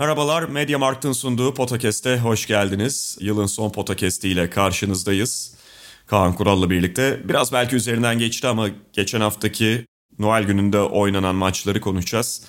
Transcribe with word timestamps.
Merhabalar, 0.00 0.42
Media 0.42 0.78
Markt'ın 0.78 1.12
sunduğu 1.12 1.54
Potakest'e 1.54 2.18
hoş 2.18 2.46
geldiniz. 2.46 3.18
Yılın 3.20 3.46
son 3.46 3.70
Potakest'i 3.70 4.28
ile 4.28 4.50
karşınızdayız. 4.50 5.54
Kaan 6.06 6.34
Kural'la 6.34 6.70
birlikte. 6.70 7.20
Biraz 7.28 7.52
belki 7.52 7.76
üzerinden 7.76 8.18
geçti 8.18 8.46
ama 8.46 8.68
geçen 8.92 9.20
haftaki 9.20 9.86
Noel 10.18 10.44
gününde 10.44 10.80
oynanan 10.80 11.34
maçları 11.34 11.80
konuşacağız. 11.80 12.42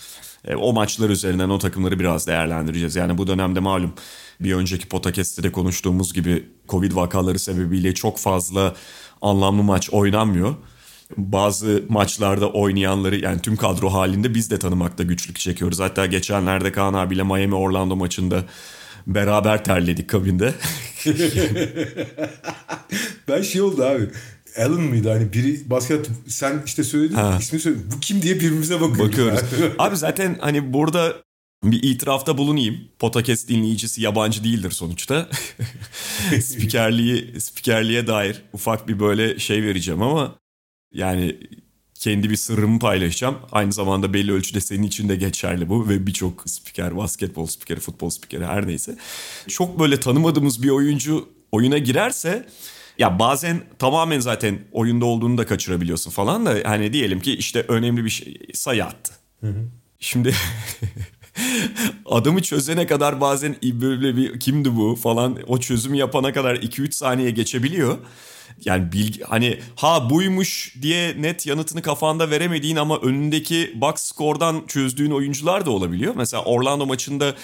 E, 0.45 0.55
o 0.55 0.73
maçlar 0.73 1.09
üzerinden 1.09 1.49
o 1.49 1.59
takımları 1.59 1.99
biraz 1.99 2.27
değerlendireceğiz. 2.27 2.95
Yani 2.95 3.17
bu 3.17 3.27
dönemde 3.27 3.59
malum 3.59 3.93
bir 4.39 4.53
önceki 4.53 4.87
Potakest'te 4.87 5.43
de 5.43 5.51
konuştuğumuz 5.51 6.13
gibi 6.13 6.49
Covid 6.69 6.95
vakaları 6.95 7.39
sebebiyle 7.39 7.93
çok 7.93 8.17
fazla 8.17 8.75
anlamlı 9.21 9.63
maç 9.63 9.89
oynanmıyor 9.89 10.55
bazı 11.17 11.83
maçlarda 11.89 12.51
oynayanları 12.51 13.15
yani 13.15 13.41
tüm 13.41 13.55
kadro 13.55 13.89
halinde 13.89 14.33
biz 14.33 14.51
de 14.51 14.59
tanımakta 14.59 15.03
güçlük 15.03 15.39
çekiyoruz. 15.39 15.79
Hatta 15.79 16.05
geçenlerde 16.05 16.71
Kaan 16.71 16.93
abiyle 16.93 17.23
Miami 17.23 17.55
Orlando 17.55 17.95
maçında 17.95 18.43
beraber 19.07 19.63
terledik 19.63 20.09
kabinde. 20.09 20.53
ben 23.27 23.41
şey 23.41 23.61
oldu 23.61 23.83
abi. 23.83 24.09
Allen 24.57 24.81
mıydı 24.81 25.09
hani 25.09 25.33
biri 25.33 25.69
basket 25.69 26.09
sen 26.27 26.61
işte 26.65 26.83
söyledin 26.83 27.15
ha. 27.15 27.37
ismi 27.39 27.59
söyledin. 27.59 27.85
Bu 27.95 27.99
kim 27.99 28.21
diye 28.21 28.35
birbirimize 28.35 28.81
bakıyoruz. 28.81 29.15
Bakıyoruz. 29.15 29.75
abi 29.79 29.97
zaten 29.97 30.37
hani 30.41 30.73
burada 30.73 31.13
bir 31.63 31.83
itirafta 31.83 32.37
bulunayım. 32.37 32.77
Podcast 32.99 33.49
dinleyicisi 33.49 34.01
yabancı 34.01 34.43
değildir 34.43 34.71
sonuçta. 34.71 35.29
spikerliği, 36.41 37.41
spikerliğe 37.41 38.07
dair 38.07 38.41
ufak 38.53 38.87
bir 38.87 38.99
böyle 38.99 39.39
şey 39.39 39.63
vereceğim 39.63 40.01
ama 40.01 40.35
yani 40.93 41.37
kendi 42.01 42.29
bir 42.29 42.35
sırrımı 42.35 42.79
paylaşacağım. 42.79 43.37
Aynı 43.51 43.73
zamanda 43.73 44.13
belli 44.13 44.31
ölçüde 44.31 44.61
senin 44.61 44.83
için 44.83 45.09
de 45.09 45.15
geçerli 45.15 45.69
bu 45.69 45.89
ve 45.89 46.07
birçok 46.07 46.49
spiker, 46.49 46.97
basketbol 46.97 47.45
spikeri, 47.45 47.79
futbol 47.79 48.09
spikeri 48.09 48.45
her 48.45 48.67
neyse. 48.67 48.97
Çok 49.47 49.79
böyle 49.79 49.99
tanımadığımız 49.99 50.63
bir 50.63 50.69
oyuncu 50.69 51.29
oyuna 51.51 51.77
girerse 51.77 52.47
ya 52.97 53.19
bazen 53.19 53.61
tamamen 53.79 54.19
zaten 54.19 54.59
oyunda 54.71 55.05
olduğunu 55.05 55.37
da 55.37 55.45
kaçırabiliyorsun 55.45 56.11
falan 56.11 56.45
da 56.45 56.57
hani 56.63 56.93
diyelim 56.93 57.19
ki 57.19 57.35
işte 57.35 57.65
önemli 57.67 58.05
bir 58.05 58.09
şey 58.09 58.37
sayı 58.53 58.85
attı. 58.85 59.13
Hı 59.41 59.47
hı. 59.47 59.67
Şimdi 59.99 60.33
adamı 62.05 62.41
çözene 62.41 62.87
kadar 62.87 63.21
bazen 63.21 63.55
böyle 63.63 64.15
bir 64.15 64.39
kimdi 64.39 64.75
bu 64.75 64.95
falan 64.95 65.37
o 65.47 65.59
çözümü 65.59 65.97
yapana 65.97 66.33
kadar 66.33 66.55
2-3 66.55 66.91
saniye 66.91 67.31
geçebiliyor 67.31 67.97
yani 68.65 68.91
bilgi 68.91 69.23
hani 69.23 69.59
ha 69.75 70.09
buymuş 70.09 70.75
diye 70.81 71.21
net 71.21 71.45
yanıtını 71.45 71.81
kafanda 71.81 72.29
veremediğin 72.29 72.75
ama 72.75 72.97
önündeki 72.97 73.71
box 73.75 73.95
score'dan 73.95 74.63
çözdüğün 74.67 75.11
oyuncular 75.11 75.65
da 75.65 75.71
olabiliyor. 75.71 76.13
Mesela 76.17 76.43
Orlando 76.43 76.85
maçında 76.85 77.35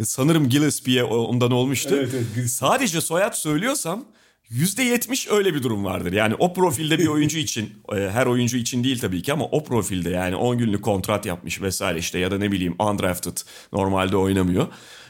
e, 0.00 0.04
sanırım 0.04 0.48
Gillespie'ye 0.48 1.04
ondan 1.04 1.50
olmuştu. 1.50 1.94
Evet, 1.98 2.10
evet. 2.36 2.50
Sadece 2.50 3.00
soyad 3.00 3.32
söylüyorsam 3.32 4.04
%70 4.50 5.30
öyle 5.30 5.54
bir 5.54 5.62
durum 5.62 5.84
vardır. 5.84 6.12
Yani 6.12 6.34
o 6.38 6.54
profilde 6.54 6.98
bir 6.98 7.06
oyuncu 7.06 7.38
için 7.46 7.72
e, 7.92 7.96
her 7.96 8.26
oyuncu 8.26 8.56
için 8.56 8.84
değil 8.84 8.98
tabii 8.98 9.22
ki 9.22 9.32
ama 9.32 9.44
o 9.44 9.64
profilde 9.64 10.10
yani 10.10 10.36
10 10.36 10.58
günlük 10.58 10.82
kontrat 10.84 11.26
yapmış 11.26 11.62
vesaire 11.62 11.98
işte 11.98 12.18
ya 12.18 12.30
da 12.30 12.38
ne 12.38 12.52
bileyim 12.52 12.74
undrafted 12.78 13.36
normalde 13.72 14.16
oynamıyor 14.16 14.68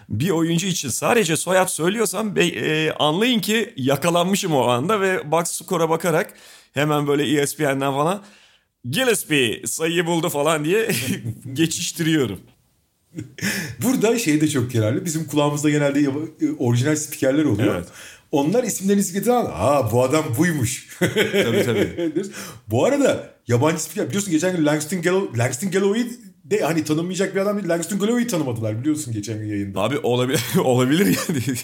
bir 0.08 0.30
oyuncu 0.30 0.66
için 0.66 0.88
sadece 0.88 1.36
soyad 1.36 1.68
söylüyorsam 1.68 2.38
e, 2.38 2.92
anlayın 2.92 3.40
ki 3.40 3.74
yakalanmışım 3.76 4.54
o 4.54 4.62
anda 4.62 5.00
ve 5.00 5.30
box 5.30 5.50
score'a 5.50 5.90
bakarak 5.90 6.34
hemen 6.72 7.06
böyle 7.06 7.40
ESPN'den 7.40 7.92
falan 7.92 8.22
Gillespie 8.90 9.62
sayıyı 9.66 10.06
buldu 10.06 10.28
falan 10.28 10.64
diye 10.64 10.90
geçiştiriyorum. 11.52 12.40
Burada 13.82 14.18
şey 14.18 14.40
de 14.40 14.48
çok 14.48 14.74
yararlı. 14.74 15.04
Bizim 15.04 15.26
kulağımızda 15.26 15.70
genelde 15.70 16.00
e, 16.00 16.10
orijinal 16.58 16.96
spikerler 16.96 17.44
oluyor. 17.44 17.74
Evet. 17.74 17.88
Onlar 18.32 18.64
isimlerini 18.64 19.02
zikreden 19.02 19.46
aa 19.52 19.92
bu 19.92 20.02
adam 20.02 20.24
buymuş. 20.38 20.88
tabii 20.98 21.64
tabii. 21.64 22.12
bu 22.70 22.84
arada 22.84 23.34
yabancı 23.48 23.82
spiker 23.82 24.08
biliyorsun 24.08 24.30
geçen 24.30 24.56
gün 24.56 24.66
Langston, 24.66 25.02
Gallo 25.02 25.28
Langston 25.38 25.70
Galloway 25.70 26.06
de 26.44 26.60
hani 26.60 26.84
tanınmayacak 26.84 27.34
bir 27.34 27.40
adam 27.40 27.56
değil. 27.56 27.68
Langston 27.68 27.98
Galloway'i 27.98 28.26
tanımadılar 28.26 28.80
biliyorsun 28.80 29.14
geçen 29.14 29.38
gün 29.38 29.48
yayında. 29.48 29.80
Abi 29.80 29.98
olabilir, 29.98 30.42
olabilir 30.64 31.06
yani. 31.06 31.42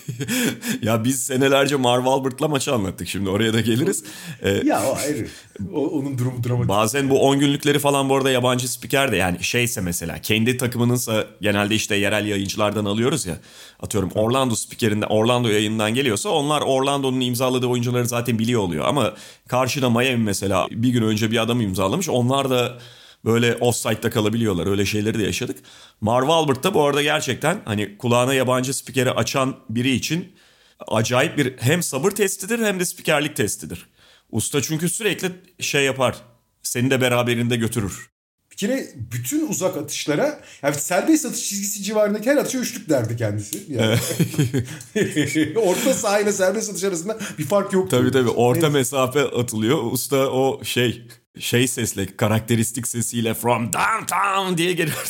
ya 0.82 1.04
biz 1.04 1.22
senelerce 1.22 1.76
Marv 1.76 2.06
Albert'la 2.06 2.48
maçı 2.48 2.74
anlattık 2.74 3.08
şimdi 3.08 3.30
oraya 3.30 3.52
da 3.52 3.60
geliriz. 3.60 4.04
Ee, 4.42 4.62
ya 4.64 4.82
o 4.86 4.96
ayrı. 4.96 5.26
O, 5.74 5.86
onun 5.86 6.18
durumu 6.18 6.44
dramatik. 6.44 6.68
Bazen 6.68 7.10
bu 7.10 7.20
10 7.20 7.38
günlükleri 7.38 7.78
falan 7.78 8.08
bu 8.08 8.16
arada 8.16 8.30
yabancı 8.30 8.72
spiker 8.72 9.12
de 9.12 9.16
yani 9.16 9.44
şeyse 9.44 9.80
mesela 9.80 10.18
kendi 10.18 10.56
takımınınsa 10.56 11.26
genelde 11.40 11.74
işte 11.74 11.96
yerel 11.96 12.26
yayıncılardan 12.26 12.84
alıyoruz 12.84 13.26
ya. 13.26 13.36
Atıyorum 13.80 14.10
Orlando 14.14 14.54
spikerinde 14.54 15.06
Orlando 15.06 15.48
yayından 15.48 15.94
geliyorsa 15.94 16.28
onlar 16.28 16.60
Orlando'nun 16.60 17.20
imzaladığı 17.20 17.66
oyuncuları 17.66 18.06
zaten 18.06 18.38
biliyor 18.38 18.60
oluyor. 18.60 18.84
Ama 18.88 19.14
karşıda 19.48 19.90
Miami 19.90 20.24
mesela 20.24 20.66
bir 20.70 20.88
gün 20.88 21.02
önce 21.02 21.30
bir 21.30 21.42
adam 21.42 21.60
imzalamış. 21.60 22.08
Onlar 22.08 22.50
da 22.50 22.78
böyle 23.24 23.56
offside'da 23.56 24.10
kalabiliyorlar. 24.10 24.66
Öyle 24.66 24.86
şeyleri 24.86 25.18
de 25.18 25.22
yaşadık. 25.22 25.58
Marv 26.00 26.28
Albert 26.28 26.64
da 26.64 26.74
bu 26.74 26.84
arada 26.84 27.02
gerçekten 27.02 27.60
hani 27.64 27.98
kulağına 27.98 28.34
yabancı 28.34 28.74
spikeri 28.74 29.10
açan 29.10 29.56
biri 29.68 29.90
için 29.90 30.32
acayip 30.88 31.38
bir 31.38 31.58
hem 31.58 31.82
sabır 31.82 32.10
testidir 32.10 32.58
hem 32.58 32.80
de 32.80 32.84
spikerlik 32.84 33.36
testidir. 33.36 33.86
Usta 34.30 34.62
çünkü 34.62 34.88
sürekli 34.88 35.32
şey 35.60 35.84
yapar. 35.84 36.16
Seni 36.62 36.90
de 36.90 37.00
beraberinde 37.00 37.56
götürür. 37.56 38.10
Bir 38.52 38.56
kere 38.56 38.88
bütün 38.96 39.48
uzak 39.48 39.76
atışlara 39.76 40.40
yani 40.62 40.74
serbest 40.74 41.26
atış 41.26 41.48
çizgisi 41.48 41.82
civarındaki 41.82 42.30
her 42.30 42.36
atışa 42.36 42.58
üçlük 42.58 42.88
derdi 42.88 43.16
kendisi. 43.16 43.62
Yani. 43.68 43.98
orta 45.56 45.94
sahayla 45.94 46.32
serbest 46.32 46.70
atış 46.70 46.84
arasında 46.84 47.18
bir 47.38 47.44
fark 47.44 47.72
yok. 47.72 47.90
Tabii 47.90 48.10
tabii 48.10 48.28
orta 48.28 48.70
mesafe 48.70 49.20
atılıyor. 49.20 49.92
Usta 49.92 50.30
o 50.30 50.64
şey 50.64 51.06
şey 51.40 51.68
sesle, 51.68 52.16
karakteristik 52.16 52.88
sesiyle 52.88 53.34
from 53.34 53.72
downtown 53.72 54.58
diye 54.58 54.72
geliyor. 54.72 55.06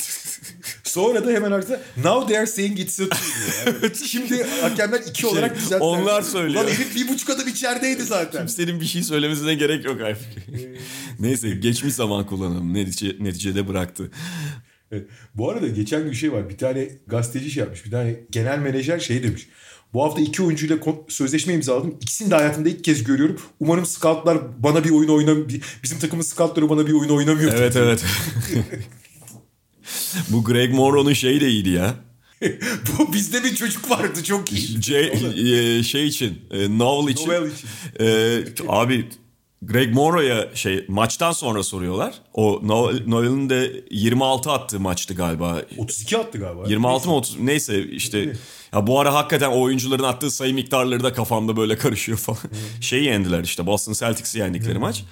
Sonra 0.85 1.27
da 1.27 1.31
hemen 1.31 1.53
arkasında 1.53 1.81
now 1.97 2.29
they 2.29 2.39
are 2.39 2.47
saying 2.47 2.81
it's 2.81 3.01
a 3.01 3.09
two. 3.09 4.05
Şimdi 4.05 4.45
hakemler 4.45 5.01
iki 5.01 5.21
şey, 5.21 5.31
olarak 5.31 5.57
düzelttiler. 5.57 5.81
Onlar 5.81 6.23
söylüyor. 6.23 6.65
Lan 6.65 6.71
herif 6.71 6.97
bir 6.97 7.09
buçuk 7.09 7.31
adım 7.31 7.49
içerideydi 7.49 8.03
zaten. 8.03 8.41
Kimsenin 8.41 8.81
bir 8.81 8.87
şey 8.87 9.03
söylemesine 9.03 9.55
gerek 9.55 9.85
yok 9.85 10.01
artık. 10.01 10.29
Neyse 11.21 11.51
geçmiş 11.51 11.95
zaman 11.95 12.27
kullanalım. 12.27 12.75
Netice, 12.75 13.17
neticede 13.21 13.69
bıraktı. 13.69 14.11
Evet. 14.93 15.07
Bu 15.35 15.51
arada 15.51 15.69
geçen 15.69 16.05
gün 16.05 16.13
şey 16.13 16.33
var. 16.33 16.49
Bir 16.49 16.59
tane 16.59 16.89
gazeteci 17.07 17.51
şey 17.51 17.61
yapmış. 17.61 17.85
Bir 17.85 17.91
tane 17.91 18.17
genel 18.31 18.59
menajer 18.59 18.99
şey 18.99 19.23
demiş. 19.23 19.49
Bu 19.95 20.05
hafta 20.05 20.21
iki 20.21 20.43
oyuncuyla 20.43 20.79
sözleşme 21.09 21.53
imzaladım. 21.55 21.95
İkisini 22.01 22.31
de 22.31 22.35
hayatımda 22.35 22.69
ilk 22.69 22.85
kez 22.85 23.05
görüyorum. 23.05 23.41
Umarım 23.61 23.87
scoutlar 23.87 24.39
bana 24.63 24.85
bir 24.85 24.91
oyun 24.91 25.09
oynam 25.09 25.49
bizim 25.83 25.99
takımın 25.99 26.23
scoutları 26.23 26.69
bana 26.69 26.87
bir 26.87 26.93
oyun 26.93 27.11
oynamıyor. 27.11 27.53
Evet 27.55 27.77
evet. 27.77 28.05
Bu 30.29 30.45
Greg 30.45 30.75
Monroe'nun 30.75 31.13
şeyi 31.13 31.41
de 31.41 31.49
iyiydi 31.49 31.69
ya. 31.69 31.95
Bu 32.99 33.13
bizde 33.13 33.45
bir 33.45 33.55
çocuk 33.55 33.91
vardı 33.91 34.23
çok 34.25 34.53
iyi. 34.53 34.81
C, 34.81 34.97
e, 34.99 35.83
şey 35.83 36.07
için, 36.07 36.39
e, 36.51 36.79
Novel 36.79 37.13
için. 37.13 37.29
Novel 37.29 37.51
için. 37.51 37.69
E, 38.01 38.69
abi 38.69 39.09
Greg 39.63 39.95
Monroe'ya 39.95 40.49
şey 40.55 40.85
maçtan 40.89 41.33
sonra 41.33 41.63
soruyorlar. 41.63 42.15
O 42.35 42.61
Noel'in 43.07 43.51
de 43.51 43.85
26 43.91 44.51
attığı 44.51 44.81
maçtı 44.81 45.15
galiba. 45.15 45.63
32 45.79 46.19
attı 46.19 46.39
galiba. 46.39 46.63
26 46.69 46.97
neyse. 46.97 47.09
mı 47.09 47.17
30 47.17 47.41
neyse 47.41 47.85
işte 47.85 48.33
ya 48.75 48.87
bu 48.87 49.01
ara 49.01 49.15
hakikaten 49.15 49.51
oyuncuların 49.51 50.03
attığı 50.03 50.31
sayı 50.31 50.55
miktarları 50.55 51.03
da 51.03 51.13
kafamda 51.13 51.57
böyle 51.57 51.77
karışıyor 51.77 52.19
falan. 52.19 52.39
Şeyi 52.81 53.05
yendiler 53.05 53.45
işte 53.45 53.67
Boston 53.67 53.93
Celtics'i 53.93 54.39
yendikleri 54.39 54.79
maç. 54.79 55.05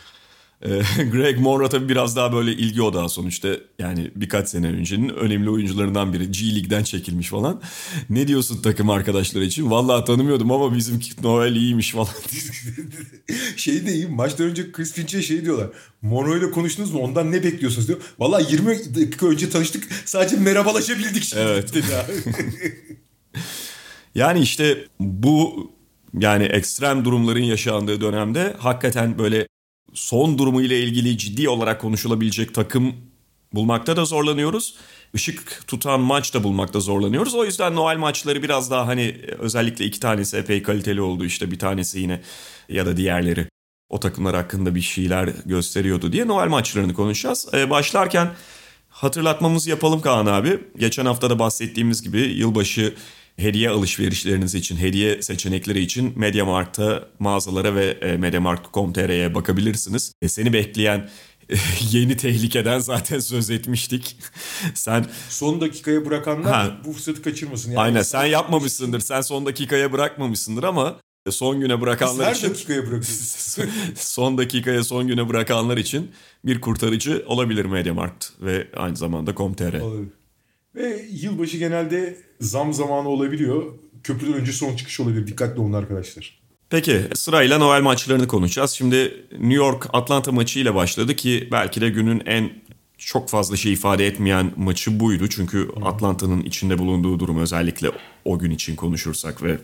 Ee, 0.63 0.69
Greg 1.13 1.39
Monroe 1.39 1.69
tabii 1.69 1.89
biraz 1.89 2.17
daha 2.17 2.33
böyle 2.33 2.53
ilgi 2.53 2.83
odağı 2.83 3.09
sonuçta. 3.09 3.49
Yani 3.79 4.11
birkaç 4.17 4.49
sene 4.49 4.67
öncenin 4.67 5.09
önemli 5.09 5.51
oyuncularından 5.51 6.13
biri. 6.13 6.33
G 6.33 6.55
League'den 6.55 6.83
çekilmiş 6.83 7.29
falan. 7.29 7.61
Ne 8.11 8.29
diyorsun 8.29 8.63
takım 8.63 8.91
arkadaşları 8.91 9.45
için? 9.45 9.71
Vallahi 9.71 10.05
tanımıyordum 10.05 10.53
ama 10.53 10.77
bizim 10.77 11.01
Noel 11.23 11.57
iyiymiş 11.57 11.91
falan. 11.93 12.09
şey 13.57 13.87
de 13.87 13.93
iyi. 13.93 14.07
Maçtan 14.07 14.47
önce 14.47 14.73
Chris 14.73 14.93
Finch'e 14.93 15.23
şey 15.23 15.45
diyorlar. 15.45 15.69
Monroe 16.03 16.39
ile 16.39 16.51
konuştunuz 16.51 16.93
mu? 16.93 17.01
Ondan 17.01 17.33
ne 17.33 17.45
bekliyorsunuz 17.45 17.89
diyor. 17.89 18.01
Vallahi 18.19 18.53
20 18.53 18.95
dakika 18.95 19.27
önce 19.27 19.51
tanıştık. 19.51 19.89
Sadece 20.05 20.37
merhabalaşabildik 20.37 21.23
şimdi. 21.25 21.43
Evet. 21.43 21.73
yani 24.15 24.41
işte 24.41 24.85
bu 25.01 25.71
Yani 26.19 26.45
ekstrem 26.45 27.05
durumların 27.05 27.43
yaşandığı 27.43 28.01
dönemde 28.01 28.57
hakikaten 28.59 29.19
böyle 29.19 29.49
son 29.99 30.39
durumu 30.39 30.63
ile 30.63 30.81
ilgili 30.81 31.19
ciddi 31.19 31.49
olarak 31.49 31.81
konuşulabilecek 31.81 32.55
takım 32.55 32.95
bulmakta 33.53 33.97
da 33.97 34.05
zorlanıyoruz. 34.05 34.75
Işık 35.15 35.65
tutan 35.67 36.01
maç 36.01 36.35
da 36.35 36.45
bulmakta 36.45 36.81
zorlanıyoruz. 36.81 37.35
O 37.35 37.45
yüzden 37.45 37.77
Noel 37.77 37.97
maçları 37.97 38.43
biraz 38.43 38.71
daha 38.71 38.87
hani 38.87 39.17
özellikle 39.39 39.85
iki 39.85 40.01
tanesi 40.01 40.37
epey 40.37 40.63
kaliteli 40.63 41.01
oldu 41.01 41.25
işte 41.25 41.51
bir 41.51 41.59
tanesi 41.59 42.01
yine 42.01 42.21
ya 42.69 42.87
da 42.87 42.97
diğerleri 42.97 43.49
o 43.89 44.01
takımlar 44.01 44.37
hakkında 44.37 44.75
bir 44.75 44.81
şeyler 44.81 45.31
gösteriyordu 45.47 46.13
diye 46.13 46.27
Noel 46.27 46.49
maçlarını 46.49 46.95
konuşacağız. 46.95 47.49
Ee, 47.55 47.71
başlarken 47.71 48.31
hatırlatmamız 48.89 49.67
yapalım 49.67 50.01
Kaan 50.01 50.27
abi. 50.27 50.61
Geçen 50.79 51.07
hafta 51.07 51.31
da 51.31 51.39
bahsettiğimiz 51.39 52.03
gibi 52.03 52.21
yılbaşı 52.21 52.95
hediye 53.39 53.71
alışverişleriniz 53.71 54.55
için, 54.55 54.77
hediye 54.77 55.23
seçenekleri 55.23 55.81
için 55.81 56.13
Mediamarkt'a, 56.17 57.09
mağazalara 57.19 57.75
ve 57.75 57.87
e, 57.87 58.17
mediamarkt.com.tr'ye 58.17 59.35
bakabilirsiniz. 59.35 60.13
E, 60.23 60.29
seni 60.29 60.53
bekleyen 60.53 61.09
yeni 61.91 62.17
tehlikeden 62.17 62.79
zaten 62.79 63.19
söz 63.19 63.51
etmiştik. 63.51 64.17
sen 64.75 65.07
son 65.29 65.61
dakikaya 65.61 66.07
bırakanlar 66.07 66.53
ha. 66.53 66.79
bu 66.85 66.93
fırsatı 66.93 67.23
kaçırmasın. 67.23 67.71
Yani 67.71 67.81
Aynen 67.81 68.03
sen 68.03 68.25
yapmamışsındır. 68.25 69.01
Sen 69.01 69.21
son 69.21 69.47
dakikaya 69.47 69.93
bırakmamışsındır 69.93 70.65
ama 70.65 70.97
son 71.31 71.61
güne 71.61 71.81
bırakanlar 71.81 72.31
Biz 72.33 72.39
için 72.39 72.51
dakikaya 72.51 72.81
bırakıyoruz. 72.81 73.57
son 73.97 74.39
dakikaya 74.39 74.85
son 74.85 75.09
güne 75.09 75.29
bırakanlar 75.29 75.77
için 75.77 76.11
bir 76.45 76.61
kurtarıcı 76.61 77.25
olabilir 77.27 77.65
Mediamarkt 77.65 78.27
ve 78.41 78.69
aynı 78.77 78.97
zamanda 78.97 79.35
com.tr. 79.35 79.81
Olabilir. 79.81 80.18
Ve 80.79 81.07
yılbaşı 81.13 81.57
genelde 81.57 82.17
zam 82.41 82.73
zamanı 82.73 83.09
olabiliyor. 83.09 83.63
Köprüden 84.03 84.35
önce 84.35 84.53
son 84.53 84.77
çıkış 84.77 85.01
olabilir. 85.01 85.27
Dikkatli 85.27 85.61
olun 85.61 85.73
arkadaşlar. 85.73 86.39
Peki 86.71 87.03
sırayla 87.15 87.59
Noel 87.59 87.83
maçlarını 87.83 88.29
konuşacağız. 88.29 88.71
Şimdi 88.71 89.27
New 89.33 89.55
York 89.55 89.87
Atlanta 89.93 90.33
maçıyla 90.33 90.75
başladı 90.75 91.17
ki 91.17 91.49
belki 91.53 91.81
de 91.81 91.89
günün 91.89 92.23
en 92.27 92.51
çok 92.99 93.29
fazla 93.29 93.57
şey 93.57 93.73
ifade 93.73 94.07
etmeyen 94.07 94.53
maçı 94.57 95.01
buydu. 95.01 95.29
Çünkü 95.29 95.69
Atlanta'nın 95.83 96.43
içinde 96.43 96.79
bulunduğu 96.79 97.21
durum 97.21 97.39
özellikle 97.39 97.91
o 98.25 98.39
gün 98.39 98.51
için 98.51 98.77
konuşursak 98.77 99.43
ve 99.43 99.59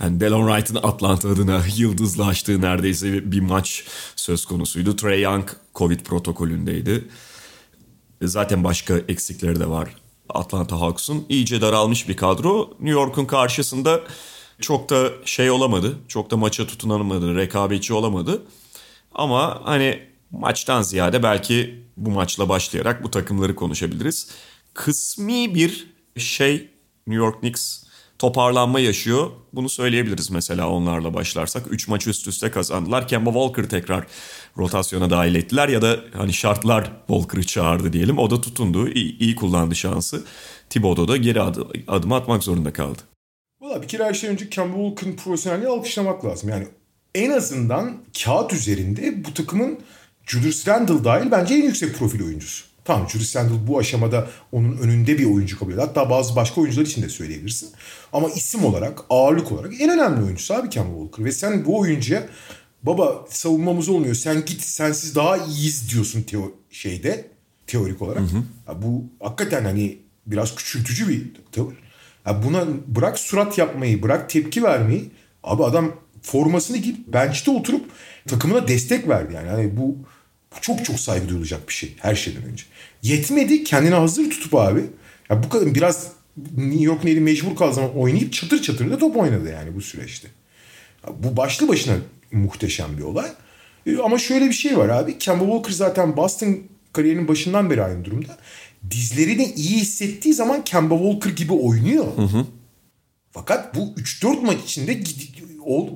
yani 0.00 0.20
Delon 0.20 0.48
Wright'ın 0.48 0.88
Atlanta 0.88 1.28
adına 1.28 1.62
yıldızlaştığı 1.76 2.60
neredeyse 2.60 3.32
bir 3.32 3.40
maç 3.40 3.84
söz 4.16 4.44
konusuydu. 4.44 4.96
Trey 4.96 5.22
Young 5.22 5.48
Covid 5.74 6.00
protokolündeydi. 6.00 7.04
Zaten 8.22 8.64
başka 8.64 8.98
eksikleri 8.98 9.60
de 9.60 9.68
var 9.68 9.88
Atlanta 10.28 10.80
Hawks'un. 10.80 11.26
iyice 11.28 11.60
daralmış 11.60 12.08
bir 12.08 12.16
kadro. 12.16 12.70
New 12.70 12.90
York'un 12.90 13.24
karşısında 13.24 14.00
çok 14.60 14.90
da 14.90 15.10
şey 15.24 15.50
olamadı. 15.50 15.98
Çok 16.08 16.30
da 16.30 16.36
maça 16.36 16.66
tutunamadı, 16.66 17.36
rekabetçi 17.36 17.94
olamadı. 17.94 18.42
Ama 19.14 19.60
hani 19.64 20.02
maçtan 20.30 20.82
ziyade 20.82 21.22
belki 21.22 21.84
bu 21.96 22.10
maçla 22.10 22.48
başlayarak 22.48 23.04
bu 23.04 23.10
takımları 23.10 23.54
konuşabiliriz. 23.54 24.30
Kısmi 24.74 25.54
bir 25.54 25.94
şey 26.16 26.70
New 27.06 27.24
York 27.24 27.40
Knicks 27.40 27.77
toparlanma 28.18 28.80
yaşıyor. 28.80 29.30
Bunu 29.52 29.68
söyleyebiliriz 29.68 30.30
mesela 30.30 30.68
onlarla 30.68 31.14
başlarsak. 31.14 31.66
3 31.70 31.88
maç 31.88 32.06
üst 32.06 32.28
üste 32.28 32.50
kazandılar. 32.50 33.08
Kemba 33.08 33.32
Walker 33.32 33.68
tekrar 33.68 34.06
rotasyona 34.58 35.10
dahil 35.10 35.34
ettiler 35.34 35.68
ya 35.68 35.82
da 35.82 36.00
hani 36.12 36.32
şartlar 36.32 36.92
Walker'ı 37.06 37.46
çağırdı 37.46 37.92
diyelim. 37.92 38.18
O 38.18 38.30
da 38.30 38.40
tutundu. 38.40 38.88
İyi, 38.88 39.18
iyi 39.18 39.34
kullandı 39.34 39.74
şansı. 39.74 40.24
Thibodeau 40.70 41.08
da 41.08 41.16
geri 41.16 41.40
adı, 41.40 41.66
adım 41.88 42.12
atmak 42.12 42.44
zorunda 42.44 42.72
kaldı. 42.72 43.02
Valla 43.60 43.82
bir 43.82 43.88
kere 43.88 44.04
her 44.04 44.14
şeyden 44.14 44.34
önce 44.34 44.50
Kemba 44.50 44.76
Walker'ın 44.76 45.16
profesyonelliği 45.16 45.68
alkışlamak 45.68 46.24
lazım. 46.24 46.50
Yani 46.50 46.66
en 47.14 47.30
azından 47.30 47.96
kağıt 48.24 48.52
üzerinde 48.52 49.24
bu 49.24 49.34
takımın 49.34 49.78
Julius 50.26 50.68
Randle 50.68 51.04
dahil 51.04 51.30
bence 51.30 51.54
en 51.54 51.62
yüksek 51.62 51.98
profil 51.98 52.24
oyuncusu. 52.24 52.67
Tamam 52.88 53.08
Julius 53.08 53.36
Randle 53.36 53.66
bu 53.66 53.78
aşamada 53.78 54.28
onun 54.52 54.76
önünde 54.76 55.18
bir 55.18 55.24
oyuncu 55.24 55.58
kabul 55.58 55.72
ediyor. 55.72 55.86
Hatta 55.86 56.10
bazı 56.10 56.36
başka 56.36 56.60
oyuncular 56.60 56.86
için 56.86 57.02
de 57.02 57.08
söyleyebilirsin. 57.08 57.70
Ama 58.12 58.28
isim 58.28 58.64
olarak, 58.64 59.00
ağırlık 59.10 59.52
olarak 59.52 59.80
en 59.80 59.90
önemli 59.90 60.24
oyuncusu 60.24 60.54
abi 60.54 60.68
Kemba 60.68 60.98
Walker. 60.98 61.24
Ve 61.24 61.32
sen 61.32 61.64
bu 61.64 61.78
oyuncuya 61.78 62.26
baba 62.82 63.24
savunmamız 63.28 63.88
olmuyor 63.88 64.14
sen 64.14 64.44
git 64.44 64.62
sensiz 64.62 65.14
daha 65.14 65.36
iyiyiz 65.36 65.90
diyorsun 65.92 66.22
teo 66.22 66.52
şeyde 66.70 67.28
teorik 67.66 68.02
olarak. 68.02 68.20
Hı 68.20 68.24
hı. 68.24 68.42
Ya 68.68 68.82
bu 68.82 69.04
hakikaten 69.20 69.64
hani 69.64 69.98
biraz 70.26 70.54
küçültücü 70.54 71.08
bir 71.08 71.26
tavır. 71.52 71.74
Ya 72.26 72.42
buna 72.42 72.64
bırak 72.86 73.18
surat 73.18 73.58
yapmayı, 73.58 74.02
bırak 74.02 74.30
tepki 74.30 74.62
vermeyi. 74.62 75.10
Abi 75.44 75.64
adam 75.64 75.92
formasını 76.22 76.76
giyip 76.76 77.12
bench'te 77.12 77.50
oturup 77.50 77.90
takımına 78.26 78.68
destek 78.68 79.08
verdi 79.08 79.34
yani. 79.34 79.48
Hani 79.48 79.76
bu, 79.76 79.96
bu 80.56 80.60
çok 80.60 80.84
çok 80.84 81.00
saygı 81.00 81.28
duyulacak 81.28 81.68
bir 81.68 81.74
şey 81.74 81.94
her 81.98 82.14
şeyden 82.14 82.42
önce. 82.42 82.64
Yetmedi 83.02 83.64
kendini 83.64 83.94
hazır 83.94 84.30
tutup 84.30 84.54
abi. 84.54 84.84
Ya 85.30 85.42
bu 85.42 85.48
kadar 85.48 85.74
biraz 85.74 86.12
New 86.56 86.84
York 86.84 87.04
neydi 87.04 87.20
mecbur 87.20 87.56
kaldığı 87.56 87.74
zaman 87.74 87.96
oynayıp 87.96 88.32
çatır 88.32 88.62
çatır 88.62 88.90
da 88.90 88.98
top 88.98 89.16
oynadı 89.16 89.50
yani 89.52 89.74
bu 89.74 89.80
süreçte. 89.80 90.28
Ya 91.06 91.12
bu 91.22 91.36
başlı 91.36 91.68
başına 91.68 91.96
muhteşem 92.32 92.98
bir 92.98 93.02
olay. 93.02 93.28
E, 93.86 93.96
ama 93.98 94.18
şöyle 94.18 94.46
bir 94.46 94.52
şey 94.52 94.78
var 94.78 94.88
abi. 94.88 95.18
Kemba 95.18 95.44
Walker 95.44 95.72
zaten 95.72 96.16
Boston 96.16 96.58
kariyerinin 96.92 97.28
başından 97.28 97.70
beri 97.70 97.82
aynı 97.82 98.04
durumda. 98.04 98.38
Dizlerini 98.90 99.44
iyi 99.44 99.80
hissettiği 99.80 100.34
zaman 100.34 100.64
Kemba 100.64 100.98
Walker 100.98 101.30
gibi 101.30 101.52
oynuyor. 101.52 102.16
Hı 102.16 102.22
hı. 102.22 102.46
Fakat 103.30 103.74
bu 103.74 103.78
3-4 103.80 104.40
maç 104.40 104.58
içinde 104.64 105.00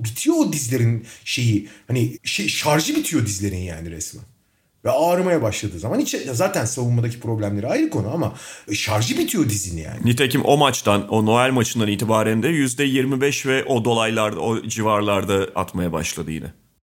bitiyor 0.05 0.37
o 0.37 0.53
dizlerin 0.53 1.07
şeyi. 1.25 1.69
Hani 1.87 2.19
şey, 2.25 2.49
şarjı 2.49 2.97
bitiyor 2.97 3.27
dizlerin 3.27 3.57
yani 3.57 3.91
resmen. 3.91 4.25
Ve 4.85 4.91
ağrımaya 4.91 5.43
başladığı 5.43 5.79
zaman 5.79 6.01
hiç 6.01 6.17
zaten 6.33 6.65
savunmadaki 6.65 7.21
problemleri 7.21 7.67
ayrı 7.67 7.91
konu 7.91 8.15
ama 8.15 8.35
şarjı 8.73 9.19
bitiyor 9.19 9.49
dizini 9.49 9.81
yani. 9.81 10.01
Nitekim 10.05 10.45
o 10.45 10.57
maçtan, 10.57 11.09
o 11.09 11.27
Noel 11.27 11.51
maçından 11.51 11.89
itibaren 11.89 12.43
de 12.43 12.49
%25 12.49 13.49
ve 13.49 13.65
o 13.65 13.85
dolaylarda, 13.85 14.41
o 14.41 14.63
civarlarda 14.63 15.47
atmaya 15.55 15.93
başladı 15.93 16.31
yine. 16.31 16.53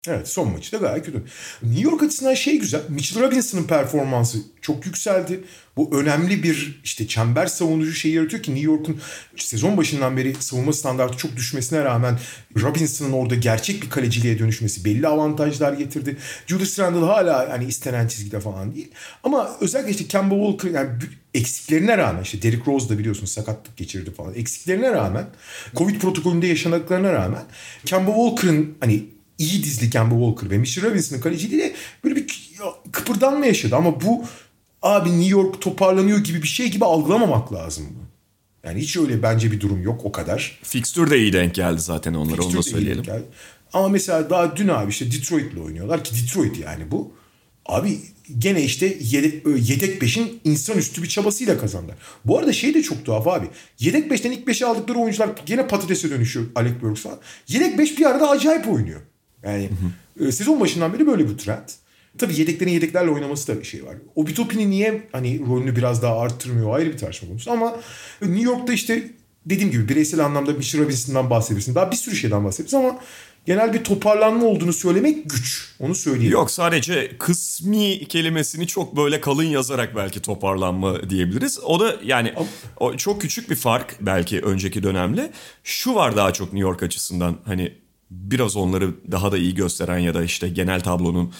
Evet 0.07 0.27
son 0.27 0.51
maçı 0.51 0.71
da 0.71 0.77
gayet 0.77 1.05
kötü. 1.05 1.23
New 1.63 1.81
York 1.81 2.03
açısından 2.03 2.33
şey 2.33 2.59
güzel. 2.59 2.81
Mitchell 2.89 3.23
Robinson'ın 3.23 3.63
performansı 3.63 4.37
çok 4.61 4.85
yükseldi. 4.85 5.43
Bu 5.77 5.97
önemli 5.97 6.43
bir 6.43 6.81
işte 6.83 7.07
çember 7.07 7.45
savunucu 7.47 7.93
şeyi 7.93 8.15
yaratıyor 8.15 8.43
ki 8.43 8.55
New 8.55 8.71
York'un 8.71 9.01
sezon 9.37 9.77
başından 9.77 10.17
beri 10.17 10.35
savunma 10.39 10.73
standartı 10.73 11.17
çok 11.17 11.35
düşmesine 11.35 11.83
rağmen 11.83 12.19
Robinson'ın 12.61 13.11
orada 13.11 13.35
gerçek 13.35 13.81
bir 13.81 13.89
kaleciliğe 13.89 14.39
dönüşmesi 14.39 14.85
belli 14.85 15.07
avantajlar 15.07 15.73
getirdi. 15.73 16.17
Julius 16.47 16.79
Randle 16.79 17.05
hala 17.05 17.49
hani 17.49 17.65
istenen 17.65 18.07
çizgide 18.07 18.39
falan 18.39 18.75
değil. 18.75 18.91
Ama 19.23 19.57
özellikle 19.61 19.91
işte 19.91 20.07
Kemba 20.07 20.35
Walker 20.35 20.79
yani 20.79 20.89
eksiklerine 21.33 21.97
rağmen 21.97 22.23
işte 22.23 22.41
Derrick 22.41 22.71
Rose 22.71 22.89
da 22.89 22.97
biliyorsun 22.99 23.25
sakatlık 23.25 23.77
geçirdi 23.77 24.13
falan. 24.13 24.33
Eksiklerine 24.33 24.91
rağmen 24.91 25.25
Covid 25.75 25.99
protokolünde 26.01 26.47
yaşadıklarına 26.47 27.13
rağmen 27.13 27.43
Kemba 27.85 28.11
Walker'ın 28.11 28.77
hani 28.79 29.12
iyi 29.37 29.63
dizli 29.63 29.89
Kemba 29.89 30.15
Walker 30.15 30.49
ve 30.49 30.57
Mitchell 30.57 30.83
Robinson'ın 30.83 31.21
kaleciliğiyle 31.21 31.73
böyle 32.03 32.15
bir 32.15 32.51
kıpırdanma 32.91 33.45
yaşadı. 33.45 33.75
Ama 33.75 34.01
bu 34.01 34.25
abi 34.81 35.09
New 35.09 35.29
York 35.29 35.61
toparlanıyor 35.61 36.19
gibi 36.19 36.43
bir 36.43 36.47
şey 36.47 36.71
gibi 36.71 36.85
algılamamak 36.85 37.53
lazım. 37.53 37.85
Yani 38.63 38.79
hiç 38.81 38.97
öyle 38.97 39.23
bence 39.23 39.51
bir 39.51 39.59
durum 39.59 39.81
yok 39.81 40.01
o 40.03 40.11
kadar. 40.11 40.59
Fixture 40.63 41.09
de 41.09 41.19
iyi 41.19 41.33
denk 41.33 41.55
geldi 41.55 41.81
zaten 41.81 42.13
onlara 42.13 42.35
Fixture 42.35 42.57
onu 42.57 42.57
da 42.57 42.69
söyleyelim. 42.69 43.03
Ama 43.73 43.89
mesela 43.89 44.29
daha 44.29 44.57
dün 44.57 44.67
abi 44.67 44.89
işte 44.89 45.11
Detroit'le 45.11 45.57
oynuyorlar 45.57 46.03
ki 46.03 46.15
Detroit 46.15 46.59
yani 46.59 46.91
bu. 46.91 47.11
Abi 47.65 47.99
gene 48.37 48.63
işte 48.63 48.97
yedek, 49.01 49.43
yedek 49.69 50.01
beşin 50.01 50.39
insanüstü 50.43 51.03
bir 51.03 51.09
çabasıyla 51.09 51.57
kazandılar. 51.57 51.97
Bu 52.25 52.39
arada 52.39 52.53
şey 52.53 52.73
de 52.73 52.83
çok 52.83 53.05
tuhaf 53.05 53.27
abi. 53.27 53.45
Yedek 53.79 54.11
beşten 54.11 54.31
ilk 54.31 54.47
beşe 54.47 54.65
aldıkları 54.65 54.99
oyuncular 54.99 55.29
gene 55.45 55.67
patatese 55.67 56.09
dönüşüyor 56.09 56.45
Alec 56.55 56.81
Burks 56.81 57.01
falan. 57.01 57.19
Yedek 57.47 57.77
beş 57.77 57.99
bir 57.99 58.05
arada 58.05 58.29
acayip 58.29 58.67
oynuyor. 58.67 59.01
Yani 59.43 59.69
hı 60.17 60.23
hı. 60.23 60.27
E, 60.27 60.31
sezon 60.31 60.59
başından 60.59 60.93
beri 60.93 61.07
böyle 61.07 61.29
bir 61.29 61.37
trend. 61.37 61.69
Tabii 62.17 62.39
yedeklerin 62.39 62.71
yedeklerle 62.71 63.11
oynaması 63.11 63.47
da 63.47 63.59
bir 63.59 63.65
şey 63.65 63.85
var. 63.85 63.95
O 64.15 64.27
Bitopini 64.27 64.69
niye 64.69 65.07
hani 65.11 65.39
rolünü 65.47 65.75
biraz 65.75 66.01
daha 66.01 66.19
arttırmıyor 66.19 66.75
ayrı 66.75 66.93
bir 66.93 66.97
tartışma 66.97 67.29
konusu. 67.29 67.51
Ama 67.51 67.75
New 68.21 68.43
York'ta 68.43 68.73
işte 68.73 69.11
dediğim 69.45 69.71
gibi 69.71 69.89
bireysel 69.89 70.25
anlamda 70.25 70.51
Mitchell 70.51 70.81
Robinson'dan 70.81 71.29
bahsedebilirsin. 71.29 71.75
Daha 71.75 71.91
bir 71.91 71.95
sürü 71.95 72.15
şeyden 72.15 72.45
bahsedebilirsin 72.45 72.77
ama 72.77 72.99
genel 73.45 73.73
bir 73.73 73.83
toparlanma 73.83 74.45
olduğunu 74.45 74.73
söylemek 74.73 75.29
güç. 75.29 75.75
Onu 75.79 75.95
söyleyeyim. 75.95 76.31
Yok 76.31 76.51
sadece 76.51 77.17
kısmi 77.17 78.07
kelimesini 78.07 78.67
çok 78.67 78.97
böyle 78.97 79.21
kalın 79.21 79.43
yazarak 79.43 79.95
belki 79.95 80.21
toparlanma 80.21 81.09
diyebiliriz. 81.09 81.59
O 81.63 81.79
da 81.79 81.95
yani 82.03 82.33
o 82.79 82.97
çok 82.97 83.21
küçük 83.21 83.49
bir 83.49 83.55
fark 83.55 83.95
belki 84.01 84.41
önceki 84.41 84.83
dönemle. 84.83 85.31
Şu 85.63 85.95
var 85.95 86.15
daha 86.15 86.33
çok 86.33 86.53
New 86.53 86.69
York 86.69 86.83
açısından 86.83 87.37
hani 87.45 87.82
biraz 88.13 88.55
onları 88.55 89.11
daha 89.11 89.31
da 89.31 89.37
iyi 89.37 89.55
gösteren 89.55 89.97
ya 89.97 90.13
da 90.13 90.23
işte 90.23 90.49
genel 90.49 90.81
tablonun 90.81 91.33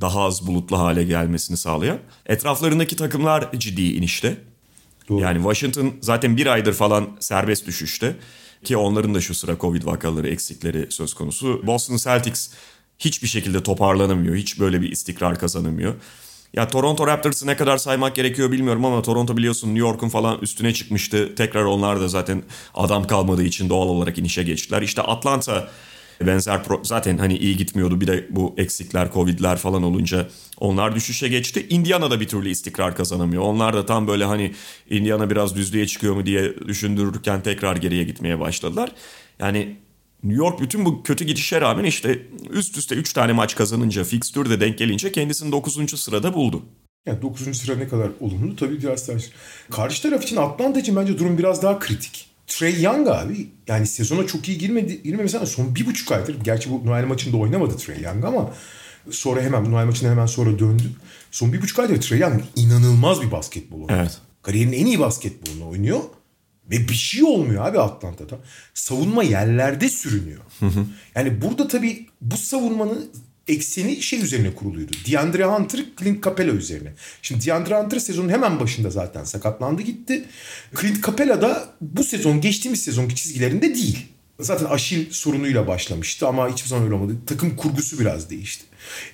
daha 0.00 0.20
az 0.20 0.46
bulutlu 0.46 0.78
hale 0.78 1.04
gelmesini 1.04 1.56
sağlayan. 1.56 1.98
Etraflarındaki 2.26 2.96
takımlar 2.96 3.52
ciddi 3.58 3.82
inişte. 3.82 4.36
Doğru. 5.08 5.20
Yani 5.20 5.36
Washington 5.36 5.92
zaten 6.00 6.36
bir 6.36 6.46
aydır 6.46 6.72
falan 6.72 7.08
serbest 7.20 7.66
düşüşte. 7.66 8.16
Ki 8.64 8.76
onların 8.76 9.14
da 9.14 9.20
şu 9.20 9.34
sıra 9.34 9.56
Covid 9.60 9.86
vakaları, 9.86 10.28
eksikleri 10.28 10.86
söz 10.90 11.14
konusu. 11.14 11.66
Boston 11.66 11.96
Celtics 11.96 12.50
hiçbir 12.98 13.28
şekilde 13.28 13.62
toparlanamıyor. 13.62 14.36
Hiç 14.36 14.60
böyle 14.60 14.80
bir 14.80 14.92
istikrar 14.92 15.38
kazanamıyor. 15.38 15.94
Ya 16.54 16.68
Toronto 16.68 17.06
Raptors'ı 17.06 17.46
ne 17.46 17.56
kadar 17.56 17.78
saymak 17.78 18.14
gerekiyor 18.14 18.52
bilmiyorum 18.52 18.84
ama 18.84 19.02
Toronto 19.02 19.36
biliyorsun 19.36 19.68
New 19.68 19.80
York'un 19.80 20.08
falan 20.08 20.38
üstüne 20.40 20.74
çıkmıştı. 20.74 21.34
Tekrar 21.34 21.64
onlar 21.64 22.00
da 22.00 22.08
zaten 22.08 22.42
adam 22.74 23.06
kalmadığı 23.06 23.42
için 23.42 23.68
doğal 23.68 23.88
olarak 23.88 24.18
inişe 24.18 24.42
geçtiler. 24.42 24.82
İşte 24.82 25.02
Atlanta 25.02 25.68
benzer 26.26 26.56
pro- 26.56 26.84
zaten 26.84 27.18
hani 27.18 27.36
iyi 27.36 27.56
gitmiyordu. 27.56 28.00
Bir 28.00 28.06
de 28.06 28.26
bu 28.30 28.54
eksikler, 28.56 29.12
covidler 29.12 29.56
falan 29.56 29.82
olunca 29.82 30.28
onlar 30.58 30.94
düşüşe 30.94 31.28
geçti. 31.28 31.66
Indiana 31.70 32.10
da 32.10 32.20
bir 32.20 32.28
türlü 32.28 32.48
istikrar 32.48 32.96
kazanamıyor. 32.96 33.42
Onlar 33.42 33.74
da 33.76 33.86
tam 33.86 34.06
böyle 34.06 34.24
hani 34.24 34.52
Indiana 34.90 35.30
biraz 35.30 35.56
düzlüğe 35.56 35.86
çıkıyor 35.86 36.14
mu 36.14 36.26
diye 36.26 36.54
düşündürürken 36.68 37.42
tekrar 37.42 37.76
geriye 37.76 38.04
gitmeye 38.04 38.40
başladılar. 38.40 38.92
Yani 39.38 39.76
New 40.22 40.44
York 40.44 40.60
bütün 40.60 40.84
bu 40.84 41.02
kötü 41.02 41.24
gidişe 41.24 41.60
rağmen 41.60 41.84
işte 41.84 42.26
üst 42.50 42.78
üste 42.78 42.94
3 42.94 43.12
tane 43.12 43.32
maç 43.32 43.54
kazanınca, 43.54 44.04
fikstür 44.04 44.50
de 44.50 44.60
denk 44.60 44.78
gelince 44.78 45.12
kendisini 45.12 45.52
9. 45.52 46.00
sırada 46.00 46.34
buldu. 46.34 46.62
Yani 47.06 47.22
9. 47.22 47.56
sıra 47.58 47.76
ne 47.76 47.88
kadar 47.88 48.10
olumlu 48.20 48.56
tabii 48.56 48.78
biraz 48.82 49.08
daha. 49.08 49.16
Karşı 49.70 50.02
taraf 50.02 50.22
için 50.22 50.36
Atlanta 50.36 50.80
için 50.80 50.96
bence 50.96 51.18
durum 51.18 51.38
biraz 51.38 51.62
daha 51.62 51.78
kritik. 51.78 52.29
Trey 52.50 52.82
Young 52.82 53.08
abi 53.08 53.48
yani 53.68 53.86
sezona 53.86 54.26
çok 54.26 54.48
iyi 54.48 54.58
girmedi, 54.58 55.02
girmemesi 55.02 55.36
ama 55.36 55.46
son 55.46 55.74
bir 55.74 55.86
buçuk 55.86 56.12
aydır. 56.12 56.36
Gerçi 56.44 56.70
bu 56.70 56.86
Noel 56.86 57.04
maçında 57.04 57.36
oynamadı 57.36 57.76
Trey 57.76 58.02
Young 58.02 58.24
ama 58.24 58.54
sonra 59.10 59.42
hemen 59.42 59.72
Noel 59.72 59.86
maçında 59.86 60.10
hemen 60.10 60.26
sonra 60.26 60.58
döndü. 60.58 60.90
Son 61.30 61.52
bir 61.52 61.62
buçuk 61.62 61.78
aydır 61.78 62.00
Trey 62.00 62.18
Young 62.18 62.42
inanılmaz 62.56 63.22
bir 63.22 63.30
basketbol 63.30 63.80
oynuyor. 63.80 64.00
Evet. 64.00 64.18
Kariyerinin 64.42 64.76
en 64.76 64.86
iyi 64.86 64.98
basketbolunu 64.98 65.68
oynuyor. 65.68 66.00
Ve 66.70 66.88
bir 66.88 66.94
şey 66.94 67.24
olmuyor 67.24 67.66
abi 67.66 67.80
Atlanta'da. 67.80 68.38
Savunma 68.74 69.22
yerlerde 69.22 69.88
sürünüyor. 69.88 70.40
Yani 71.14 71.42
burada 71.42 71.68
tabii 71.68 72.06
bu 72.20 72.36
savunmanın 72.36 73.10
ekseni 73.50 74.02
şey 74.02 74.22
üzerine 74.22 74.54
kuruluydu. 74.54 74.92
DeAndre 75.10 75.44
Hunter, 75.44 75.84
Clint 75.98 76.24
Capela 76.24 76.52
üzerine. 76.52 76.92
Şimdi 77.22 77.46
DeAndre 77.46 77.82
Hunter 77.82 77.98
sezonun 77.98 78.28
hemen 78.28 78.60
başında 78.60 78.90
zaten 78.90 79.24
sakatlandı 79.24 79.82
gitti. 79.82 80.24
Clint 80.80 81.06
Capela 81.06 81.42
da 81.42 81.68
bu 81.80 82.04
sezon 82.04 82.40
geçtiğimiz 82.40 82.82
sezonki 82.82 83.14
çizgilerinde 83.14 83.74
değil. 83.74 84.06
Zaten 84.40 84.64
aşil 84.66 85.10
sorunuyla 85.10 85.66
başlamıştı 85.66 86.28
ama 86.28 86.48
hiçbir 86.48 86.68
zaman 86.68 86.84
öyle 86.84 86.94
olmadı. 86.94 87.16
Takım 87.26 87.56
kurgusu 87.56 87.98
biraz 87.98 88.30
değişti. 88.30 88.64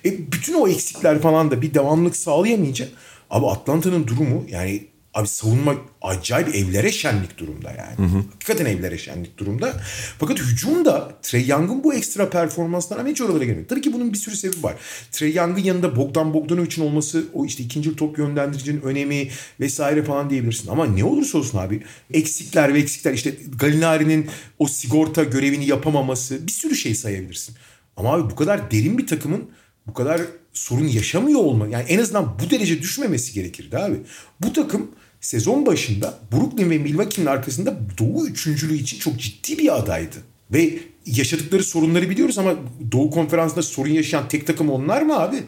E 0.05 0.31
bütün 0.31 0.53
o 0.53 0.67
eksikler 0.67 1.21
falan 1.21 1.51
da 1.51 1.61
bir 1.61 1.73
devamlık 1.73 2.15
sağlayamayınca 2.15 2.87
abi 3.29 3.45
Atlanta'nın 3.45 4.07
durumu 4.07 4.45
yani 4.49 4.87
Abi 5.17 5.27
savunma 5.27 5.75
acayip 6.01 6.55
evlere 6.55 6.91
şenlik 6.91 7.37
durumda 7.37 7.71
yani. 7.71 8.09
Hı 8.09 8.15
hı. 8.15 8.23
Hakikaten 8.31 8.65
evlere 8.65 8.97
şenlik 8.97 9.37
durumda. 9.37 9.73
Fakat 10.19 10.39
hücum 10.39 10.85
da 10.85 11.11
Trey 11.21 11.47
Young'ın 11.47 11.83
bu 11.83 11.93
ekstra 11.93 12.29
performanslarına 12.29 13.09
hiç 13.09 13.21
oralara 13.21 13.43
gelmiyor. 13.43 13.67
Tabii 13.67 13.81
ki 13.81 13.93
bunun 13.93 14.13
bir 14.13 14.17
sürü 14.17 14.35
sebebi 14.35 14.63
var. 14.63 14.75
Trey 15.11 15.33
Young'ın 15.33 15.63
yanında 15.63 15.95
Bogdan 15.95 16.33
Bogdanovic'in 16.33 16.85
olması 16.85 17.25
o 17.33 17.45
işte 17.45 17.63
ikinci 17.63 17.95
top 17.95 18.17
yönlendiricinin 18.17 18.81
önemi 18.81 19.29
vesaire 19.59 20.03
falan 20.03 20.29
diyebilirsin. 20.29 20.69
Ama 20.69 20.85
ne 20.85 21.03
olursa 21.03 21.37
olsun 21.37 21.57
abi 21.57 21.83
eksikler 22.13 22.73
ve 22.73 22.79
eksikler 22.79 23.13
işte 23.13 23.35
Galinari'nin 23.59 24.29
o 24.59 24.67
sigorta 24.67 25.23
görevini 25.23 25.65
yapamaması 25.65 26.47
bir 26.47 26.51
sürü 26.51 26.75
şey 26.75 26.95
sayabilirsin. 26.95 27.55
Ama 27.97 28.13
abi 28.13 28.29
bu 28.31 28.35
kadar 28.35 28.71
derin 28.71 28.97
bir 28.97 29.07
takımın 29.07 29.49
bu 29.87 29.93
kadar 29.93 30.21
sorun 30.53 30.87
yaşamıyor 30.87 31.39
olma 31.39 31.67
yani 31.67 31.85
en 31.87 31.99
azından 31.99 32.39
bu 32.39 32.49
derece 32.49 32.81
düşmemesi 32.81 33.33
gerekirdi 33.33 33.77
abi. 33.77 33.95
Bu 34.41 34.53
takım 34.53 34.91
sezon 35.21 35.65
başında 35.65 36.19
Brooklyn 36.31 36.69
ve 36.69 36.77
Milwaukee'nin 36.77 37.27
arkasında 37.27 37.77
Doğu 37.97 38.27
üçüncülüğü 38.27 38.75
için 38.75 38.99
çok 38.99 39.19
ciddi 39.19 39.57
bir 39.57 39.77
adaydı. 39.77 40.15
Ve 40.53 40.79
yaşadıkları 41.05 41.63
sorunları 41.63 42.09
biliyoruz 42.09 42.37
ama 42.37 42.55
Doğu 42.91 43.11
Konferansı'nda 43.11 43.61
sorun 43.61 43.89
yaşayan 43.89 44.27
tek 44.27 44.47
takım 44.47 44.69
onlar 44.69 45.01
mı 45.01 45.19
abi? 45.19 45.43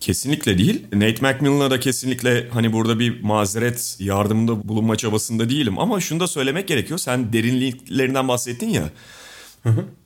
Kesinlikle 0.00 0.58
değil. 0.58 0.86
Nate 0.92 1.32
McMillan'a 1.32 1.70
da 1.70 1.80
kesinlikle 1.80 2.48
hani 2.48 2.72
burada 2.72 2.98
bir 2.98 3.22
mazeret 3.22 3.96
yardımında 3.98 4.68
bulunma 4.68 4.96
çabasında 4.96 5.50
değilim. 5.50 5.78
Ama 5.78 6.00
şunu 6.00 6.20
da 6.20 6.26
söylemek 6.26 6.68
gerekiyor. 6.68 6.98
Sen 6.98 7.32
derinliklerinden 7.32 8.28
bahsettin 8.28 8.68
ya. 8.68 8.90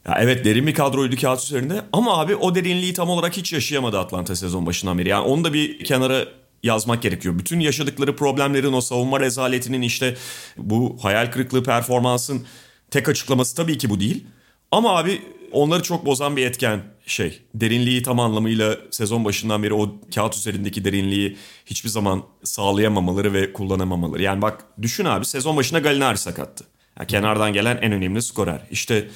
Ya 0.08 0.18
evet 0.20 0.44
derin 0.44 0.66
bir 0.66 0.74
kadroydu 0.74 1.16
kağıt 1.16 1.44
üzerinde 1.44 1.82
ama 1.92 2.18
abi 2.18 2.36
o 2.36 2.54
derinliği 2.54 2.92
tam 2.92 3.10
olarak 3.10 3.36
hiç 3.36 3.52
yaşayamadı 3.52 3.98
Atlanta 3.98 4.36
sezon 4.36 4.66
başından 4.66 4.98
beri. 4.98 5.08
Yani 5.08 5.26
onu 5.26 5.44
da 5.44 5.52
bir 5.52 5.84
kenara 5.84 6.24
yazmak 6.62 7.02
gerekiyor. 7.02 7.38
Bütün 7.38 7.60
yaşadıkları 7.60 8.16
problemlerin 8.16 8.72
o 8.72 8.80
savunma 8.80 9.20
rezaletinin 9.20 9.82
işte 9.82 10.16
bu 10.56 10.98
hayal 11.02 11.30
kırıklığı 11.30 11.62
performansın 11.62 12.46
tek 12.90 13.08
açıklaması 13.08 13.56
tabii 13.56 13.78
ki 13.78 13.90
bu 13.90 14.00
değil. 14.00 14.26
Ama 14.70 14.96
abi 14.96 15.22
onları 15.52 15.82
çok 15.82 16.06
bozan 16.06 16.36
bir 16.36 16.46
etken 16.46 16.82
şey. 17.06 17.40
Derinliği 17.54 18.02
tam 18.02 18.20
anlamıyla 18.20 18.76
sezon 18.90 19.24
başından 19.24 19.62
beri 19.62 19.74
o 19.74 19.96
kağıt 20.14 20.36
üzerindeki 20.36 20.84
derinliği 20.84 21.36
hiçbir 21.66 21.88
zaman 21.88 22.22
sağlayamamaları 22.44 23.32
ve 23.32 23.52
kullanamamaları. 23.52 24.22
Yani 24.22 24.42
bak 24.42 24.64
düşün 24.82 25.04
abi 25.04 25.24
sezon 25.24 25.56
başına 25.56 25.78
Galinari 25.78 26.18
sakattı. 26.18 26.64
Yani 26.98 27.06
kenardan 27.06 27.52
gelen 27.52 27.76
en 27.76 27.92
önemli 27.92 28.22
skorer. 28.22 28.60
İşte 28.70 29.08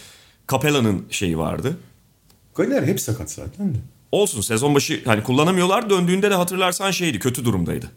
Capella'nın 0.49 1.07
şeyi 1.11 1.39
vardı. 1.39 1.79
Galinari 2.55 2.87
hep 2.87 3.01
sakat 3.01 3.31
zaten 3.31 3.75
de. 3.75 3.79
Olsun 4.13 4.41
sezon 4.41 4.75
başı 4.75 5.03
hani 5.05 5.23
kullanamıyorlar 5.23 5.91
döndüğünde 5.91 6.31
de 6.31 6.35
hatırlarsan 6.35 6.91
şeydi 6.91 7.19
kötü 7.19 7.45
durumdaydı. 7.45 7.91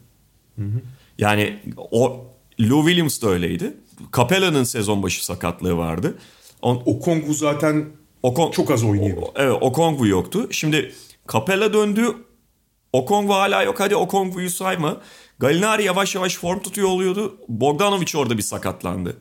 Hı 0.56 0.62
hı. 0.62 0.82
Yani 1.18 1.60
o 1.92 2.25
Lou 2.62 2.86
Williams 2.86 3.22
da 3.22 3.30
öyleydi. 3.30 3.74
Capella'nın 4.18 4.64
sezon 4.64 5.04
başı 5.04 5.25
sakatlığı 5.25 5.78
vardı. 5.78 6.18
On, 6.62 6.82
Okongu 6.86 7.34
zaten 7.34 7.86
Okon, 8.24 8.52
çok 8.52 8.72
az 8.72 8.84
oynuyor. 8.84 9.22
Evet 9.36 9.58
Okongu 9.62 10.08
yoktu. 10.08 10.48
Şimdi 10.52 10.94
Capella 11.34 11.74
döndü. 11.74 12.16
Okongu 12.94 13.34
hala 13.34 13.64
yok. 13.64 13.80
Hadi 13.80 13.96
Okongu'yu 13.96 14.50
sayma. 14.50 15.02
Galinari 15.40 15.84
yavaş 15.84 16.16
yavaş 16.16 16.36
form 16.36 16.60
tutuyor 16.60 16.88
oluyordu. 16.88 17.38
Bogdanovic 17.48 18.18
orada 18.18 18.38
bir 18.38 18.44
sakatlandı. 18.44 19.18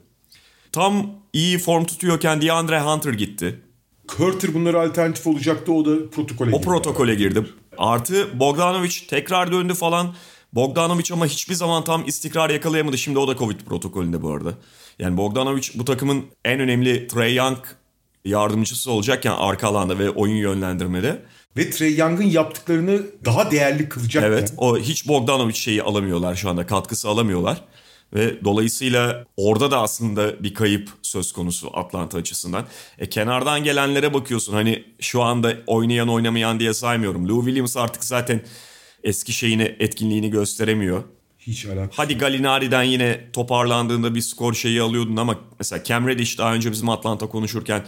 Tam 0.74 1.06
iyi 1.32 1.58
form 1.58 1.84
tutuyorken 1.84 2.42
DeAndre 2.42 2.80
Hunter 2.80 3.12
gitti. 3.12 3.60
Curter 4.08 4.54
bunlara 4.54 4.82
alternatif 4.82 5.26
olacaktı 5.26 5.72
o 5.72 5.84
da 5.84 6.10
protokole 6.10 6.50
girdi. 6.50 6.60
O 6.62 6.70
protokole 6.70 7.14
girdi. 7.14 7.44
Artı 7.78 8.40
Bogdanovic 8.40 8.94
tekrar 9.08 9.52
döndü 9.52 9.74
falan. 9.74 10.14
Bogdanovic 10.52 11.04
ama 11.12 11.26
hiçbir 11.26 11.54
zaman 11.54 11.84
tam 11.84 12.06
istikrar 12.06 12.50
yakalayamadı. 12.50 12.98
Şimdi 12.98 13.18
o 13.18 13.28
da 13.28 13.36
Covid 13.36 13.60
protokolünde 13.60 14.22
bu 14.22 14.30
arada. 14.30 14.54
Yani 14.98 15.16
Bogdanovic 15.16 15.68
bu 15.74 15.84
takımın 15.84 16.24
en 16.44 16.60
önemli 16.60 17.06
Trey 17.06 17.34
Young 17.34 17.58
yardımcısı 18.24 18.90
olacakken 18.90 19.32
arka 19.38 19.68
alanda 19.68 19.98
ve 19.98 20.10
oyun 20.10 20.36
yönlendirmede. 20.36 21.22
Ve 21.56 21.70
Trey 21.70 21.96
Young'ın 21.96 22.24
yaptıklarını 22.24 23.02
daha 23.24 23.50
değerli 23.50 23.88
kılacakken. 23.88 24.28
Evet 24.28 24.54
o 24.56 24.78
hiç 24.78 25.08
Bogdanovic 25.08 25.54
şeyi 25.54 25.82
alamıyorlar 25.82 26.34
şu 26.34 26.50
anda 26.50 26.66
katkısı 26.66 27.08
alamıyorlar. 27.08 27.64
Ve 28.14 28.44
dolayısıyla 28.44 29.24
orada 29.36 29.70
da 29.70 29.80
aslında 29.80 30.42
bir 30.42 30.54
kayıp 30.54 30.88
söz 31.02 31.32
konusu 31.32 31.70
Atlanta 31.78 32.18
açısından. 32.18 32.66
E 32.98 33.08
kenardan 33.08 33.64
gelenlere 33.64 34.14
bakıyorsun 34.14 34.52
hani 34.52 34.84
şu 35.00 35.22
anda 35.22 35.56
oynayan 35.66 36.08
oynamayan 36.08 36.60
diye 36.60 36.74
saymıyorum. 36.74 37.28
Lou 37.28 37.44
Williams 37.44 37.76
artık 37.76 38.04
zaten 38.04 38.40
eski 39.04 39.32
şeyini 39.32 39.76
etkinliğini 39.78 40.30
gösteremiyor. 40.30 41.04
Hiç 41.38 41.66
alakası. 41.66 42.02
Hadi 42.02 42.18
Galinari'den 42.18 42.82
yine 42.82 43.30
toparlandığında 43.32 44.14
bir 44.14 44.20
skor 44.20 44.54
şeyi 44.54 44.82
alıyordun 44.82 45.16
ama 45.16 45.38
mesela 45.58 45.84
Cam 45.84 46.08
Reddish 46.08 46.38
daha 46.38 46.54
önce 46.54 46.72
bizim 46.72 46.88
Atlanta 46.88 47.26
konuşurken 47.26 47.84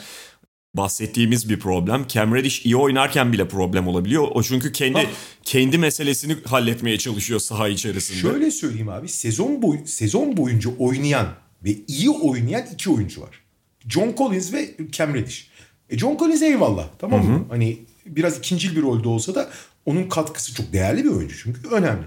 bahsettiğimiz 0.77 1.49
bir 1.51 1.61
problem. 1.61 2.05
Cam 2.09 2.35
Reddish 2.35 2.67
iyi 2.67 2.77
oynarken 2.77 3.33
bile 3.33 3.49
problem 3.49 3.89
olabiliyor. 3.89 4.29
O 4.35 4.43
çünkü 4.43 4.73
kendi 4.73 4.99
ha. 4.99 5.11
kendi 5.43 5.79
meselesini 5.79 6.37
halletmeye 6.45 6.99
çalışıyor 6.99 7.41
saha 7.41 7.69
içerisinde. 7.69 8.19
Şöyle 8.19 8.51
söyleyeyim 8.51 8.89
abi. 8.89 9.09
Sezon 9.09 9.63
boy 9.63 9.79
sezon 9.87 10.37
boyunca 10.37 10.71
oynayan 10.79 11.27
ve 11.65 11.71
iyi 11.89 12.11
oynayan 12.11 12.67
iki 12.75 12.91
oyuncu 12.91 13.21
var. 13.21 13.41
John 13.89 14.15
Collins 14.19 14.53
ve 14.53 14.71
Cam 14.93 15.15
Reddish. 15.15 15.51
E 15.91 15.99
John 15.99 16.17
Collins 16.17 16.43
eyvallah 16.43 16.89
tamam 16.99 17.27
mı? 17.27 17.35
Hı 17.35 17.39
hı. 17.39 17.45
Hani 17.49 17.79
biraz 18.07 18.39
ikincil 18.39 18.77
bir 18.77 18.83
rolde 18.83 19.09
olsa 19.09 19.35
da 19.35 19.51
onun 19.87 20.09
katkısı 20.09 20.55
çok 20.55 20.73
değerli 20.73 21.05
bir 21.05 21.11
oyuncu 21.11 21.37
çünkü 21.43 21.69
önemli. 21.69 22.05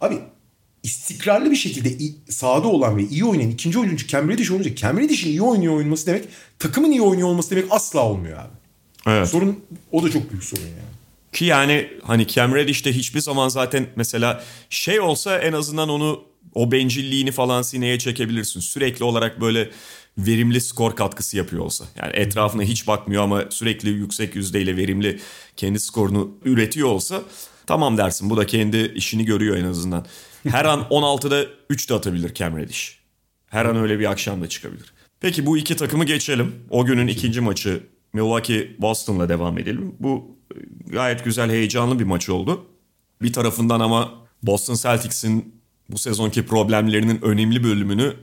Abi 0.00 0.18
istikrarlı 0.88 1.50
bir 1.50 1.56
şekilde 1.56 1.98
sahada 2.28 2.68
olan 2.68 2.96
ve 2.96 3.02
iyi 3.02 3.24
oynayan 3.24 3.50
ikinci 3.50 3.78
oyuncu 3.78 4.06
Cam 4.06 4.28
Reddish 4.28 4.50
olunca 4.50 4.74
Cam 4.74 4.98
Reddish'in 4.98 5.28
iyi 5.28 5.42
oynuyor 5.42 5.74
olması 5.74 6.06
demek 6.06 6.24
takımın 6.58 6.90
iyi 6.90 7.02
oynuyor 7.02 7.28
olması 7.28 7.50
demek 7.50 7.64
asla 7.70 8.04
olmuyor 8.04 8.38
abi. 8.38 8.52
Evet. 9.06 9.28
Sorun 9.28 9.64
o 9.92 10.02
da 10.02 10.10
çok 10.10 10.30
büyük 10.30 10.44
sorun 10.44 10.62
yani. 10.62 10.88
Ki 11.32 11.44
yani 11.44 11.88
hani 12.02 12.26
Cam 12.26 12.54
Reddish 12.54 12.84
de 12.84 12.92
hiçbir 12.92 13.20
zaman 13.20 13.48
zaten 13.48 13.86
mesela 13.96 14.44
şey 14.70 15.00
olsa 15.00 15.38
en 15.38 15.52
azından 15.52 15.88
onu 15.88 16.24
o 16.54 16.72
bencilliğini 16.72 17.32
falan 17.32 17.62
sineye 17.62 17.98
çekebilirsin. 17.98 18.60
Sürekli 18.60 19.04
olarak 19.04 19.40
böyle 19.40 19.70
verimli 20.18 20.60
skor 20.60 20.96
katkısı 20.96 21.36
yapıyor 21.36 21.64
olsa. 21.64 21.84
Yani 21.96 22.12
etrafına 22.14 22.62
hiç 22.62 22.86
bakmıyor 22.86 23.22
ama 23.22 23.44
sürekli 23.50 23.88
yüksek 23.88 24.36
yüzdeyle 24.36 24.76
verimli 24.76 25.20
kendi 25.56 25.80
skorunu 25.80 26.30
üretiyor 26.44 26.88
olsa 26.88 27.22
Tamam 27.68 27.98
dersin 27.98 28.30
bu 28.30 28.36
da 28.36 28.46
kendi 28.46 28.92
işini 28.94 29.24
görüyor 29.24 29.56
en 29.56 29.64
azından. 29.64 30.06
Her 30.50 30.64
an 30.64 30.80
16'da 30.80 31.44
3 31.70 31.90
de 31.90 31.94
atabilir 31.94 32.34
Cam 32.34 32.56
Reddish. 32.56 32.98
Her 33.46 33.64
an 33.64 33.76
öyle 33.76 33.98
bir 33.98 34.10
akşam 34.10 34.42
da 34.42 34.48
çıkabilir. 34.48 34.92
Peki 35.20 35.46
bu 35.46 35.58
iki 35.58 35.76
takımı 35.76 36.04
geçelim. 36.04 36.54
O 36.70 36.84
günün 36.84 37.06
ikinci 37.06 37.40
maçı 37.40 37.86
Milwaukee 38.12 38.76
Boston'la 38.78 39.28
devam 39.28 39.58
edelim. 39.58 39.94
Bu 40.00 40.36
e, 40.54 40.58
gayet 40.86 41.24
güzel 41.24 41.50
heyecanlı 41.50 41.98
bir 41.98 42.04
maç 42.04 42.28
oldu. 42.28 42.66
Bir 43.22 43.32
tarafından 43.32 43.80
ama 43.80 44.14
Boston 44.42 44.74
Celtics'in 44.74 45.54
bu 45.88 45.98
sezonki 45.98 46.46
problemlerinin 46.46 47.22
önemli 47.22 47.64
bölümünü 47.64 48.14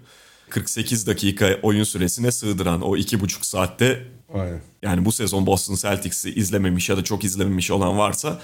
48 0.49 1.07
dakika 1.07 1.59
oyun 1.61 1.83
süresine 1.83 2.31
sığdıran 2.31 2.81
o 2.81 2.97
iki 2.97 3.19
buçuk 3.19 3.45
saatte 3.45 4.07
Aynen. 4.33 4.61
yani 4.81 5.05
bu 5.05 5.11
sezon 5.11 5.45
Boston 5.45 5.75
Celtics'i 5.75 6.33
izlememiş 6.33 6.89
ya 6.89 6.97
da 6.97 7.03
çok 7.03 7.23
izlememiş 7.23 7.71
olan 7.71 7.97
varsa 7.97 8.41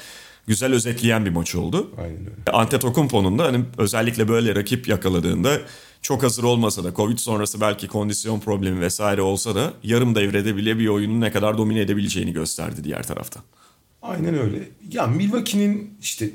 güzel 0.47 0.73
özetleyen 0.73 1.25
bir 1.25 1.29
maç 1.29 1.55
oldu. 1.55 1.91
Aynen 1.97 2.19
öyle. 2.19 2.51
Antetokounmpo'nun 2.53 3.39
da 3.39 3.45
hani 3.45 3.65
özellikle 3.77 4.27
böyle 4.27 4.55
rakip 4.55 4.87
yakaladığında 4.87 5.59
çok 6.01 6.23
hazır 6.23 6.43
olmasa 6.43 6.83
da 6.83 6.93
Covid 6.93 7.17
sonrası 7.17 7.61
belki 7.61 7.87
kondisyon 7.87 8.39
problemi 8.39 8.81
vesaire 8.81 9.21
olsa 9.21 9.55
da 9.55 9.73
yarım 9.83 10.15
devrede 10.15 10.55
bile 10.55 10.79
bir 10.79 10.87
oyunu 10.87 11.21
ne 11.21 11.31
kadar 11.31 11.57
domine 11.57 11.79
edebileceğini 11.79 12.33
gösterdi 12.33 12.83
diğer 12.83 13.03
tarafta. 13.03 13.39
Aynen 14.01 14.39
öyle. 14.39 14.69
Ya 14.91 15.07
Milwaukee'nin 15.07 15.97
işte 16.01 16.29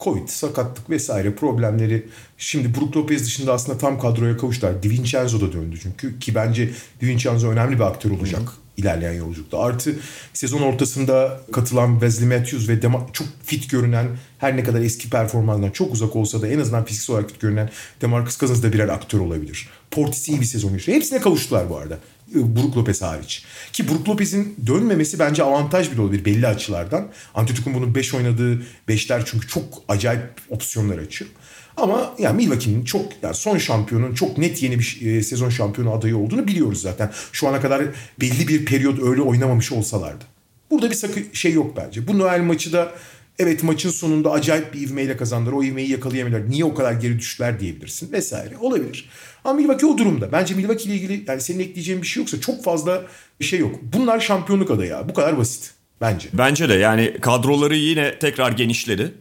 Covid, 0.00 0.28
sakatlık 0.28 0.90
vesaire 0.90 1.34
problemleri 1.34 2.06
şimdi 2.38 2.74
Brook 2.74 2.96
Lopez 2.96 3.24
dışında 3.24 3.52
aslında 3.52 3.78
tam 3.78 3.98
kadroya 3.98 4.36
kavuştular. 4.36 4.82
DiVincenzo 4.82 5.40
da 5.40 5.52
döndü 5.52 5.78
çünkü 5.82 6.18
ki 6.18 6.34
bence 6.34 6.70
DiVincenzo 7.00 7.48
önemli 7.48 7.74
bir 7.74 7.84
aktör 7.84 8.10
olacak. 8.10 8.40
Hı-hı 8.40 8.63
ilerleyen 8.76 9.12
yolculukta. 9.12 9.58
Artı 9.58 9.94
sezon 10.32 10.60
ortasında 10.62 11.40
katılan 11.52 11.92
Wesley 11.92 12.28
Matthews 12.38 12.68
ve 12.68 12.82
Dema- 12.82 13.12
çok 13.12 13.26
fit 13.44 13.70
görünen 13.70 14.06
her 14.38 14.56
ne 14.56 14.64
kadar 14.64 14.80
eski 14.80 15.10
performansından 15.10 15.70
çok 15.70 15.92
uzak 15.92 16.16
olsa 16.16 16.42
da 16.42 16.48
en 16.48 16.58
azından 16.58 16.84
fiziksel 16.84 17.14
olarak 17.14 17.30
fit 17.30 17.40
görünen 17.40 17.70
Demarcus 18.00 18.38
Cousins 18.38 18.62
da 18.62 18.72
birer 18.72 18.88
aktör 18.88 19.18
olabilir. 19.20 19.68
Portis 19.90 20.28
iyi 20.28 20.40
bir 20.40 20.46
sezon 20.46 20.72
geçiriyor. 20.72 20.96
Hepsine 20.96 21.20
kavuştular 21.20 21.70
bu 21.70 21.76
arada. 21.76 21.98
Brook 22.34 22.76
Lopez 22.76 23.02
hariç. 23.02 23.44
Ki 23.72 23.88
Brook 23.88 24.08
Lopez'in 24.08 24.56
dönmemesi 24.66 25.18
bence 25.18 25.42
avantaj 25.42 25.92
bile 25.92 26.00
olabilir 26.00 26.24
belli 26.24 26.46
açılardan. 26.46 27.08
Antetokounmpo'nun 27.34 27.94
5 27.94 28.14
oynadığı 28.14 28.62
5'ler 28.88 29.22
çünkü 29.24 29.48
çok 29.48 29.64
acayip 29.88 30.22
opsiyonlar 30.50 30.98
açıyor. 30.98 31.30
Ama 31.76 32.14
yani 32.18 32.36
Milwaukee'nin 32.36 32.84
çok 32.84 33.12
yani 33.22 33.34
son 33.34 33.58
şampiyonun 33.58 34.14
çok 34.14 34.38
net 34.38 34.62
yeni 34.62 34.78
bir 34.78 34.98
e, 35.06 35.22
sezon 35.22 35.48
şampiyonu 35.50 35.92
adayı 35.92 36.16
olduğunu 36.16 36.46
biliyoruz 36.46 36.82
zaten. 36.82 37.10
Şu 37.32 37.48
ana 37.48 37.60
kadar 37.60 37.84
belli 38.20 38.48
bir 38.48 38.64
periyot 38.64 39.02
öyle 39.02 39.22
oynamamış 39.22 39.72
olsalardı. 39.72 40.24
Burada 40.70 40.90
bir 40.90 40.94
sakı 40.94 41.20
şey 41.32 41.52
yok 41.52 41.76
bence. 41.76 42.06
Bu 42.06 42.18
Noel 42.18 42.40
maçı 42.40 42.72
da 42.72 42.92
evet 43.38 43.62
maçın 43.62 43.90
sonunda 43.90 44.30
acayip 44.32 44.74
bir 44.74 44.80
ivmeyle 44.80 45.16
kazandılar. 45.16 45.52
O 45.52 45.62
ivmeyi 45.62 45.90
yakalayamıyorlar. 45.90 46.50
Niye 46.50 46.64
o 46.64 46.74
kadar 46.74 46.92
geri 46.92 47.18
düştüler 47.18 47.60
diyebilirsin 47.60 48.12
vesaire. 48.12 48.56
Olabilir. 48.56 49.08
Ama 49.44 49.54
Milwaukee 49.54 49.86
o 49.86 49.98
durumda. 49.98 50.32
Bence 50.32 50.54
Milwaukee 50.54 50.84
ile 50.84 50.94
ilgili 50.94 51.24
yani 51.26 51.40
senin 51.40 51.60
ekleyeceğin 51.60 52.02
bir 52.02 52.06
şey 52.06 52.20
yoksa 52.20 52.40
çok 52.40 52.64
fazla 52.64 53.02
bir 53.40 53.44
şey 53.44 53.58
yok. 53.58 53.74
Bunlar 53.82 54.20
şampiyonluk 54.20 54.70
adayı 54.70 54.90
ya. 54.90 55.08
Bu 55.08 55.14
kadar 55.14 55.38
basit. 55.38 55.74
Bence. 56.00 56.28
Bence 56.32 56.68
de 56.68 56.74
yani 56.74 57.16
kadroları 57.20 57.76
yine 57.76 58.18
tekrar 58.18 58.52
genişledi. 58.52 59.14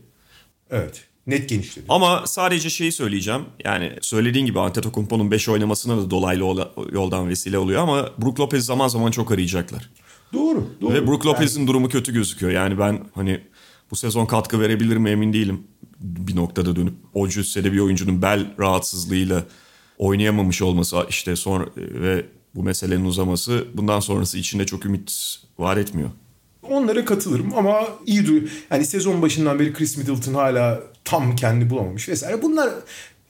Evet. 0.72 1.02
Net 1.28 1.50
genişledi. 1.50 1.86
Ama 1.90 2.24
sadece 2.28 2.70
şeyi 2.70 2.92
söyleyeceğim. 2.92 3.42
Yani 3.66 3.92
söylediğin 4.02 4.46
gibi 4.46 4.60
Antetokounmpo'nun 4.60 5.32
5 5.32 5.50
oynamasına 5.50 5.98
da 5.98 6.10
dolaylı 6.10 6.70
yoldan 6.92 7.30
vesile 7.30 7.58
oluyor 7.58 7.82
ama 7.82 8.10
Brook 8.18 8.40
Lopez 8.40 8.66
zaman 8.66 8.88
zaman 8.88 9.12
çok 9.12 9.32
arayacaklar. 9.32 9.90
Doğru. 10.34 10.68
doğru. 10.82 10.94
Ve 10.94 11.08
Brook 11.08 11.26
Lopez'in 11.26 11.60
yani... 11.60 11.68
durumu 11.68 11.90
kötü 11.90 12.14
gözüküyor. 12.14 12.52
Yani 12.52 12.80
ben 12.80 13.00
hani 13.16 13.42
bu 13.92 13.96
sezon 13.96 14.26
katkı 14.26 14.60
verebilir 14.60 14.98
mi 14.98 15.10
emin 15.10 15.34
değilim. 15.34 15.64
Bir 16.00 16.36
noktada 16.36 16.76
dönüp 16.76 16.94
o 17.14 17.28
cüssede 17.28 17.74
bir 17.74 17.80
oyuncunun 17.80 18.22
bel 18.22 18.46
rahatsızlığıyla 18.60 19.44
oynayamamış 19.98 20.62
olması 20.62 21.06
işte 21.10 21.36
sonra 21.36 21.66
ve 21.78 22.26
bu 22.56 22.64
meselenin 22.64 23.06
uzaması 23.06 23.66
bundan 23.74 24.00
sonrası 24.00 24.38
içinde 24.38 24.66
çok 24.66 24.86
ümit 24.86 25.38
var 25.60 25.78
etmiyor. 25.78 26.10
Onlara 26.70 27.06
katılırım 27.06 27.54
ama 27.58 27.88
iyi 28.06 28.26
duruyor. 28.26 28.50
Yani 28.72 28.86
sezon 28.86 29.22
başından 29.22 29.60
beri 29.60 29.74
Chris 29.74 29.98
Middleton 29.98 30.34
hala 30.34 30.84
tam 31.06 31.36
kendi 31.36 31.70
bulamamış 31.70 32.10
vesaire. 32.10 32.42
Bunlar 32.42 32.70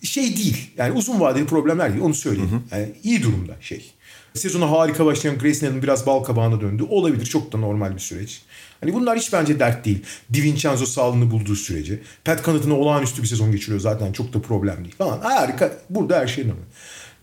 şey 0.04 0.38
değil. 0.38 0.72
Yani 0.78 0.92
uzun 0.92 1.20
vadeli 1.20 1.46
problemler 1.46 1.94
değil. 1.94 2.04
Onu 2.04 2.14
söyleyeyim. 2.14 2.52
Hı 2.52 2.76
hı. 2.76 2.80
Yani 2.80 2.94
iyi 3.04 3.24
durumda 3.24 3.56
şey. 3.62 3.94
Sezona 4.34 4.72
harika 4.72 5.06
başlayan 5.06 5.38
Grayson 5.38 5.68
Allen 5.68 5.82
biraz 5.82 6.06
bal 6.06 6.24
kabağına 6.24 6.62
döndü. 6.62 6.84
Olabilir. 6.90 7.26
Çok 7.26 7.52
da 7.52 7.58
normal 7.58 7.94
bir 7.96 8.00
süreç. 8.00 8.42
Hani 8.82 8.94
bunlar 8.94 9.20
hiç 9.20 9.34
bence 9.34 9.60
dert 9.60 9.86
değil. 9.86 10.04
DiVincenzo 10.34 10.86
sağlığını 10.86 11.32
bulduğu 11.32 11.56
sürece. 11.56 12.00
Pat 12.26 12.46
Connaughton'a 12.46 12.74
olağanüstü 12.74 13.22
bir 13.22 13.28
sezon 13.28 13.52
geçiriyor 13.52 13.80
zaten. 13.80 14.12
Çok 14.14 14.34
da 14.34 14.42
problem 14.42 14.78
değil 14.78 14.96
falan. 14.98 15.20
Harika. 15.20 15.72
Burada 15.90 16.20
her 16.20 16.28
şey 16.28 16.44
normal. 16.48 16.64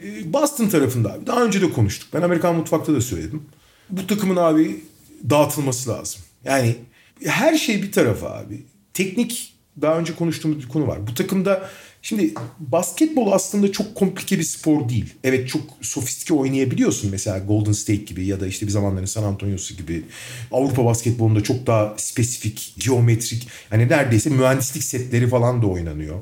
Ee, 0.03 0.33
Boston 0.33 0.69
tarafında 0.69 1.13
abi. 1.13 1.27
Daha 1.27 1.45
önce 1.45 1.61
de 1.61 1.71
konuştuk. 1.71 2.09
Ben 2.15 2.23
Amerikan 2.23 2.55
mutfakta 2.55 2.95
da 2.95 3.01
söyledim. 3.01 3.43
Bu 3.91 4.07
takımın 4.07 4.37
abi 4.37 4.85
dağıtılması 5.31 5.91
lazım. 5.91 6.23
Yani 6.45 6.77
her 7.25 7.57
şey 7.57 7.83
bir 7.83 7.93
tarafa 7.93 8.31
abi. 8.31 8.67
Teknik 8.95 9.55
daha 9.81 9.99
önce 9.99 10.15
konuştuğumuz 10.15 10.59
bir 10.59 10.69
konu 10.69 10.87
var. 10.87 11.07
Bu 11.07 11.15
takımda 11.15 11.71
şimdi 12.03 12.35
basketbol 12.59 13.33
aslında 13.33 13.73
çok 13.73 13.95
komplike 13.95 14.39
bir 14.39 14.43
spor 14.43 14.89
değil. 14.89 15.15
Evet 15.25 15.49
çok 15.49 15.63
sofistike 15.81 16.35
oynayabiliyorsun 16.35 17.11
mesela 17.11 17.39
Golden 17.39 17.73
State 17.73 18.05
gibi 18.05 18.27
ya 18.27 18.41
da 18.41 18.47
işte 18.47 18.67
bir 18.67 18.73
zamanların 18.73 19.05
San 19.05 19.23
Antonio'su 19.23 19.75
gibi. 19.75 20.05
Avrupa 20.53 20.85
basketbolunda 20.85 21.43
çok 21.43 21.67
daha 21.67 21.95
spesifik, 21.97 22.75
geometrik 22.79 23.49
yani 23.73 23.89
neredeyse 23.89 24.31
mühendislik 24.31 24.85
setleri 24.85 25.29
falan 25.29 25.63
da 25.63 25.67
oynanıyor. 25.67 26.17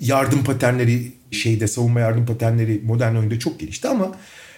Yardım 0.00 0.44
paternleri 0.44 1.12
şeyde 1.30 1.68
savunma 1.68 2.00
yardım 2.00 2.26
paternleri 2.26 2.80
modern 2.84 3.14
oyunda 3.16 3.38
çok 3.38 3.60
gelişti 3.60 3.88
ama 3.88 4.16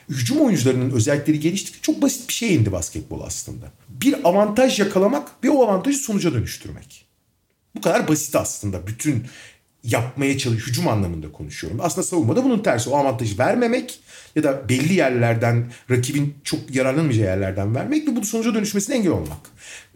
hücum 0.08 0.40
oyuncularının 0.40 0.90
özellikleri 0.90 1.40
geliştikçe 1.40 1.80
çok 1.82 2.02
basit 2.02 2.28
bir 2.28 2.34
şey 2.34 2.54
indi 2.54 2.72
basketbol 2.72 3.20
aslında. 3.20 3.66
Bir 3.88 4.28
avantaj 4.28 4.80
yakalamak 4.80 5.44
ve 5.44 5.50
o 5.50 5.64
avantajı 5.64 5.98
sonuca 5.98 6.32
dönüştürmek. 6.34 7.05
Bu 7.76 7.80
kadar 7.80 8.08
basit 8.08 8.36
aslında 8.36 8.86
bütün 8.86 9.24
yapmaya 9.86 10.38
çalış 10.38 10.66
hücum 10.66 10.88
anlamında 10.88 11.32
konuşuyorum. 11.32 11.80
Aslında 11.82 12.06
savunmada 12.06 12.44
bunun 12.44 12.58
tersi. 12.58 12.90
O 12.90 12.96
avantajı 12.96 13.38
vermemek 13.38 14.00
ya 14.36 14.42
da 14.42 14.68
belli 14.68 14.94
yerlerden 14.94 15.72
rakibin 15.90 16.34
çok 16.44 16.74
yararlanmayacağı 16.74 17.26
yerlerden 17.26 17.74
vermek 17.74 18.08
ve 18.08 18.16
bu 18.16 18.24
sonuca 18.24 18.54
dönüşmesine 18.54 18.96
engel 18.96 19.12
olmak. 19.12 19.38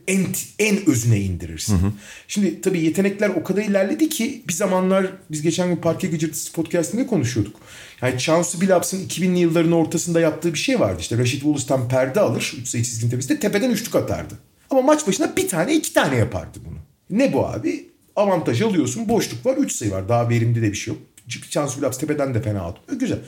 En, 0.09 0.27
en 0.59 0.88
özüne 0.88 1.21
indirirsin. 1.21 1.79
Hı 1.79 1.87
hı. 1.87 1.93
Şimdi 2.29 2.61
tabii 2.61 2.81
yetenekler 2.81 3.29
o 3.29 3.43
kadar 3.43 3.62
ilerledi 3.62 4.09
ki 4.09 4.43
bir 4.49 4.53
zamanlar 4.53 5.07
biz 5.31 5.43
geçen 5.43 5.69
gün 5.69 5.77
Parke 5.77 6.09
Gıcırtısı 6.09 6.53
podcastinde 6.53 7.07
konuşuyorduk. 7.07 7.57
Yani 8.03 8.19
Chauncey 8.19 8.61
Billups'ın 8.61 9.09
2000'li 9.09 9.38
yılların 9.38 9.73
ortasında 9.73 10.21
yaptığı 10.21 10.55
bir 10.55 10.59
şey 10.59 10.81
vardı. 10.81 10.97
İşte 11.01 11.19
Rashid 11.19 11.40
Wallace'tan 11.40 11.88
perde 11.88 12.21
alır. 12.21 12.55
Üç 12.61 12.69
sayı 12.69 12.85
çizginin 12.85 13.11
tepesinde 13.11 13.40
tepeden 13.40 13.71
üçlük 13.71 13.95
atardı. 13.95 14.35
Ama 14.71 14.83
maç 14.83 15.07
başına 15.07 15.37
bir 15.37 15.49
tane 15.49 15.75
iki 15.75 15.93
tane 15.93 16.16
yapardı 16.16 16.59
bunu. 16.64 16.80
Ne 17.11 17.33
bu 17.33 17.46
abi? 17.46 17.90
Avantaj 18.16 18.62
alıyorsun. 18.62 19.09
Boşluk 19.09 19.46
var. 19.46 19.57
Üç 19.57 19.73
sayı 19.73 19.90
var. 19.90 20.09
Daha 20.09 20.29
verimli 20.29 20.62
de 20.62 20.70
bir 20.73 20.77
şey 20.77 20.94
yok. 20.94 21.03
Chauncey 21.51 21.79
Billups 21.79 21.99
tepeden 21.99 22.35
de 22.35 22.42
fena 22.42 22.61
atmıyor. 22.62 23.01
Güzel. 23.01 23.18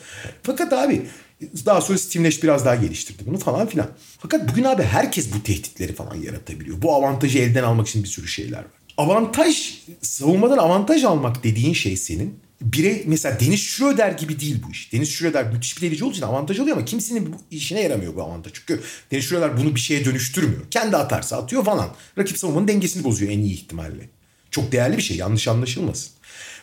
Fakat 0.42 0.72
abi 0.72 1.02
daha 1.66 1.80
sonra 1.80 1.98
Nash 2.24 2.42
biraz 2.42 2.64
daha 2.64 2.74
geliştirdi 2.74 3.22
bunu 3.26 3.38
falan 3.38 3.66
filan. 3.66 3.88
Fakat 4.18 4.48
bugün 4.48 4.64
abi 4.64 4.82
herkes 4.82 5.34
bu 5.34 5.42
tehditleri 5.42 5.94
falan 5.94 6.14
yaratabiliyor. 6.14 6.82
Bu 6.82 6.94
avantajı 6.94 7.38
elden 7.38 7.62
almak 7.62 7.88
için 7.88 8.02
bir 8.02 8.08
sürü 8.08 8.28
şeyler 8.28 8.58
var. 8.58 8.82
Avantaj, 8.96 9.82
savunmadan 10.02 10.58
avantaj 10.58 11.04
almak 11.04 11.44
dediğin 11.44 11.72
şey 11.72 11.96
senin 11.96 12.38
bire 12.62 13.02
mesela 13.06 13.40
Deniz 13.40 13.60
Schroeder 13.60 14.12
gibi 14.12 14.40
değil 14.40 14.62
bu 14.68 14.70
iş. 14.72 14.92
Deniz 14.92 15.10
Schroeder 15.10 15.52
müthiş 15.52 15.76
bir 15.76 15.82
delici 15.82 16.04
olduğu 16.04 16.12
için 16.12 16.22
avantaj 16.22 16.60
alıyor 16.60 16.76
ama 16.76 16.84
kimsenin 16.86 17.32
bu 17.32 17.36
işine 17.50 17.80
yaramıyor 17.80 18.16
bu 18.16 18.22
avantaj. 18.22 18.52
Çünkü 18.54 18.80
Deniz 19.10 19.24
Schroeder 19.24 19.56
bunu 19.56 19.74
bir 19.74 19.80
şeye 19.80 20.04
dönüştürmüyor. 20.04 20.60
Kendi 20.70 20.96
atarsa 20.96 21.36
atıyor 21.36 21.64
falan. 21.64 21.94
Rakip 22.18 22.38
savunmanın 22.38 22.68
dengesini 22.68 23.04
bozuyor 23.04 23.32
en 23.32 23.38
iyi 23.38 23.54
ihtimalle. 23.54 24.08
Çok 24.50 24.72
değerli 24.72 24.96
bir 24.96 25.02
şey 25.02 25.16
yanlış 25.16 25.48
anlaşılmasın. 25.48 26.10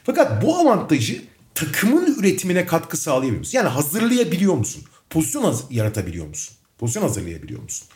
Fakat 0.03 0.43
bu 0.43 0.57
avantajı 0.57 1.21
takımın 1.55 2.15
üretimine 2.19 2.65
katkı 2.65 2.97
sağlayabiliyor 2.97 3.39
musun? 3.39 3.57
Yani 3.57 3.69
hazırlayabiliyor 3.69 4.53
musun? 4.53 4.83
Pozisyon 5.09 5.43
haz- 5.43 5.63
yaratabiliyor 5.69 6.27
musun? 6.27 6.55
Pozisyon 6.77 7.03
hazırlayabiliyor 7.03 7.61
musun? 7.61 7.87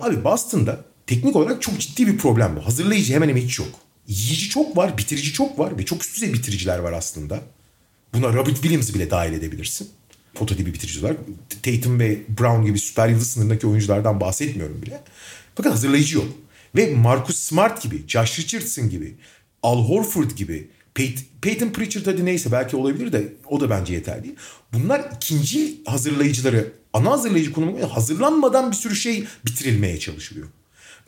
Abi 0.00 0.24
Boston'da 0.24 0.84
teknik 1.06 1.36
olarak 1.36 1.62
çok 1.62 1.78
ciddi 1.80 2.06
bir 2.06 2.18
problem 2.18 2.56
bu. 2.56 2.66
Hazırlayıcı 2.66 3.14
hemen 3.14 3.28
hemen 3.28 3.40
hiç 3.40 3.58
yok 3.58 3.68
yiyici 4.08 4.48
çok 4.48 4.76
var, 4.76 4.98
bitirici 4.98 5.32
çok 5.32 5.58
var 5.58 5.78
ve 5.78 5.84
çok 5.84 6.02
üst 6.04 6.16
düzey 6.16 6.32
bitiriciler 6.32 6.78
var 6.78 6.92
aslında. 6.92 7.40
Buna 8.14 8.32
Robert 8.32 8.54
Williams 8.54 8.94
bile 8.94 9.10
dahil 9.10 9.32
edebilirsin. 9.32 9.90
Foto 10.34 10.54
gibi 10.54 10.74
bitiriciler. 10.74 11.16
Tatum 11.62 12.00
ve 12.00 12.22
Brown 12.28 12.66
gibi 12.66 12.78
süper 12.78 13.08
yıldız 13.08 13.30
sınırındaki 13.30 13.66
oyunculardan 13.66 14.20
bahsetmiyorum 14.20 14.82
bile. 14.82 15.02
Fakat 15.54 15.72
hazırlayıcı 15.72 16.16
yok. 16.16 16.26
Ve 16.76 16.94
Marcus 16.94 17.36
Smart 17.36 17.82
gibi, 17.82 18.04
Josh 18.08 18.38
Richardson 18.38 18.90
gibi, 18.90 19.14
Al 19.62 19.84
Horford 19.84 20.30
gibi, 20.30 20.68
Peyton, 21.42 21.68
Pritchard 21.68 22.06
hadi 22.06 22.24
neyse 22.24 22.52
belki 22.52 22.76
olabilir 22.76 23.12
de 23.12 23.32
o 23.46 23.60
da 23.60 23.70
bence 23.70 23.94
yeterli. 23.94 24.34
Bunlar 24.72 25.10
ikinci 25.16 25.84
hazırlayıcıları, 25.86 26.72
ana 26.92 27.10
hazırlayıcı 27.10 27.52
konumu 27.52 27.94
hazırlanmadan 27.94 28.70
bir 28.70 28.76
sürü 28.76 28.96
şey 28.96 29.24
bitirilmeye 29.46 29.98
çalışılıyor. 29.98 30.48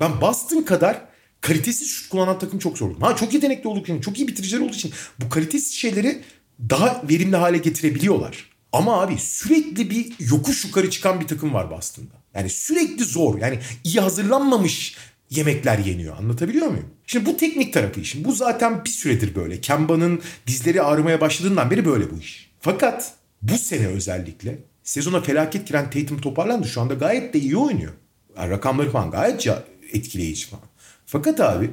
Ben 0.00 0.20
Boston 0.20 0.62
kadar 0.62 1.02
kalitesiz 1.46 1.88
şut 1.88 2.08
kullanan 2.08 2.38
takım 2.38 2.58
çok 2.58 2.78
zor. 2.78 3.00
Ha 3.00 3.16
çok 3.16 3.34
yetenekli 3.34 3.68
olduk 3.68 3.82
için, 3.82 4.00
çok 4.00 4.18
iyi 4.18 4.28
bitiriciler 4.28 4.60
olduğu 4.60 4.74
için 4.74 4.92
bu 5.20 5.28
kalitesiz 5.28 5.72
şeyleri 5.72 6.22
daha 6.60 7.02
verimli 7.10 7.36
hale 7.36 7.58
getirebiliyorlar. 7.58 8.50
Ama 8.72 9.02
abi 9.02 9.18
sürekli 9.18 9.90
bir 9.90 10.12
yokuş 10.18 10.64
yukarı 10.64 10.90
çıkan 10.90 11.20
bir 11.20 11.26
takım 11.26 11.54
var 11.54 11.70
Boston'da. 11.70 12.14
Yani 12.34 12.50
sürekli 12.50 13.04
zor. 13.04 13.38
Yani 13.38 13.58
iyi 13.84 14.00
hazırlanmamış 14.00 14.96
yemekler 15.30 15.78
yeniyor. 15.78 16.16
Anlatabiliyor 16.16 16.66
muyum? 16.66 16.90
Şimdi 17.06 17.26
bu 17.26 17.36
teknik 17.36 17.72
tarafı 17.74 18.00
işin. 18.00 18.24
Bu 18.24 18.32
zaten 18.32 18.84
bir 18.84 18.90
süredir 18.90 19.34
böyle. 19.34 19.60
Kemba'nın 19.60 20.20
dizleri 20.46 20.82
ağrımaya 20.82 21.20
başladığından 21.20 21.70
beri 21.70 21.84
böyle 21.84 22.10
bu 22.10 22.18
iş. 22.18 22.50
Fakat 22.60 23.14
bu 23.42 23.58
sene 23.58 23.86
özellikle 23.86 24.58
sezona 24.82 25.20
felaket 25.20 25.68
giren 25.68 25.90
Tatum 25.90 26.20
toparlandı. 26.20 26.68
Şu 26.68 26.80
anda 26.80 26.94
gayet 26.94 27.34
de 27.34 27.38
iyi 27.38 27.56
oynuyor. 27.56 27.92
Yani 28.36 28.50
rakamları 28.50 28.90
falan 28.90 29.10
gayet 29.10 29.48
etkileyici 29.92 30.46
falan. 30.46 30.65
Fakat 31.06 31.40
abi 31.40 31.70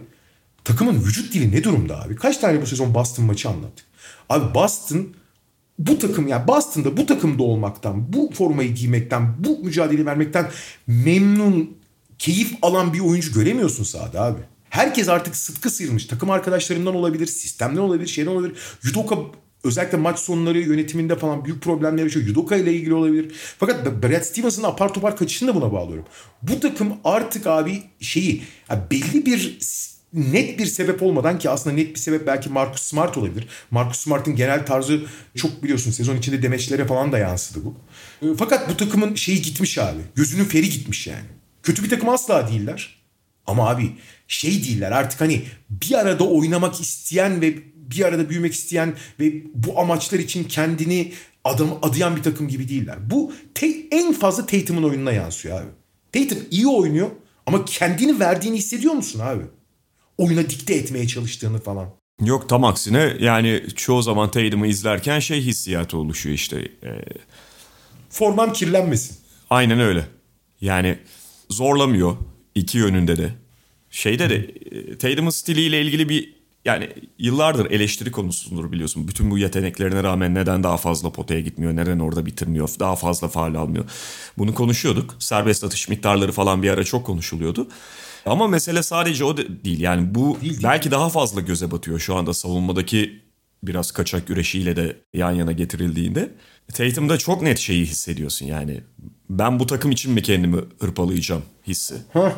takımın 0.64 1.04
vücut 1.04 1.34
dili 1.34 1.52
ne 1.52 1.64
durumda 1.64 2.02
abi? 2.02 2.16
Kaç 2.16 2.38
tane 2.38 2.62
bu 2.62 2.66
sezon 2.66 2.94
Boston 2.94 3.26
maçı 3.26 3.50
anlattık. 3.50 3.86
Abi 4.30 4.54
Boston 4.54 5.08
bu 5.80 6.00
takım 6.00 6.28
yani 6.28 6.48
Boston'da 6.48 6.98
bu 6.98 7.06
takımda 7.06 7.44
olmaktan, 7.44 8.14
bu 8.14 8.32
formayı 8.34 8.76
giymekten, 8.76 9.36
bu 9.40 9.60
mücadele 9.64 10.06
vermekten 10.06 10.52
memnun, 10.88 11.78
keyif 12.20 12.54
alan 12.62 12.94
bir 12.94 13.00
oyuncu 13.00 13.34
göremiyorsun 13.34 13.84
sahada 13.84 14.22
abi. 14.22 14.40
Herkes 14.70 15.10
artık 15.10 15.36
sıtkı 15.36 15.70
sıyırmış. 15.70 16.06
Takım 16.06 16.30
arkadaşlarından 16.30 16.96
olabilir, 16.96 17.26
sistemden 17.26 17.82
olabilir, 17.82 18.08
şeyden 18.08 18.32
olabilir. 18.32 18.58
Yudoka 18.84 19.18
özellikle 19.64 19.98
maç 19.98 20.20
sonları 20.20 20.60
yönetiminde 20.60 21.16
falan 21.16 21.46
büyük 21.46 21.62
problemler 21.62 22.04
yaşıyor. 22.04 22.26
Yudoka 22.26 22.56
ile 22.56 22.74
ilgili 22.74 22.94
olabilir. 22.94 23.36
Fakat 23.60 23.86
Brad 24.04 24.22
Stevens'ın 24.22 24.64
apar 24.64 24.94
topar 24.94 25.18
kaçışını 25.18 25.50
da 25.50 25.56
buna 25.56 25.74
bağlıyorum. 25.74 26.06
Bu 26.42 26.60
takım 26.60 26.94
artık 27.04 27.48
abi 27.48 27.84
şeyi 28.00 28.44
belli 28.92 29.26
bir 29.26 29.58
net 30.14 30.60
bir 30.60 30.66
sebep 30.66 31.04
olmadan 31.04 31.40
ki 31.40 31.50
aslında 31.50 31.76
net 31.76 31.90
bir 31.90 32.00
sebep 32.00 32.28
belki 32.28 32.50
Marcus 32.50 32.82
Smart 32.82 33.18
olabilir. 33.18 33.48
Marcus 33.72 34.00
Smart'ın 34.00 34.36
genel 34.36 34.66
tarzı 34.66 35.02
çok 35.36 35.64
biliyorsun 35.64 35.92
sezon 35.92 36.18
içinde 36.18 36.44
demeçlere 36.44 36.86
falan 36.86 37.12
da 37.12 37.18
yansıdı 37.18 37.66
bu. 37.66 37.76
Ee, 38.22 38.36
fakat 38.38 38.70
bu 38.70 38.78
takımın 38.78 39.16
şeyi 39.16 39.42
gitmiş 39.42 39.78
abi. 39.78 40.00
Gözünün 40.16 40.46
feri 40.46 40.70
gitmiş 40.70 41.08
yani. 41.08 41.26
Kötü 41.64 41.84
bir 41.84 41.90
takım 41.90 42.10
asla 42.10 42.48
değiller. 42.48 43.04
Ama 43.48 43.70
abi 43.70 43.92
şey 44.28 44.64
değiller 44.64 44.92
artık 44.92 45.22
hani 45.22 45.42
bir 45.70 46.00
arada 46.00 46.24
oynamak 46.24 46.82
isteyen 46.82 47.42
ve 47.42 47.54
bir 47.92 48.06
arada 48.06 48.30
büyümek 48.30 48.54
isteyen 48.54 48.94
ve 49.20 49.34
bu 49.54 49.80
amaçlar 49.80 50.20
için 50.20 50.44
kendini 50.44 51.14
adam 51.44 51.80
adayan 51.82 52.16
bir 52.16 52.24
takım 52.24 52.48
gibi 52.48 52.70
değiller. 52.70 52.98
Bu 53.10 53.34
en 53.92 54.14
fazla 54.14 54.46
Tatum'un 54.46 54.84
oyununa 54.84 55.12
yansıyor 55.12 55.62
abi. 55.62 55.70
Tatum 56.12 56.44
iyi 56.52 56.68
oynuyor 56.68 57.10
ama 57.46 57.66
kendini 57.66 58.20
verdiğini 58.20 58.58
hissediyor 58.58 58.94
musun 58.94 59.20
abi? 59.20 59.44
Oyuna 60.18 60.50
dikte 60.50 60.74
etmeye 60.74 61.08
çalıştığını 61.08 61.60
falan. 61.60 61.90
Yok 62.22 62.50
tam 62.50 62.64
aksine 62.64 63.18
yani 63.20 63.64
çoğu 63.76 64.02
zaman 64.02 64.32
Tatum'u 64.32 64.66
izlerken 64.66 65.20
şey 65.20 65.42
hissiyatı 65.42 65.98
oluşuyor 65.98 66.36
işte. 66.36 66.58
E... 66.84 66.90
Formam 68.10 68.54
kirlenmesin. 68.54 69.18
Aynen 69.50 69.80
öyle. 69.80 70.06
Yani 70.62 70.98
zorlamıyor 71.50 72.18
iki 72.56 72.78
yönünde 72.78 73.18
de. 73.18 73.30
Şeyde 73.90 74.30
de 74.30 74.36
e, 74.36 74.98
Tatum'un 74.98 75.30
stiliyle 75.30 75.82
ilgili 75.82 76.10
bir 76.10 76.36
yani 76.66 76.90
yıllardır 77.20 77.72
eleştiri 77.72 78.12
konusudur 78.12 78.72
biliyorsun. 78.72 79.08
Bütün 79.08 79.32
bu 79.32 79.38
yeteneklerine 79.38 80.04
rağmen 80.04 80.36
neden 80.36 80.64
daha 80.64 80.78
fazla 80.78 81.10
potaya 81.12 81.40
gitmiyor, 81.40 81.76
neden 81.76 82.00
orada 82.00 82.26
bitirmiyor, 82.26 82.70
daha 82.80 82.96
fazla 82.96 83.28
faal 83.28 83.56
almıyor. 83.56 83.86
Bunu 84.38 84.54
konuşuyorduk. 84.54 85.16
Serbest 85.20 85.64
atış 85.64 85.90
miktarları 85.90 86.32
falan 86.32 86.64
bir 86.64 86.70
ara 86.70 86.84
çok 86.84 87.06
konuşuluyordu. 87.06 87.68
Ama 88.26 88.48
mesele 88.48 88.84
sadece 88.84 89.24
o 89.24 89.38
değil. 89.38 89.80
Yani 89.80 90.16
bu 90.16 90.38
değil, 90.42 90.52
değil. 90.52 90.64
belki 90.64 90.92
daha 90.92 91.10
fazla 91.10 91.42
göze 91.42 91.72
batıyor 91.72 92.00
şu 92.00 92.16
anda 92.16 92.34
savunmadaki 92.34 93.24
biraz 93.64 93.92
kaçak 93.92 94.28
güreşiyle 94.28 94.76
de 94.76 94.98
yan 95.14 95.32
yana 95.32 95.52
getirildiğinde. 95.52 96.32
Tatum'da 96.74 97.18
çok 97.18 97.42
net 97.42 97.60
şeyi 97.60 97.86
hissediyorsun 97.86 98.46
yani. 98.46 98.82
Ben 99.30 99.60
bu 99.60 99.68
takım 99.68 99.92
için 99.92 100.14
mi 100.14 100.22
kendimi 100.22 100.58
hırpalayacağım 100.80 101.42
hissi. 101.68 101.96
Ha, 102.14 102.34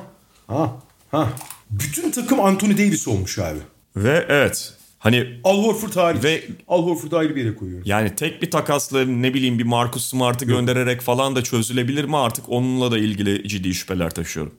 ha, 0.48 0.82
ha. 1.12 1.30
Bütün 1.72 2.12
takım 2.12 2.40
Anthony 2.40 2.78
Davis 2.78 3.08
olmuş 3.08 3.40
abi. 3.40 3.60
Ve 3.96 4.26
evet 4.30 4.74
Hani 5.06 5.40
Al 5.44 5.64
Horford 5.64 5.96
hariç. 5.96 6.24
Ve 6.24 6.44
Al 6.68 6.84
Horford'u 6.84 7.18
ayrı 7.18 7.36
bir 7.36 7.44
yere 7.44 7.56
koyuyorum. 7.56 7.84
Yani 7.88 8.16
tek 8.16 8.42
bir 8.42 8.52
takasla 8.52 9.06
ne 9.06 9.34
bileyim 9.34 9.60
bir 9.60 9.64
Marcus 9.64 10.10
Smart'ı 10.10 10.46
göndererek 10.46 11.02
falan 11.02 11.36
da 11.36 11.44
çözülebilir 11.44 12.06
mi 12.06 12.18
artık 12.18 12.50
onunla 12.50 12.92
da 12.92 12.98
ilgili 12.98 13.48
ciddi 13.48 13.74
şüpheler 13.74 14.10
taşıyorum. 14.10 14.54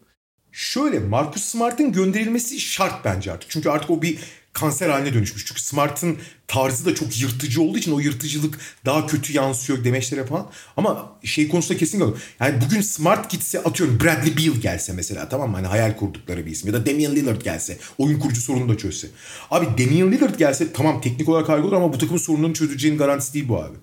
Şöyle 0.52 0.98
Marcus 0.98 1.42
Smart'ın 1.42 1.92
gönderilmesi 1.92 2.60
şart 2.60 3.04
bence 3.04 3.32
artık. 3.32 3.50
Çünkü 3.50 3.68
artık 3.68 3.90
o 3.90 4.02
bir 4.02 4.18
kanser 4.56 4.88
haline 4.88 5.14
dönüşmüş. 5.14 5.46
Çünkü 5.46 5.62
Smart'ın 5.62 6.18
tarzı 6.48 6.86
da 6.86 6.94
çok 6.94 7.20
yırtıcı 7.20 7.62
olduğu 7.62 7.78
için 7.78 7.92
o 7.92 7.98
yırtıcılık 7.98 8.58
daha 8.84 9.06
kötü 9.06 9.32
yansıyor 9.32 9.84
demeçlere 9.84 10.26
falan. 10.26 10.50
Ama 10.76 11.18
şey 11.24 11.48
konusunda 11.48 11.78
kesin 11.78 11.98
kalıyor. 11.98 12.18
Yani 12.40 12.60
bugün 12.66 12.80
Smart 12.80 13.30
gitse 13.30 13.62
atıyorum 13.62 14.00
Bradley 14.00 14.36
Beal 14.36 14.60
gelse 14.60 14.92
mesela 14.92 15.28
tamam 15.28 15.50
mı? 15.50 15.56
Hani 15.56 15.66
hayal 15.66 15.96
kurdukları 15.96 16.46
bir 16.46 16.50
isim. 16.50 16.68
Ya 16.68 16.74
da 16.74 16.86
Damian 16.86 17.16
Lillard 17.16 17.42
gelse. 17.42 17.78
Oyun 17.98 18.18
kurucu 18.18 18.40
sorunu 18.40 18.68
da 18.68 18.78
çözse. 18.78 19.08
Abi 19.50 19.66
Damian 19.66 20.12
Lillard 20.12 20.38
gelse 20.38 20.72
tamam 20.72 21.00
teknik 21.00 21.28
olarak 21.28 21.48
harika 21.48 21.66
olur 21.66 21.76
ama 21.76 21.92
bu 21.92 21.98
takımın 21.98 22.20
sorunlarını 22.20 22.54
çözeceğinin 22.54 22.98
garantisi 22.98 23.34
değil 23.34 23.48
bu 23.48 23.62
abi. 23.62 23.76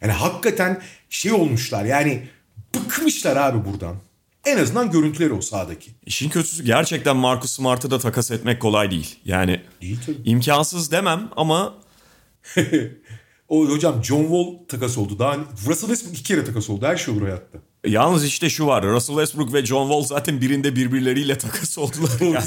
Yani 0.00 0.12
hakikaten 0.12 0.82
şey 1.10 1.32
olmuşlar 1.32 1.84
yani 1.84 2.28
bıkmışlar 2.74 3.36
abi 3.36 3.70
buradan. 3.70 3.96
En 4.44 4.58
azından 4.58 4.90
görüntüleri 4.90 5.32
o 5.32 5.40
sahadaki. 5.40 5.90
İşin 6.06 6.28
kötüsü 6.28 6.64
gerçekten 6.64 7.16
Marcus 7.16 7.50
Smart'ı 7.50 7.90
da 7.90 7.98
takas 7.98 8.30
etmek 8.30 8.62
kolay 8.62 8.90
değil. 8.90 9.18
Yani 9.24 9.60
değil 9.80 9.98
tabii. 10.06 10.18
imkansız 10.24 10.92
demem 10.92 11.30
ama... 11.36 11.74
o 13.48 13.68
hocam 13.68 14.04
John 14.04 14.22
Wall 14.22 14.66
takas 14.68 14.98
oldu. 14.98 15.18
Daha 15.18 15.36
Russell 15.36 15.88
Westbrook 15.88 16.14
iki 16.14 16.22
kere 16.22 16.44
takas 16.44 16.70
oldu. 16.70 16.86
Her 16.86 16.96
şey 16.96 17.14
olur 17.14 17.22
hayatta. 17.22 17.58
Yalnız 17.86 18.24
işte 18.24 18.50
şu 18.50 18.66
var. 18.66 18.86
Russell 18.86 19.16
Westbrook 19.16 19.52
ve 19.52 19.66
John 19.66 19.88
Wall 19.88 20.02
zaten 20.02 20.40
birinde 20.40 20.76
birbirleriyle 20.76 21.38
takas 21.38 21.78
oldular. 21.78 22.20
Yani. 22.20 22.36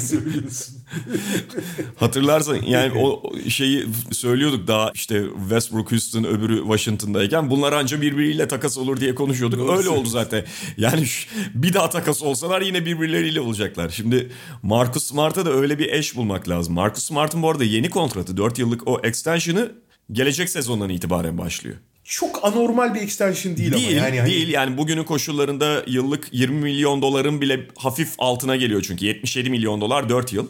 Hatırlarsan 1.96 2.58
yani 2.66 2.98
o 2.98 3.22
şeyi 3.48 3.86
söylüyorduk 4.12 4.68
daha 4.68 4.90
işte 4.94 5.22
Westbrook 5.40 5.92
Houston 5.92 6.24
öbürü 6.24 6.58
Washington'dayken 6.58 7.50
bunlar 7.50 7.72
anca 7.72 8.00
birbiriyle 8.00 8.48
takas 8.48 8.78
olur 8.78 9.00
diye 9.00 9.14
konuşuyorduk. 9.14 9.58
Doğru 9.58 9.78
Öyle 9.78 9.88
oldu 9.88 10.08
zaten. 10.08 10.44
Yani 10.76 11.06
bir 11.54 11.74
daha 11.74 11.90
takas 11.90 12.22
olsalar 12.22 12.62
yine 12.62 12.86
birbirleriyle 12.86 13.40
olacaklar. 13.40 13.88
Şimdi 13.88 14.30
Marcus 14.62 15.04
Smart'a 15.04 15.46
da 15.46 15.50
öyle 15.50 15.78
bir 15.78 15.92
eş 15.92 16.16
bulmak 16.16 16.48
lazım. 16.48 16.74
Marcus 16.74 17.04
Smart'ın 17.04 17.42
bu 17.42 17.50
arada 17.50 17.64
yeni 17.64 17.90
kontratı 17.90 18.36
4 18.36 18.58
yıllık 18.58 18.88
o 18.88 19.00
extension'ı 19.02 19.72
gelecek 20.12 20.50
sezondan 20.50 20.88
itibaren 20.88 21.38
başlıyor 21.38 21.76
çok 22.04 22.44
anormal 22.44 22.94
bir 22.94 23.00
extension 23.00 23.56
değil, 23.56 23.72
değil 23.72 23.98
ama. 23.98 24.06
Yani 24.06 24.30
değil 24.30 24.44
hani... 24.44 24.52
yani 24.52 24.78
bugünün 24.78 25.04
koşullarında 25.04 25.82
yıllık 25.86 26.28
20 26.32 26.60
milyon 26.60 27.02
doların 27.02 27.40
bile 27.40 27.68
hafif 27.76 28.14
altına 28.18 28.56
geliyor 28.56 28.82
çünkü 28.82 29.04
77 29.04 29.50
milyon 29.50 29.80
dolar 29.80 30.08
4 30.08 30.32
yıl. 30.32 30.48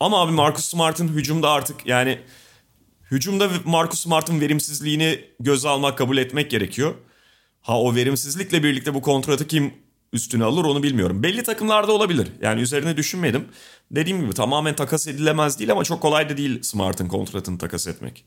Ama 0.00 0.22
abi 0.22 0.32
Marcus 0.32 0.64
Smart'ın 0.64 1.08
hücumda 1.08 1.50
artık 1.50 1.86
yani 1.86 2.18
hücumda 3.10 3.48
Marcus 3.64 4.00
Smart'ın 4.00 4.40
verimsizliğini 4.40 5.20
göze 5.40 5.68
almak 5.68 5.98
kabul 5.98 6.16
etmek 6.16 6.50
gerekiyor. 6.50 6.94
Ha 7.62 7.80
o 7.80 7.94
verimsizlikle 7.94 8.62
birlikte 8.62 8.94
bu 8.94 9.02
kontratı 9.02 9.46
kim 9.46 9.74
üstüne 10.12 10.44
alır 10.44 10.64
onu 10.64 10.82
bilmiyorum. 10.82 11.22
Belli 11.22 11.42
takımlarda 11.42 11.92
olabilir. 11.92 12.28
Yani 12.42 12.60
üzerine 12.60 12.96
düşünmedim. 12.96 13.48
Dediğim 13.90 14.20
gibi 14.20 14.32
tamamen 14.32 14.76
takas 14.76 15.06
edilemez 15.06 15.58
değil 15.58 15.72
ama 15.72 15.84
çok 15.84 16.02
kolay 16.02 16.28
da 16.28 16.36
değil 16.36 16.62
Smart'ın 16.62 17.08
kontratını 17.08 17.58
takas 17.58 17.86
etmek. 17.86 18.24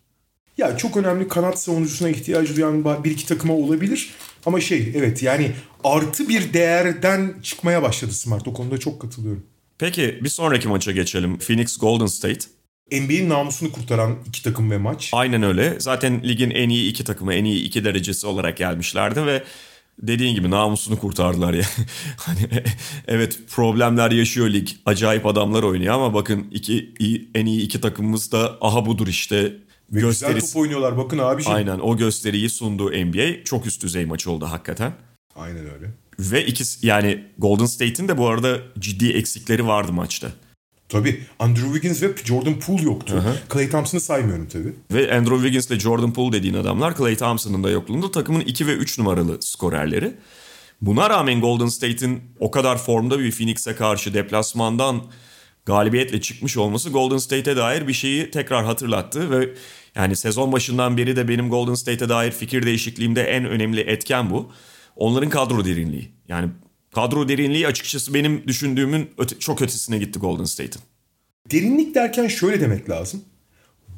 Ya 0.62 0.78
çok 0.78 0.97
önemli 0.97 1.28
kanat 1.28 1.62
savunucusuna 1.62 2.10
ihtiyacı 2.10 2.56
duyan 2.56 3.04
bir 3.04 3.12
iki 3.12 3.26
takıma 3.28 3.54
olabilir. 3.54 4.10
Ama 4.45 4.62
şey 4.62 4.91
evet 4.95 5.24
yani 5.24 5.52
artı 5.84 6.30
bir 6.30 6.54
değerden 6.54 7.34
çıkmaya 7.43 7.84
başladı 7.84 8.12
Smart. 8.12 8.47
O 8.47 8.54
konuda 8.54 8.78
çok 8.78 9.02
katılıyorum. 9.02 9.43
Peki 9.78 10.19
bir 10.24 10.30
sonraki 10.30 10.67
maça 10.67 10.91
geçelim. 10.91 11.39
Phoenix 11.39 11.78
Golden 11.78 12.06
State. 12.06 12.39
NBA'in 12.91 13.30
namusunu 13.30 13.71
kurtaran 13.71 14.17
iki 14.28 14.43
takım 14.43 14.71
ve 14.71 14.78
maç. 14.78 15.10
Aynen 15.13 15.43
öyle. 15.43 15.76
Zaten 15.80 16.24
ligin 16.24 16.50
en 16.50 16.69
iyi 16.69 16.89
iki 16.89 17.04
takımı, 17.04 17.34
en 17.34 17.45
iyi 17.45 17.63
iki 17.63 17.86
derecesi 17.86 18.28
olarak 18.28 18.58
gelmişlerdi 18.58 19.26
ve 19.26 19.43
dediğin 20.00 20.36
gibi 20.36 20.50
namusunu 20.50 21.00
kurtardılar 21.00 21.54
ya. 21.54 21.65
hani 22.17 22.50
evet 23.08 23.39
problemler 23.50 24.12
yaşıyor 24.12 24.50
lig. 24.50 24.67
Acayip 24.86 25.26
adamlar 25.26 25.63
oynuyor 25.63 25.93
ama 25.93 26.13
bakın 26.13 26.47
iki 26.52 26.93
iyi, 27.00 27.30
en 27.36 27.45
iyi 27.45 27.62
iki 27.62 27.82
takımımız 27.82 28.32
da 28.32 28.58
aha 28.62 28.86
budur 28.86 29.08
işte 29.08 29.54
ve 29.91 29.99
gösterisi... 29.99 30.36
güzel 30.36 30.54
top 30.54 30.62
oynuyorlar 30.62 30.97
bakın 30.97 31.17
abi. 31.17 31.43
Aynen 31.45 31.80
o 31.80 31.97
gösteriyi 31.97 32.49
sundu 32.49 32.91
NBA. 32.91 33.43
Çok 33.43 33.65
üst 33.65 33.84
düzey 33.84 34.06
maç 34.06 34.27
oldu 34.27 34.45
hakikaten. 34.45 34.93
Aynen 35.36 35.73
öyle. 35.73 35.91
Ve 36.19 36.45
ikisi 36.45 36.88
yani 36.88 37.23
Golden 37.38 37.65
State'in 37.65 38.08
de 38.08 38.17
bu 38.17 38.27
arada 38.27 38.60
ciddi 38.80 39.12
eksikleri 39.12 39.67
vardı 39.67 39.93
maçta. 39.93 40.32
Tabii. 40.89 41.23
Andrew 41.39 41.73
Wiggins 41.73 42.04
ve 42.04 42.25
Jordan 42.25 42.60
Poole 42.60 42.84
yoktu. 42.84 43.13
Hı-hı. 43.13 43.36
Clay 43.54 43.69
Thompson'ı 43.69 44.01
saymıyorum 44.01 44.47
tabii. 44.47 44.73
Ve 44.91 45.13
Andrew 45.13 45.36
Wiggins 45.36 45.67
ile 45.67 45.80
Jordan 45.80 46.13
Poole 46.13 46.38
dediğin 46.38 46.54
adamlar 46.54 46.97
Clay 46.97 47.15
Thompson'ın 47.15 47.63
da 47.63 47.69
yokluğunda 47.69 48.12
takımın 48.12 48.39
2 48.39 48.67
ve 48.67 48.73
3 48.73 48.99
numaralı 48.99 49.38
skorerleri. 49.41 50.13
Buna 50.82 51.10
rağmen 51.10 51.41
Golden 51.41 51.67
State'in 51.67 52.21
o 52.39 52.51
kadar 52.51 52.77
formda 52.77 53.19
bir 53.19 53.32
Phoenix'e 53.32 53.75
karşı 53.75 54.13
deplasmandan 54.13 55.01
galibiyetle 55.65 56.21
çıkmış 56.21 56.58
olması 56.58 56.89
Golden 56.89 57.17
State'e 57.17 57.56
dair 57.56 57.88
bir 57.88 57.93
şeyi 57.93 58.32
tekrar 58.32 58.65
hatırlattı 58.65 59.32
ve 59.32 59.49
yani 59.95 60.15
sezon 60.15 60.51
başından 60.51 60.97
beri 60.97 61.15
de 61.15 61.27
benim 61.27 61.49
Golden 61.49 61.73
State'e 61.73 62.10
dair 62.10 62.32
fikir 62.32 62.65
değişikliğimde 62.65 63.23
en 63.23 63.45
önemli 63.45 63.82
etken 63.82 64.30
bu. 64.30 64.51
Onların 64.95 65.30
kadro 65.30 65.65
derinliği. 65.65 66.12
Yani 66.27 66.49
kadro 66.95 67.27
derinliği 67.30 67.67
açıkçası 67.67 68.13
benim 68.13 68.47
düşündüğümün 68.47 69.10
öte, 69.17 69.39
çok 69.39 69.62
ötesine 69.62 69.97
gitti 69.97 70.19
Golden 70.19 70.43
State'in. 70.43 70.84
Derinlik 71.51 71.95
derken 71.95 72.27
şöyle 72.27 72.62
demek 72.62 72.89
lazım. 72.89 73.23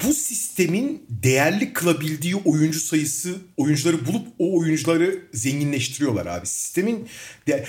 Bu 0.03 0.13
sistemin 0.13 1.05
değerli 1.09 1.73
kılabildiği 1.73 2.35
oyuncu 2.35 2.79
sayısı 2.79 3.35
oyuncuları 3.57 4.05
bulup 4.05 4.27
o 4.39 4.59
oyuncuları 4.59 5.19
zenginleştiriyorlar 5.33 6.25
abi. 6.25 6.47
Sistemin 6.47 7.07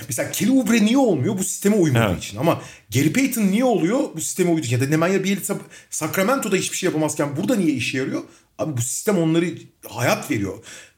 mesela 0.07 0.31
Kelly 0.31 0.51
Oubre 0.51 0.85
niye 0.85 0.97
olmuyor? 0.97 1.37
Bu 1.37 1.43
sisteme 1.43 1.75
uymadığı 1.75 2.11
evet. 2.11 2.23
için. 2.23 2.37
Ama 2.37 2.61
Gary 2.93 3.13
Payton 3.13 3.41
niye 3.41 3.65
oluyor? 3.65 3.99
Bu 4.15 4.21
sisteme 4.21 4.49
uyduğu 4.49 4.65
için. 4.65 4.79
Ya 4.79 4.81
da 4.81 4.89
Nemanja 4.89 5.23
Bjelica 5.23 5.55
Sacramento'da 5.89 6.55
hiçbir 6.55 6.77
şey 6.77 6.87
yapamazken 6.87 7.37
burada 7.37 7.55
niye 7.55 7.71
işe 7.71 7.97
yarıyor? 7.97 8.21
Abi 8.57 8.77
bu 8.77 8.81
sistem 8.81 9.17
onları 9.17 9.53
hayat 9.89 10.31
veriyor. 10.31 10.53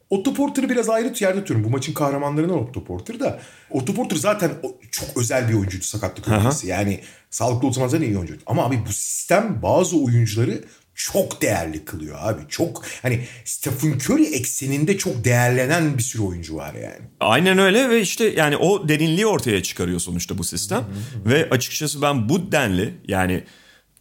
Otto 0.09 0.33
Porter'ı 0.33 0.69
biraz 0.69 0.89
ayrı 0.89 1.13
yerde 1.19 1.39
tutuyorum. 1.39 1.65
Bu 1.65 1.69
maçın 1.69 1.93
kahramanlarından 1.93 2.57
Otto 2.57 2.83
Porter 2.83 3.19
da. 3.19 3.39
Otto 3.71 3.93
Porter 3.93 4.15
zaten 4.15 4.51
çok 4.91 5.17
özel 5.17 5.49
bir 5.49 5.53
oyuncuydu 5.53 5.85
sakatlık 5.85 6.27
öncesi. 6.27 6.67
Yani 6.67 6.99
sağlıklı 7.29 7.67
olsa 7.67 7.87
zaten 7.87 8.05
iyi 8.05 8.17
oyuncu. 8.17 8.37
Ama 8.45 8.65
abi 8.65 8.79
bu 8.87 8.93
sistem 8.93 9.59
bazı 9.61 10.03
oyuncuları 10.03 10.63
çok 10.97 11.41
değerli 11.41 11.85
kılıyor 11.85 12.17
abi. 12.21 12.41
Çok 12.49 12.85
hani 13.01 13.27
Stephen 13.45 13.91
Curry 13.91 14.25
ekseninde 14.25 14.97
çok 14.97 15.23
değerlenen 15.25 15.97
bir 15.97 16.03
sürü 16.03 16.23
oyuncu 16.23 16.55
var 16.55 16.73
yani. 16.73 17.05
Aynen 17.19 17.57
öyle 17.57 17.89
ve 17.89 18.01
işte 18.01 18.25
yani 18.25 18.57
o 18.57 18.89
derinliği 18.89 19.25
ortaya 19.25 19.63
çıkarıyor 19.63 19.99
sonuçta 19.99 20.37
bu 20.37 20.43
sistem. 20.43 20.85
ve 21.25 21.49
açıkçası 21.49 22.01
ben 22.01 22.29
bu 22.29 22.51
denli 22.51 22.93
yani 23.07 23.43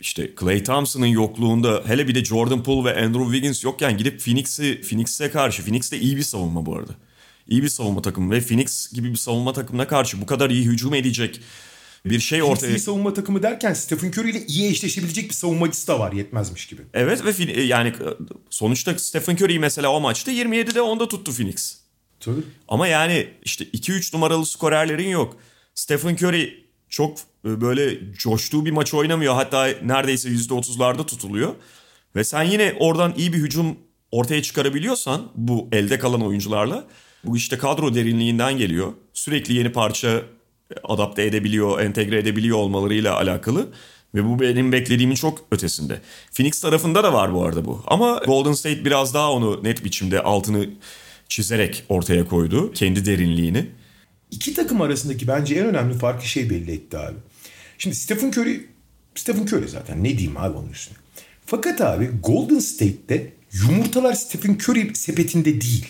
işte 0.00 0.30
Clay 0.40 0.62
Thompson'ın 0.62 1.06
yokluğunda 1.06 1.82
hele 1.86 2.08
bir 2.08 2.14
de 2.14 2.24
Jordan 2.24 2.62
Poole 2.62 2.90
ve 2.90 3.04
Andrew 3.04 3.24
Wiggins 3.24 3.64
yokken 3.64 3.98
gidip 3.98 4.20
Phoenix'i 4.20 4.80
Phoenix'e 4.80 5.30
karşı 5.30 5.62
Phoenix 5.62 5.92
de 5.92 5.98
iyi 5.98 6.16
bir 6.16 6.22
savunma 6.22 6.66
bu 6.66 6.76
arada. 6.76 6.92
İyi 7.48 7.62
bir 7.62 7.68
savunma 7.68 8.02
takımı 8.02 8.34
ve 8.34 8.40
Phoenix 8.40 8.92
gibi 8.92 9.10
bir 9.10 9.16
savunma 9.16 9.52
takımına 9.52 9.88
karşı 9.88 10.20
bu 10.20 10.26
kadar 10.26 10.50
iyi 10.50 10.64
hücum 10.64 10.94
edecek 10.94 11.40
bir 12.10 12.20
şey 12.20 12.42
ortaya... 12.42 12.68
iyi 12.68 12.78
savunma 12.78 13.14
takımı 13.14 13.42
derken 13.42 13.72
Stephen 13.74 14.08
Curry 14.08 14.30
ile 14.30 14.46
iyi 14.46 14.70
eşleşebilecek 14.70 15.28
bir 15.28 15.34
savunmacısı 15.34 15.88
da 15.88 15.98
var 15.98 16.12
yetmezmiş 16.12 16.66
gibi. 16.66 16.82
Evet 16.94 17.24
ve 17.24 17.62
yani 17.62 17.92
sonuçta 18.50 18.98
Stephen 18.98 19.34
Curry 19.34 19.58
mesela 19.58 19.92
o 19.92 20.00
maçta 20.00 20.32
27'de 20.32 20.78
10'da 20.78 21.08
tuttu 21.08 21.32
Phoenix. 21.32 21.78
Tabii. 22.20 22.42
Ama 22.68 22.86
yani 22.88 23.28
işte 23.44 23.64
2-3 23.64 24.14
numaralı 24.14 24.46
skorerlerin 24.46 25.08
yok. 25.08 25.36
Stephen 25.74 26.14
Curry 26.14 26.64
çok 26.88 27.18
e, 27.44 27.60
böyle 27.60 28.12
coştuğu 28.18 28.66
bir 28.66 28.70
maç 28.70 28.94
oynamıyor. 28.94 29.34
Hatta 29.34 29.68
neredeyse 29.84 30.28
%30'larda 30.28 31.06
tutuluyor. 31.06 31.54
Ve 32.16 32.24
sen 32.24 32.42
yine 32.42 32.76
oradan 32.80 33.14
iyi 33.16 33.32
bir 33.32 33.38
hücum 33.38 33.76
ortaya 34.10 34.42
çıkarabiliyorsan 34.42 35.32
bu 35.34 35.68
elde 35.72 35.98
kalan 35.98 36.22
oyuncularla 36.22 36.86
bu 37.24 37.36
işte 37.36 37.58
kadro 37.58 37.94
derinliğinden 37.94 38.58
geliyor. 38.58 38.92
Sürekli 39.12 39.54
yeni 39.54 39.72
parça 39.72 40.22
adapte 40.84 41.22
edebiliyor, 41.22 41.80
entegre 41.80 42.18
edebiliyor 42.18 42.58
olmalarıyla 42.58 43.16
alakalı. 43.16 43.68
Ve 44.14 44.24
bu 44.24 44.40
benim 44.40 44.72
beklediğimin 44.72 45.14
çok 45.14 45.44
ötesinde. 45.50 46.00
Phoenix 46.32 46.60
tarafında 46.60 47.04
da 47.04 47.12
var 47.12 47.34
bu 47.34 47.44
arada 47.44 47.64
bu. 47.64 47.84
Ama 47.86 48.22
Golden 48.26 48.52
State 48.52 48.84
biraz 48.84 49.14
daha 49.14 49.32
onu 49.32 49.64
net 49.64 49.84
biçimde 49.84 50.22
altını 50.22 50.70
çizerek 51.28 51.84
ortaya 51.88 52.26
koydu. 52.26 52.72
Kendi 52.72 53.04
derinliğini. 53.04 53.66
İki 54.30 54.54
takım 54.54 54.80
arasındaki 54.80 55.28
bence 55.28 55.54
en 55.54 55.66
önemli 55.66 55.94
farkı 55.94 56.28
şey 56.28 56.50
belli 56.50 56.72
etti 56.72 56.98
abi. 56.98 57.16
Şimdi 57.78 57.96
Stephen 57.96 58.28
Curry, 58.28 58.66
Stephen 59.14 59.42
Curry 59.42 59.68
zaten 59.68 60.04
ne 60.04 60.18
diyeyim 60.18 60.36
abi 60.36 60.56
onun 60.56 60.68
üstüne. 60.68 60.96
Fakat 61.46 61.80
abi 61.80 62.10
Golden 62.22 62.58
State'te 62.58 63.32
yumurtalar 63.52 64.14
Stephen 64.14 64.58
Curry 64.68 64.94
sepetinde 64.94 65.60
değil. 65.60 65.86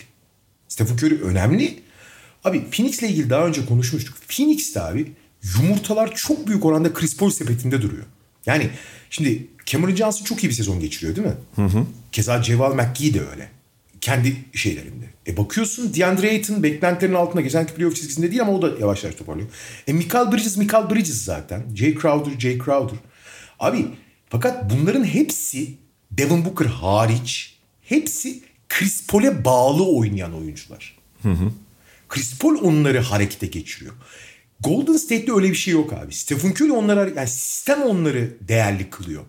Stephen 0.69 0.95
Curry 0.95 1.23
önemli 1.23 1.79
Abi 2.47 2.65
Phoenix'le 2.71 3.03
ilgili 3.03 3.31
daha 3.31 3.47
önce 3.47 3.67
konuşmuştuk. 3.67 4.17
Phoenix'te 4.29 4.81
abi 4.81 5.13
yumurtalar 5.59 6.15
çok 6.15 6.47
büyük 6.47 6.65
oranda 6.65 6.95
Chris 6.95 7.17
Paul 7.17 7.31
sepetinde 7.31 7.83
duruyor. 7.83 8.05
Yani 8.47 8.71
şimdi 9.11 9.47
Cameron 9.67 9.95
Johnson 9.95 10.25
çok 10.25 10.45
iyi 10.45 10.49
bir 10.49 10.55
sezon 10.55 10.81
geçiriyor 10.81 11.17
değil 11.17 11.27
mi? 11.27 11.35
Hı 11.57 11.65
hı. 11.65 11.87
Keza 12.13 12.43
Ceval 12.43 12.75
McGee 12.75 13.15
de 13.15 13.21
öyle. 13.21 13.51
Kendi 14.01 14.37
şeylerinde. 14.55 15.05
E 15.27 15.37
bakıyorsun 15.37 15.95
DeAndre 15.95 16.31
Ayton 16.31 16.63
beklentilerin 16.63 17.15
altında 17.15 17.43
geçenki 17.43 17.75
playoff 17.75 17.97
çizgisinde 17.97 18.31
değil 18.31 18.43
ama 18.43 18.53
o 18.53 18.63
da 18.63 18.81
yavaş 18.81 19.05
yavaş 19.05 19.17
toparlıyor. 19.17 19.49
E 19.87 19.93
Michael 19.93 20.33
Bridges, 20.33 20.57
Michael 20.57 20.91
Bridges 20.91 21.25
zaten. 21.25 21.63
Jay 21.75 21.95
Crowder, 21.95 22.41
Jay 22.41 22.59
Crowder. 22.59 22.99
Abi 23.61 23.87
fakat 24.29 24.71
bunların 24.71 25.05
hepsi 25.05 25.75
Devin 26.11 26.45
Booker 26.45 26.67
hariç 26.67 27.57
hepsi 27.83 28.41
Chris 28.69 29.07
Paul'e 29.07 29.45
bağlı 29.45 29.89
oynayan 29.89 30.35
oyuncular. 30.35 30.97
Hı 31.23 31.31
hı. 31.31 31.53
Chris 32.09 32.39
Paul 32.39 32.59
onları 32.63 32.99
harekete 32.99 33.47
geçiriyor. 33.47 33.95
Golden 34.61 34.97
State'de 34.97 35.33
öyle 35.33 35.51
bir 35.51 35.55
şey 35.55 35.75
yok 35.75 35.93
abi. 35.93 36.15
Stephen 36.15 36.51
Curry 36.51 36.73
onlara 36.73 37.09
yani 37.17 37.29
sistem 37.29 37.83
onları 37.83 38.37
değerli 38.41 38.91
kılıyor. 38.91 39.25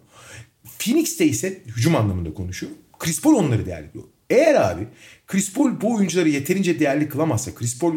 Phoenix'te 0.79 1.25
ise 1.25 1.61
hücum 1.65 1.95
anlamında 1.95 2.33
konuşuyor. 2.33 2.71
Chris 2.99 3.21
Paul 3.21 3.33
onları 3.33 3.65
değerli 3.65 3.91
kılıyor. 3.91 4.07
Eğer 4.29 4.71
abi 4.71 4.87
Chris 5.27 5.53
Paul 5.53 5.81
bu 5.81 5.95
oyuncuları 5.95 6.29
yeterince 6.29 6.79
değerli 6.79 7.09
kılamazsa, 7.09 7.53
Chris 7.55 7.79
Paul 7.79 7.93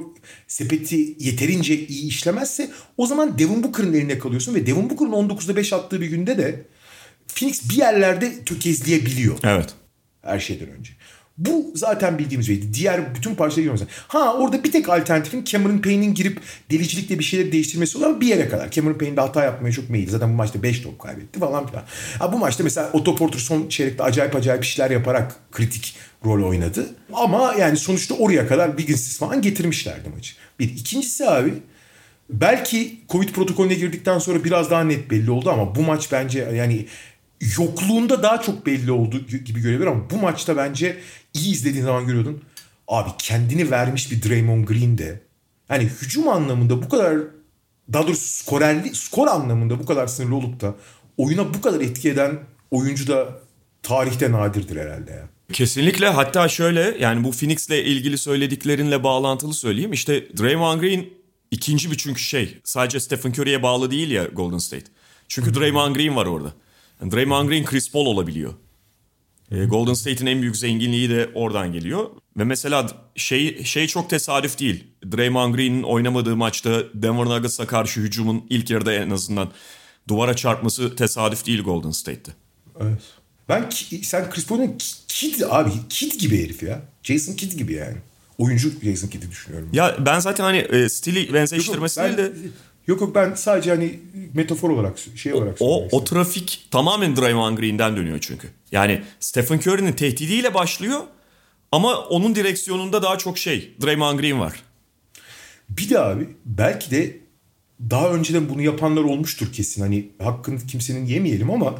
sepeti 0.46 1.16
yeterince 1.18 1.86
iyi 1.86 2.08
işlemezse 2.08 2.70
o 2.96 3.06
zaman 3.06 3.38
Devin 3.38 3.62
Booker'ın 3.62 3.92
eline 3.92 4.18
kalıyorsun 4.18 4.54
ve 4.54 4.66
Devin 4.66 4.90
Booker'ın 4.90 5.12
19'da 5.12 5.56
5 5.56 5.72
attığı 5.72 6.00
bir 6.00 6.06
günde 6.06 6.38
de 6.38 6.66
Phoenix 7.34 7.70
bir 7.70 7.76
yerlerde 7.76 8.44
tökezleyebiliyor. 8.44 9.38
Evet. 9.42 9.74
Her 10.22 10.40
şeyden 10.40 10.68
önce. 10.68 10.92
Bu 11.40 11.72
zaten 11.74 12.18
bildiğimiz 12.18 12.46
şeydi. 12.46 12.74
Diğer 12.74 13.14
bütün 13.14 13.34
parçaları 13.34 13.60
görmüyoruz. 13.60 13.94
Ha 14.08 14.34
orada 14.34 14.64
bir 14.64 14.72
tek 14.72 14.88
alternatifin 14.88 15.44
Cameron 15.44 15.78
Payne'in 15.78 16.14
girip 16.14 16.40
delicilikle 16.70 17.18
bir 17.18 17.24
şeyleri 17.24 17.52
değiştirmesi 17.52 17.98
olan 17.98 18.20
bir 18.20 18.26
yere 18.26 18.48
kadar. 18.48 18.70
Cameron 18.70 18.98
Payne 18.98 19.16
de 19.16 19.20
hata 19.20 19.44
yapmaya 19.44 19.72
çok 19.72 19.90
meyilli. 19.90 20.10
Zaten 20.10 20.32
bu 20.32 20.36
maçta 20.36 20.62
5 20.62 20.82
top 20.82 20.98
kaybetti 20.98 21.40
falan 21.40 21.66
filan. 21.66 21.84
Ha 22.18 22.32
bu 22.32 22.38
maçta 22.38 22.64
mesela 22.64 22.90
Otto 22.92 23.14
Porter 23.14 23.38
son 23.38 23.68
çeyrekte 23.68 24.02
acayip 24.02 24.36
acayip 24.36 24.64
işler 24.64 24.90
yaparak 24.90 25.36
kritik 25.52 25.96
rol 26.24 26.48
oynadı. 26.48 26.86
Ama 27.12 27.54
yani 27.58 27.76
sonuçta 27.76 28.14
oraya 28.14 28.48
kadar 28.48 28.68
Wiggins'siz 28.68 29.18
falan 29.18 29.42
getirmişlerdi 29.42 30.08
maçı. 30.08 30.34
Bir. 30.58 30.64
ikincisi 30.64 31.28
abi 31.28 31.54
belki 32.30 33.00
Covid 33.08 33.28
protokolüne 33.28 33.74
girdikten 33.74 34.18
sonra 34.18 34.44
biraz 34.44 34.70
daha 34.70 34.84
net 34.84 35.10
belli 35.10 35.30
oldu 35.30 35.50
ama 35.50 35.74
bu 35.74 35.82
maç 35.82 36.12
bence 36.12 36.48
yani 36.54 36.86
yokluğunda 37.58 38.22
daha 38.22 38.42
çok 38.42 38.66
belli 38.66 38.92
oldu 38.92 39.18
gibi 39.44 39.60
görebilir 39.60 39.86
ama 39.86 40.10
bu 40.10 40.16
maçta 40.16 40.56
bence 40.56 40.98
iyi 41.34 41.52
izlediğin 41.52 41.84
zaman 41.84 42.06
görüyordun. 42.06 42.42
Abi 42.88 43.10
kendini 43.18 43.70
vermiş 43.70 44.12
bir 44.12 44.28
Draymond 44.28 44.64
Green 44.64 44.98
de 44.98 45.20
yani 45.68 45.84
hücum 45.84 46.28
anlamında 46.28 46.82
bu 46.82 46.88
kadar 46.88 47.18
daha 47.92 48.06
doğrusu 48.06 48.42
skorerli, 48.42 48.94
skor 48.94 49.26
anlamında 49.26 49.78
bu 49.78 49.86
kadar 49.86 50.06
sınırlı 50.06 50.36
olup 50.36 50.60
da 50.60 50.74
oyuna 51.16 51.54
bu 51.54 51.60
kadar 51.60 51.80
etki 51.80 52.10
eden 52.10 52.38
oyuncu 52.70 53.06
da 53.06 53.40
tarihte 53.82 54.32
nadirdir 54.32 54.76
herhalde 54.76 55.10
ya. 55.10 55.28
Kesinlikle 55.52 56.08
hatta 56.08 56.48
şöyle 56.48 56.96
yani 57.00 57.24
bu 57.24 57.30
Phoenix'le 57.32 57.70
ilgili 57.70 58.18
söylediklerinle 58.18 59.04
bağlantılı 59.04 59.54
söyleyeyim. 59.54 59.92
İşte 59.92 60.36
Draymond 60.38 60.80
Green 60.80 61.04
ikinci 61.50 61.90
bir 61.90 61.96
çünkü 61.96 62.20
şey 62.20 62.58
sadece 62.64 63.00
Stephen 63.00 63.30
Curry'e 63.30 63.62
bağlı 63.62 63.90
değil 63.90 64.10
ya 64.10 64.24
Golden 64.24 64.58
State. 64.58 64.86
Çünkü 65.28 65.54
Draymond 65.54 65.96
Green 65.96 66.16
var 66.16 66.26
orada. 66.26 66.52
Draymond 67.02 67.48
Green 67.48 67.64
Chris 67.64 67.92
Paul 67.92 68.06
olabiliyor. 68.06 68.54
E, 69.50 69.64
Golden 69.64 69.94
State'in 69.94 70.26
en 70.26 70.42
büyük 70.42 70.56
zenginliği 70.56 71.10
de 71.10 71.30
oradan 71.34 71.72
geliyor. 71.72 72.10
Ve 72.36 72.44
mesela 72.44 72.86
şey 73.16 73.64
şey 73.64 73.86
çok 73.86 74.10
tesadüf 74.10 74.58
değil. 74.58 74.84
Draymond 75.12 75.54
Green'in 75.54 75.82
oynamadığı 75.82 76.36
maçta 76.36 76.82
Denver 76.94 77.24
Nuggets'a 77.24 77.66
karşı 77.66 78.00
hücumun 78.00 78.46
ilk 78.50 78.70
yarıda 78.70 78.92
en 78.92 79.10
azından 79.10 79.50
duvara 80.08 80.36
çarpması 80.36 80.96
tesadüf 80.96 81.46
değil 81.46 81.62
Golden 81.62 81.90
State'te. 81.90 82.32
Evet. 82.80 83.00
Ben 83.48 83.70
sen 84.02 84.30
Chris 84.30 84.46
Paul'un 84.46 84.78
Kid 85.08 85.40
abi 85.50 85.70
Kid 85.88 86.20
gibi 86.20 86.44
herif 86.44 86.62
ya. 86.62 86.82
Jason 87.02 87.34
Kidd 87.34 87.58
gibi 87.58 87.72
yani. 87.72 87.96
Oyuncu 88.38 88.72
Jason 88.82 89.08
Kidd'i 89.08 89.30
düşünüyorum. 89.30 89.68
Ya 89.72 89.96
ben 89.98 90.20
zaten 90.20 90.44
hani 90.44 90.58
e, 90.58 90.88
stili 90.88 91.34
benzeştirmesi 91.34 92.00
değil 92.00 92.16
de 92.16 92.32
Yok 92.86 93.00
yok 93.00 93.14
ben 93.14 93.34
sadece 93.34 93.70
hani 93.70 94.00
metafor 94.34 94.70
olarak 94.70 94.98
şey 95.16 95.34
olarak 95.34 95.56
o, 95.60 95.88
o, 95.92 96.04
trafik 96.04 96.66
tamamen 96.70 97.16
Draymond 97.16 97.58
Green'den 97.58 97.96
dönüyor 97.96 98.18
çünkü. 98.20 98.48
Yani 98.72 99.02
Stephen 99.20 99.58
Curry'nin 99.58 99.92
tehdidiyle 99.92 100.54
başlıyor 100.54 101.00
ama 101.72 101.98
onun 101.98 102.34
direksiyonunda 102.34 103.02
daha 103.02 103.18
çok 103.18 103.38
şey 103.38 103.74
Draymond 103.84 104.20
Green 104.20 104.40
var. 104.40 104.62
Bir 105.68 105.90
de 105.90 105.98
abi 105.98 106.28
belki 106.44 106.90
de 106.90 107.16
daha 107.90 108.10
önceden 108.10 108.48
bunu 108.48 108.62
yapanlar 108.62 109.02
olmuştur 109.02 109.52
kesin. 109.52 109.82
Hani 109.82 110.08
hakkını 110.22 110.66
kimsenin 110.66 111.06
yemeyelim 111.06 111.50
ama 111.50 111.78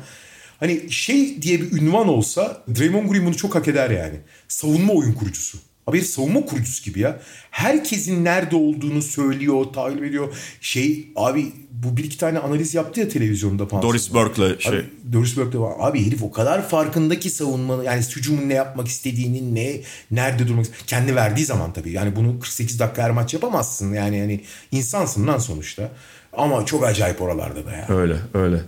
hani 0.60 0.90
şey 0.90 1.42
diye 1.42 1.60
bir 1.60 1.72
ünvan 1.72 2.08
olsa 2.08 2.64
Draymond 2.78 3.10
Green 3.10 3.26
bunu 3.26 3.36
çok 3.36 3.54
hak 3.54 3.68
eder 3.68 3.90
yani. 3.90 4.16
Savunma 4.48 4.92
oyun 4.92 5.12
kurucusu. 5.12 5.58
Herif 5.94 6.06
savunma 6.06 6.46
kurucusu 6.46 6.84
gibi 6.84 7.00
ya. 7.00 7.20
Herkesin 7.50 8.24
nerede 8.24 8.56
olduğunu 8.56 9.02
söylüyor, 9.02 9.64
tahlil 9.64 10.02
ediyor. 10.02 10.34
Şey 10.60 11.08
abi 11.16 11.52
bu 11.70 11.96
bir 11.96 12.04
iki 12.04 12.18
tane 12.18 12.38
analiz 12.38 12.74
yaptı 12.74 13.00
ya 13.00 13.08
televizyonda 13.08 13.66
falan. 13.66 13.82
Doris 13.82 14.14
Burke'la 14.14 14.58
şey. 14.58 14.78
Abi, 14.78 14.84
Doris 15.12 15.36
Burke'la 15.36 15.60
var. 15.60 15.72
Abi 15.78 16.06
herif 16.06 16.22
o 16.22 16.32
kadar 16.32 16.68
farkındaki 16.68 17.30
savunma 17.30 17.84
yani 17.84 18.02
hücumun 18.16 18.48
ne 18.48 18.54
yapmak 18.54 18.88
istediğinin 18.88 19.54
ne 19.54 19.80
nerede 20.10 20.48
durmak 20.48 20.66
kendi 20.86 21.16
verdiği 21.16 21.44
zaman 21.44 21.72
tabii. 21.72 21.92
Yani 21.92 22.16
bunu 22.16 22.40
48 22.40 22.80
dakika 22.80 23.02
her 23.02 23.10
maç 23.10 23.34
yapamazsın. 23.34 23.94
Yani 23.94 24.18
yani 24.18 24.40
insansın 24.72 25.26
lan 25.26 25.38
sonuçta. 25.38 25.90
Ama 26.32 26.66
çok 26.66 26.84
acayip 26.84 27.22
oralarda 27.22 27.66
da 27.66 27.72
ya. 27.72 27.86
Öyle 27.88 28.16
öyle. 28.34 28.60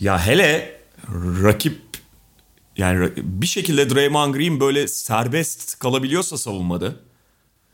Ya 0.00 0.26
hele 0.26 0.70
rakip 1.42 1.81
yani 2.76 3.10
bir 3.16 3.46
şekilde 3.46 3.90
Draymond 3.90 4.34
Green 4.34 4.60
böyle 4.60 4.88
serbest 4.88 5.78
kalabiliyorsa 5.78 6.38
savunmada 6.38 6.86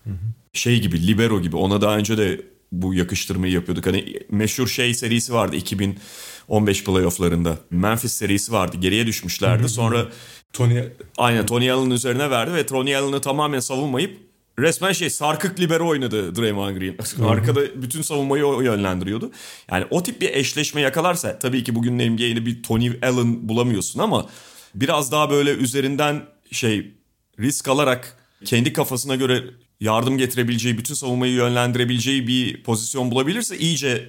hı 0.05 0.11
hı. 0.11 0.17
şey 0.53 0.81
gibi 0.81 1.07
libero 1.07 1.43
gibi 1.43 1.57
ona 1.57 1.81
daha 1.81 1.97
önce 1.97 2.19
de 2.19 2.41
bu 2.73 2.95
yakıştırmayı 2.95 3.53
yapıyorduk. 3.53 3.87
Hani 3.87 4.15
meşhur 4.31 4.69
şey 4.69 4.95
serisi 4.95 5.33
vardı 5.33 5.57
2015 5.57 6.85
playofflarında. 6.85 7.59
Memphis 7.71 8.13
serisi 8.13 8.53
vardı. 8.53 8.77
Geriye 8.81 9.07
düşmüşlerdi. 9.07 9.63
Hı 9.63 9.65
hı. 9.65 9.69
Sonra 9.69 10.07
Tony 10.53 10.83
aynen 11.19 11.47
Tony 11.47 11.71
Allen 11.71 11.91
üzerine 11.91 12.31
verdi 12.31 12.55
ve 12.55 12.67
Tony 12.67 12.97
Allen'ı 12.97 13.21
tamamen 13.21 13.61
savunmayıp 13.61 14.19
resmen 14.59 14.93
şey 14.93 15.11
sarkık 15.11 15.61
libero 15.61 15.89
oynadı 15.89 16.37
Draymond 16.37 16.77
Green. 16.77 16.97
Arkada 17.29 17.83
bütün 17.83 18.03
savunmayı 18.03 18.47
o 18.47 18.61
yönlendiriyordu. 18.61 19.31
Yani 19.71 19.85
o 19.91 20.03
tip 20.03 20.21
bir 20.21 20.35
eşleşme 20.35 20.81
yakalarsa 20.81 21.39
tabii 21.39 21.65
ki 21.65 21.75
bugün 21.75 21.95
NBA'de 21.95 22.47
bir 22.47 22.63
Tony 22.63 22.91
Allen 23.03 23.49
bulamıyorsun 23.49 24.01
ama 24.01 24.27
biraz 24.75 25.13
daha 25.13 25.31
böyle 25.31 25.51
üzerinden 25.51 26.23
şey 26.51 26.95
risk 27.41 27.69
alarak 27.69 28.17
kendi 28.45 28.73
kafasına 28.73 29.17
göre 29.17 29.45
yardım 29.81 30.19
getirebileceği, 30.19 30.79
bütün 30.79 30.95
savunmayı 30.95 31.33
yönlendirebileceği 31.33 32.27
bir 32.27 32.63
pozisyon 32.63 33.11
bulabilirse 33.11 33.59
iyice 33.59 34.09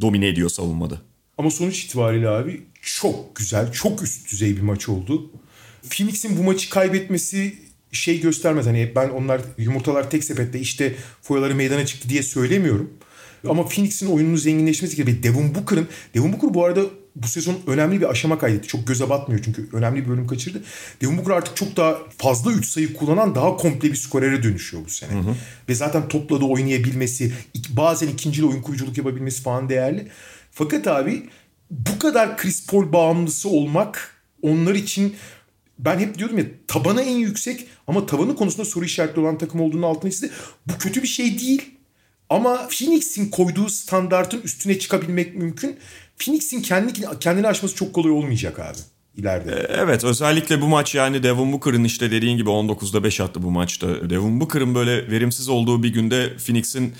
domine 0.00 0.28
ediyor 0.28 0.50
savunmada. 0.50 1.00
Ama 1.38 1.50
sonuç 1.50 1.84
itibariyle 1.84 2.28
abi 2.28 2.62
çok 2.82 3.36
güzel, 3.36 3.72
çok 3.72 4.02
üst 4.02 4.32
düzey 4.32 4.56
bir 4.56 4.62
maç 4.62 4.88
oldu. 4.88 5.30
Phoenix'in 5.90 6.38
bu 6.38 6.42
maçı 6.42 6.70
kaybetmesi 6.70 7.58
şey 7.92 8.20
göstermez. 8.20 8.66
Hani 8.66 8.92
ben 8.96 9.08
onlar 9.08 9.40
yumurtalar 9.58 10.10
tek 10.10 10.24
sepette 10.24 10.60
işte 10.60 10.94
foyaları 11.22 11.54
meydana 11.54 11.86
çıktı 11.86 12.08
diye 12.08 12.22
söylemiyorum. 12.22 12.90
Ama 13.48 13.68
Phoenix'in 13.68 14.06
oyununu 14.06 14.36
zenginleşmesi 14.36 14.96
gibi 14.96 15.22
Devin 15.22 15.54
Booker'ın 15.54 15.88
Devin 16.14 16.32
Booker 16.32 16.54
bu 16.54 16.64
arada 16.64 16.82
bu 17.16 17.28
sezon 17.28 17.60
önemli 17.66 18.00
bir 18.00 18.10
aşama 18.10 18.38
kaydetti. 18.38 18.68
Çok 18.68 18.86
göze 18.86 19.10
batmıyor 19.10 19.42
çünkü 19.44 19.68
önemli 19.72 20.04
bir 20.04 20.08
bölüm 20.08 20.26
kaçırdı. 20.26 20.62
Devin 21.00 21.18
Booker 21.18 21.32
artık 21.32 21.56
çok 21.56 21.76
daha 21.76 21.98
fazla 22.18 22.52
3 22.52 22.66
sayı 22.66 22.94
kullanan 22.94 23.34
daha 23.34 23.56
komple 23.56 23.88
bir 23.88 23.96
skorere 23.96 24.42
dönüşüyor 24.42 24.84
bu 24.84 24.90
sene. 24.90 25.12
Hı 25.12 25.18
hı. 25.18 25.34
Ve 25.68 25.74
zaten 25.74 26.08
topla 26.08 26.40
da 26.40 26.44
oynayabilmesi, 26.44 27.32
bazen 27.70 28.08
ikincili 28.08 28.46
oyun 28.46 28.62
kuruculuk 28.62 28.98
yapabilmesi 28.98 29.42
falan 29.42 29.68
değerli. 29.68 30.08
Fakat 30.50 30.86
abi 30.86 31.28
bu 31.70 31.98
kadar 31.98 32.36
Chris 32.36 32.66
Paul 32.66 32.92
bağımlısı 32.92 33.48
olmak 33.48 34.16
onlar 34.42 34.74
için 34.74 35.14
ben 35.78 35.98
hep 35.98 36.18
diyordum 36.18 36.38
ya 36.38 36.44
tabanı 36.66 37.02
en 37.02 37.16
yüksek 37.16 37.66
ama 37.86 38.06
tabanı 38.06 38.36
konusunda 38.36 38.64
soru 38.64 38.84
işaretli 38.84 39.20
olan 39.20 39.38
takım 39.38 39.60
olduğunu 39.60 39.86
altını 39.86 40.10
çizdi. 40.10 40.30
Bu 40.66 40.78
kötü 40.78 41.02
bir 41.02 41.08
şey 41.08 41.38
değil. 41.38 41.70
Ama 42.30 42.68
Phoenix'in 42.68 43.30
koyduğu 43.30 43.68
standartın 43.68 44.40
üstüne 44.42 44.78
çıkabilmek 44.78 45.36
mümkün. 45.36 45.76
Phoenix'in 46.20 46.62
kendi, 46.62 46.92
kendini 47.20 47.46
aşması 47.46 47.74
çok 47.74 47.92
kolay 47.92 48.10
olmayacak 48.10 48.58
abi 48.58 48.78
ileride. 49.16 49.50
E, 49.50 49.74
evet 49.76 50.04
özellikle 50.04 50.60
bu 50.60 50.66
maç 50.66 50.94
yani 50.94 51.22
Devin 51.22 51.52
Booker'ın 51.52 51.84
işte 51.84 52.10
dediğin 52.10 52.36
gibi 52.36 52.50
19'da 52.50 53.04
5 53.04 53.20
attı 53.20 53.42
bu 53.42 53.50
maçta. 53.50 54.10
Devin 54.10 54.40
Booker'ın 54.40 54.74
böyle 54.74 55.10
verimsiz 55.10 55.48
olduğu 55.48 55.82
bir 55.82 55.88
günde 55.88 56.36
Phoenix'in 56.36 56.94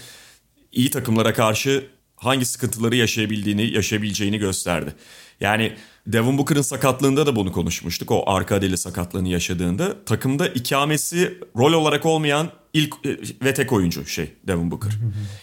iyi 0.72 0.90
takımlara 0.90 1.34
karşı 1.34 1.86
hangi 2.16 2.44
sıkıntıları 2.44 2.96
yaşayabildiğini, 2.96 3.74
yaşayabileceğini 3.74 4.38
gösterdi. 4.38 4.94
Yani 5.40 5.72
Devin 6.06 6.38
Booker'ın 6.38 6.62
sakatlığında 6.62 7.26
da 7.26 7.36
bunu 7.36 7.52
konuşmuştuk. 7.52 8.10
O 8.10 8.22
arka 8.26 8.62
deli 8.62 8.78
sakatlığını 8.78 9.28
yaşadığında 9.28 10.04
takımda 10.04 10.48
ikamesi 10.48 11.38
rol 11.56 11.72
olarak 11.72 12.06
olmayan 12.06 12.50
ilk 12.72 12.94
e, 13.06 13.16
ve 13.44 13.54
tek 13.54 13.72
oyuncu 13.72 14.06
şey 14.06 14.32
Devin 14.46 14.70
Booker. 14.70 14.92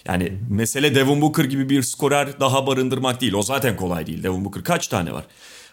Yani 0.06 0.34
mesele 0.50 0.96
Devin 0.96 1.22
Booker 1.22 1.46
gibi 1.46 1.70
bir 1.70 1.82
skorer 1.82 2.40
daha 2.40 2.68
barındırmak 2.68 3.22
değil. 3.22 3.34
O 3.34 3.42
zaten 3.42 3.76
kolay 3.76 4.08
değil. 4.08 4.24
Devin 4.24 4.46
Booker 4.46 4.64
kaç 4.64 4.88
tane 4.88 5.14
var? 5.14 5.26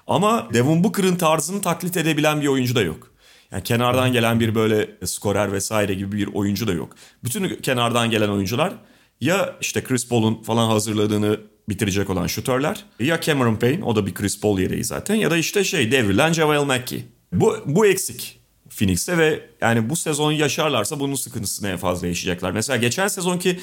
Ama 0.06 0.48
Devin 0.54 0.84
Booker'ın 0.84 1.16
tarzını 1.16 1.60
taklit 1.60 1.96
edebilen 1.96 2.40
bir 2.40 2.46
oyuncu 2.46 2.74
da 2.74 2.82
yok. 2.82 3.10
Yani 3.52 3.62
kenardan 3.62 4.12
gelen 4.12 4.40
bir 4.40 4.54
böyle 4.54 4.90
skorer 5.04 5.52
vesaire 5.52 5.94
gibi 5.94 6.16
bir 6.16 6.26
oyuncu 6.26 6.66
da 6.66 6.72
yok. 6.72 6.96
Bütün 7.24 7.48
kenardan 7.48 8.10
gelen 8.10 8.28
oyuncular 8.28 8.72
ya 9.20 9.56
işte 9.60 9.84
Chris 9.84 10.08
Paul'un 10.08 10.42
falan 10.42 10.68
hazırladığını 10.68 11.40
bitirecek 11.68 12.10
olan 12.10 12.26
şutörler. 12.26 12.84
Ya 13.00 13.20
Cameron 13.20 13.56
Payne 13.56 13.84
o 13.84 13.96
da 13.96 14.06
bir 14.06 14.14
Chris 14.14 14.40
Paul 14.40 14.58
yereği 14.58 14.84
zaten 14.84 15.14
ya 15.14 15.30
da 15.30 15.36
işte 15.36 15.64
şey 15.64 15.92
devrilen 15.92 16.32
JaVale 16.32 16.64
McGee. 16.64 17.02
Bu, 17.32 17.56
bu 17.66 17.86
eksik 17.86 18.40
Phoenix'te 18.76 19.18
ve 19.18 19.40
yani 19.60 19.90
bu 19.90 19.96
sezon 19.96 20.32
yaşarlarsa 20.32 21.00
bunun 21.00 21.14
sıkıntısını 21.14 21.68
en 21.68 21.76
fazla 21.76 22.06
yaşayacaklar. 22.06 22.50
Mesela 22.50 22.76
geçen 22.76 23.08
sezonki 23.08 23.60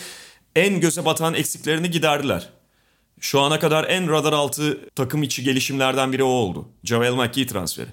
en 0.56 0.80
göze 0.80 1.06
batan 1.06 1.34
eksiklerini 1.34 1.92
giderdiler. 1.92 2.50
Şu 3.20 3.40
ana 3.40 3.60
kadar 3.60 3.90
en 3.90 4.10
radar 4.10 4.34
altı 4.34 4.90
takım 4.96 5.24
içi 5.24 5.44
gelişimlerden 5.44 6.14
biri 6.14 6.24
o 6.24 6.28
oldu. 6.28 6.70
JaVale 6.84 7.28
McGee 7.28 7.48
transferi. 7.48 7.90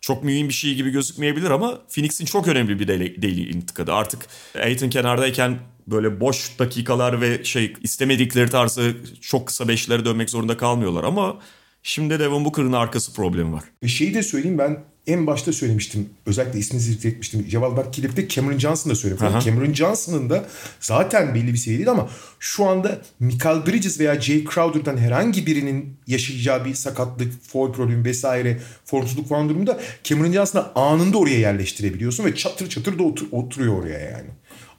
Çok 0.00 0.24
mühim 0.24 0.48
bir 0.48 0.54
şey 0.54 0.74
gibi 0.74 0.90
gözükmeyebilir 0.90 1.50
ama 1.50 1.78
Phoenix'in 1.94 2.24
çok 2.24 2.48
önemli 2.48 2.80
bir 2.80 2.88
deli, 2.88 3.22
deli 3.22 3.50
intikadı. 3.50 3.92
Artık 3.92 4.26
Aiton 4.54 4.90
kenardayken 4.90 5.58
böyle 5.86 6.20
boş 6.20 6.58
dakikalar 6.58 7.20
ve 7.20 7.44
şey 7.44 7.72
istemedikleri 7.82 8.50
tarzı 8.50 8.96
çok 9.20 9.46
kısa 9.46 9.68
beşlere 9.68 10.04
dönmek 10.04 10.30
zorunda 10.30 10.56
kalmıyorlar 10.56 11.04
ama 11.04 11.38
şimdi 11.82 12.18
Devin 12.18 12.44
Booker'ın 12.44 12.72
arkası 12.72 13.14
problemi 13.14 13.52
var. 13.52 13.64
Bir 13.82 13.88
şeyi 13.88 14.14
de 14.14 14.22
söyleyeyim 14.22 14.58
ben 14.58 14.84
en 15.08 15.26
başta 15.26 15.52
söylemiştim. 15.52 16.10
Özellikle 16.26 16.58
ismini 16.58 16.82
zikretmiştim. 16.82 17.48
Ceval 17.48 17.76
bak 17.76 17.94
klipte 17.94 18.28
Cameron 18.28 18.58
Johnson'da 18.58 18.94
söyledim. 18.94 19.26
Aha. 19.26 19.40
Cameron 19.40 19.72
Johnson'ın 19.72 20.30
da 20.30 20.46
zaten 20.80 21.34
belli 21.34 21.52
bir 21.52 21.58
seviye 21.58 21.78
değil 21.78 21.90
ama 21.90 22.08
şu 22.38 22.66
anda 22.66 23.02
Michael 23.20 23.66
Bridges 23.66 24.00
veya 24.00 24.20
Jay 24.20 24.44
Crowder'dan 24.54 24.96
herhangi 24.96 25.46
birinin 25.46 25.96
yaşayacağı 26.06 26.64
bir 26.64 26.74
sakatlık, 26.74 27.32
foul 27.42 27.72
problemi 27.72 28.04
vesaire 28.04 28.60
formsuzluk 28.84 29.28
falan 29.28 29.48
durumunda 29.48 29.80
Cameron 30.04 30.32
Johnson'ı 30.32 30.64
anında 30.74 31.18
oraya 31.18 31.38
yerleştirebiliyorsun 31.38 32.24
ve 32.24 32.34
çatır 32.34 32.68
çatır 32.68 32.98
da 32.98 33.02
otur, 33.02 33.26
oturuyor 33.32 33.82
oraya 33.82 33.98
yani. 33.98 34.28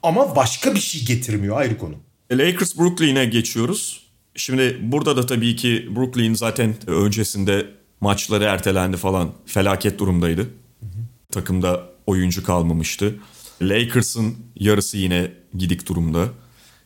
Ama 0.02 0.36
başka 0.36 0.74
bir 0.74 0.80
şey 0.80 1.04
getirmiyor 1.04 1.56
ayrı 1.56 1.78
konu. 1.78 1.94
Lakers 2.32 2.78
Brooklyn'e 2.78 3.24
geçiyoruz. 3.24 4.10
Şimdi 4.34 4.78
burada 4.82 5.16
da 5.16 5.26
tabii 5.26 5.56
ki 5.56 5.88
Brooklyn 5.96 6.34
zaten 6.34 6.74
öncesinde 6.86 7.79
maçları 8.00 8.44
ertelendi 8.44 8.96
falan. 8.96 9.32
Felaket 9.46 9.98
durumdaydı. 9.98 10.42
Hı 10.42 10.86
hı. 10.86 11.00
Takımda 11.32 11.86
oyuncu 12.06 12.44
kalmamıştı. 12.44 13.18
Lakers'ın 13.62 14.36
yarısı 14.56 14.96
yine 14.96 15.32
gidik 15.54 15.88
durumda. 15.88 16.28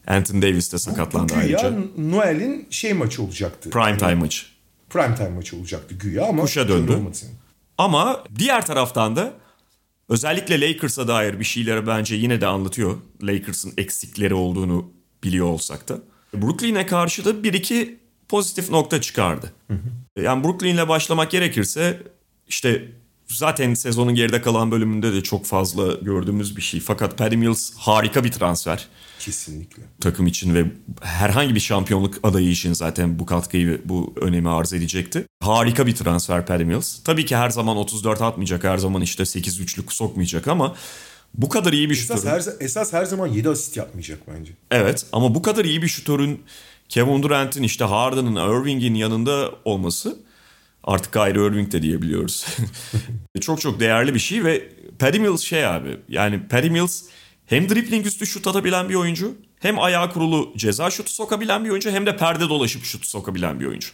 Anthony 0.07 0.43
Davis 0.43 0.73
de 0.73 0.79
sakatlandı 0.79 1.33
bu, 1.37 1.41
güya 1.41 1.59
ayrıca. 1.59 1.79
Noel'in 1.99 2.67
şey 2.71 2.93
maçı 2.93 3.23
olacaktı. 3.23 3.71
Prime 3.71 3.99
time 3.99 4.11
yani, 4.11 4.21
maçı. 4.21 4.47
Prime 4.91 5.15
time 5.15 5.29
maçı 5.29 5.57
olacaktı 5.57 5.95
güya 5.95 6.27
ama 6.27 6.43
kuşa 6.43 6.69
döndü. 6.69 6.99
Ama 7.79 8.25
diğer 8.39 8.67
taraftan 8.67 9.17
da 9.17 9.33
özellikle 10.09 10.61
Lakers'a 10.61 11.09
dair 11.09 11.41
bir 11.41 11.45
şeyleri 11.45 11.87
bence 11.87 12.15
yine 12.15 12.41
de 12.41 12.47
anlatıyor. 12.47 12.97
Lakers'ın 13.23 13.73
eksikleri 13.77 14.35
olduğunu 14.35 14.91
biliyor 15.25 15.47
olsak 15.47 15.89
da. 15.89 15.99
Brooklyn'e 16.35 16.87
karşı 16.87 17.25
da 17.25 17.43
bir 17.43 17.53
iki 17.53 17.99
pozitif 18.29 18.71
nokta 18.71 19.01
çıkardı. 19.01 19.53
Hı 19.69 19.75
hı. 19.75 19.89
Yani 20.23 20.45
Brooklyn'le 20.45 20.89
başlamak 20.89 21.31
gerekirse 21.31 22.03
işte 22.49 22.89
zaten 23.29 23.75
sezonun 23.75 24.15
geride 24.15 24.43
kalan 24.43 24.71
bölümünde 24.71 25.13
de 25.13 25.23
çok 25.23 25.47
fazla 25.47 25.95
gördüğümüz 25.95 26.57
bir 26.57 26.63
şey. 26.63 26.81
Fakat 26.81 27.19
Patty 27.19 27.37
Mills 27.37 27.75
harika 27.77 28.25
bir 28.25 28.33
transfer. 28.33 28.89
Kesinlikle. 29.19 29.83
Takım 30.01 30.27
için 30.27 30.55
ve 30.55 30.65
herhangi 31.03 31.55
bir 31.55 31.61
şampiyonluk 31.61 32.15
adayı 32.23 32.49
için 32.49 32.73
zaten 32.73 33.19
bu 33.19 33.27
katkıyı 33.27 33.81
bu 33.85 34.15
önemi 34.21 34.49
arz 34.51 34.73
edecekti. 34.73 35.27
Harika 35.43 35.87
bir 35.87 35.95
transfer 35.95 36.47
Patty 36.47 36.65
Mills. 36.65 37.03
Tabii 37.05 37.27
ki 37.27 37.37
her 37.37 37.51
zaman 37.51 37.77
34 37.77 38.23
atmayacak, 38.23 38.65
her 38.65 38.79
zaman 38.79 39.03
işte 39.03 39.23
8-3'lük 39.23 39.93
sokmayacak 39.93 40.49
ama 40.49 40.75
bu 41.35 41.49
kadar 41.49 41.73
iyi 41.73 41.91
bir 41.91 41.95
esas 41.95 42.17
şutörün... 42.17 42.33
Her, 42.35 42.65
esas 42.65 42.93
her 42.93 43.05
zaman 43.05 43.27
7 43.27 43.49
asist 43.49 43.77
yapmayacak 43.77 44.19
bence. 44.29 44.53
Evet 44.71 45.07
ama 45.13 45.35
bu 45.35 45.43
kadar 45.43 45.65
iyi 45.65 45.83
bir 45.83 45.89
şutörün 45.89 46.43
Kevin 46.95 47.23
Durant'in 47.23 47.63
işte 47.63 47.85
Harden'ın, 47.85 48.37
Irving'in 48.37 48.95
yanında 48.95 49.51
olması 49.65 50.17
artık 50.85 51.13
Kyrie 51.13 51.47
Irving 51.47 51.73
de 51.73 51.83
diyebiliyoruz. 51.83 52.47
çok 53.41 53.61
çok 53.61 53.81
değerli 53.81 54.15
bir 54.15 54.19
şey 54.19 54.45
ve 54.45 54.69
Patty 54.99 55.19
Mills 55.19 55.41
şey 55.41 55.67
abi 55.67 55.99
yani 56.09 56.49
Patty 56.49 56.69
Mills 56.69 57.03
hem 57.47 57.69
dribbling 57.69 58.07
üstü 58.07 58.27
şut 58.27 58.47
atabilen 58.47 58.89
bir 58.89 58.95
oyuncu 58.95 59.35
hem 59.61 59.79
ayağı 59.79 60.13
kurulu 60.13 60.53
ceza 60.57 60.91
şutu 60.91 61.13
sokabilen 61.13 61.65
bir 61.65 61.71
oyuncu 61.71 61.91
hem 61.91 62.07
de 62.07 62.17
perde 62.17 62.49
dolaşıp 62.49 62.85
şutu 62.85 63.09
sokabilen 63.09 63.61
bir 63.61 63.67
oyuncu. 63.67 63.89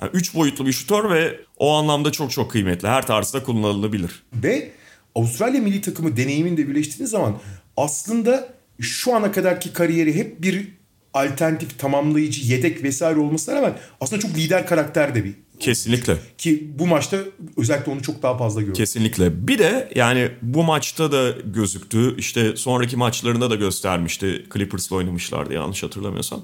Yani 0.00 0.10
üç 0.12 0.34
boyutlu 0.34 0.66
bir 0.66 0.72
şutör 0.72 1.10
ve 1.10 1.40
o 1.56 1.72
anlamda 1.72 2.12
çok 2.12 2.30
çok 2.30 2.50
kıymetli. 2.50 2.88
Her 2.88 3.06
tarzda 3.06 3.42
kullanılabilir. 3.42 4.22
Ve 4.34 4.72
Avustralya 5.14 5.60
milli 5.60 5.80
takımı 5.80 6.16
deneyimini 6.16 6.56
de 6.56 6.68
birleştirdiğiniz 6.68 7.10
zaman 7.10 7.38
aslında 7.76 8.54
şu 8.80 9.16
ana 9.16 9.32
kadarki 9.32 9.72
kariyeri 9.72 10.14
hep 10.14 10.42
bir 10.42 10.81
alternatif, 11.14 11.78
tamamlayıcı, 11.78 12.52
yedek 12.52 12.82
vesaire 12.82 13.18
olmasına 13.18 13.54
rağmen 13.54 13.78
aslında 14.00 14.22
çok 14.22 14.36
lider 14.36 14.66
karakter 14.66 15.14
de 15.14 15.24
bir 15.24 15.34
Kesinlikle. 15.60 16.16
ki 16.38 16.70
bu 16.78 16.86
maçta 16.86 17.16
özellikle 17.56 17.92
onu 17.92 18.02
çok 18.02 18.22
daha 18.22 18.38
fazla 18.38 18.60
gördüm. 18.60 18.74
Kesinlikle. 18.74 19.48
Bir 19.48 19.58
de 19.58 19.92
yani 19.94 20.28
bu 20.42 20.62
maçta 20.62 21.12
da 21.12 21.30
gözüktü. 21.44 22.16
İşte 22.18 22.56
sonraki 22.56 22.96
maçlarında 22.96 23.50
da 23.50 23.54
göstermişti. 23.54 24.46
Clippers'la 24.54 24.96
oynamışlardı 24.96 25.54
yanlış 25.54 25.82
hatırlamıyorsam. 25.82 26.42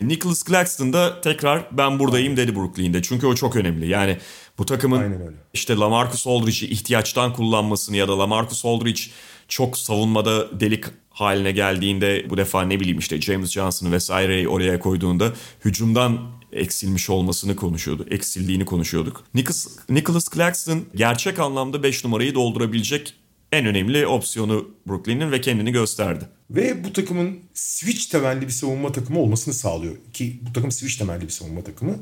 Nicholas 0.00 0.44
Claxton 0.44 0.92
da 0.92 1.20
tekrar 1.20 1.68
ben 1.72 1.98
buradayım 1.98 2.36
dedi 2.36 2.56
Brooklyn'de. 2.56 3.02
Çünkü 3.02 3.26
o 3.26 3.34
çok 3.34 3.56
önemli. 3.56 3.88
Yani 3.88 4.16
bu 4.60 4.66
takımın 4.66 5.34
işte 5.54 5.76
LaMarcus 5.76 6.26
Aldridge'i 6.26 6.70
ihtiyaçtan 6.70 7.32
kullanmasını 7.32 7.96
ya 7.96 8.08
da 8.08 8.18
LaMarcus 8.18 8.64
Aldridge 8.64 9.00
çok 9.48 9.78
savunmada 9.78 10.60
delik 10.60 10.84
haline 11.10 11.52
geldiğinde 11.52 12.30
bu 12.30 12.36
defa 12.36 12.62
ne 12.62 12.80
bileyim 12.80 12.98
işte 12.98 13.20
James 13.20 13.50
Johnson'ı 13.50 13.92
vesaireyi 13.92 14.48
oraya 14.48 14.78
koyduğunda 14.78 15.32
hücumdan 15.64 16.18
eksilmiş 16.52 17.10
olmasını 17.10 17.56
konuşuyordu. 17.56 18.06
Eksildiğini 18.10 18.64
konuşuyorduk. 18.64 19.24
Nicholas, 19.34 19.66
Nicholas 19.88 20.28
Claxton 20.34 20.84
gerçek 20.94 21.38
anlamda 21.38 21.82
5 21.82 22.04
numarayı 22.04 22.34
doldurabilecek 22.34 23.14
en 23.52 23.66
önemli 23.66 24.06
opsiyonu 24.06 24.68
Brooklyn'in 24.88 25.32
ve 25.32 25.40
kendini 25.40 25.72
gösterdi. 25.72 26.24
Ve 26.50 26.84
bu 26.84 26.92
takımın 26.92 27.38
switch 27.54 28.10
temelli 28.10 28.42
bir 28.42 28.52
savunma 28.52 28.92
takımı 28.92 29.20
olmasını 29.20 29.54
sağlıyor. 29.54 29.96
Ki 30.12 30.40
bu 30.48 30.52
takım 30.52 30.72
switch 30.72 30.98
temelli 30.98 31.22
bir 31.22 31.28
savunma 31.28 31.64
takımı. 31.64 31.98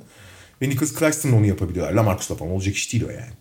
Ve 0.63 0.69
Nicholas 0.69 0.99
Claxton 0.99 1.33
onu 1.33 1.47
yapabiliyorlar. 1.47 1.95
Lamarcus'la 1.95 2.35
falan 2.35 2.53
olacak 2.53 2.75
iş 2.75 2.93
değil 2.93 3.05
o 3.05 3.11
yani. 3.11 3.33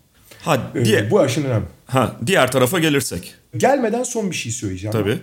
Ha, 0.42 0.72
Ee, 0.76 0.86
diye, 0.86 1.12
bu 1.12 1.20
aşın 1.20 1.44
önemli. 1.44 1.66
ha, 1.86 2.16
diğer 2.26 2.52
tarafa 2.52 2.80
gelirsek. 2.80 3.36
Gelmeden 3.58 4.04
son 4.04 4.32
bir 4.32 4.36
şey 4.36 4.52
söyleyeceğim. 4.52 4.92
Tabii. 4.92 5.20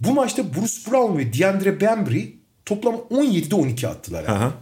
Bu 0.00 0.14
maçta 0.14 0.54
Bruce 0.54 0.90
Brown 0.90 1.18
ve 1.18 1.32
DeAndre 1.32 1.80
Bembry 1.80 2.24
toplam 2.66 2.94
17'de 2.94 3.54
12 3.54 3.88
attılar. 3.88 4.24
Yani. 4.24 4.32
Aha. 4.38 4.52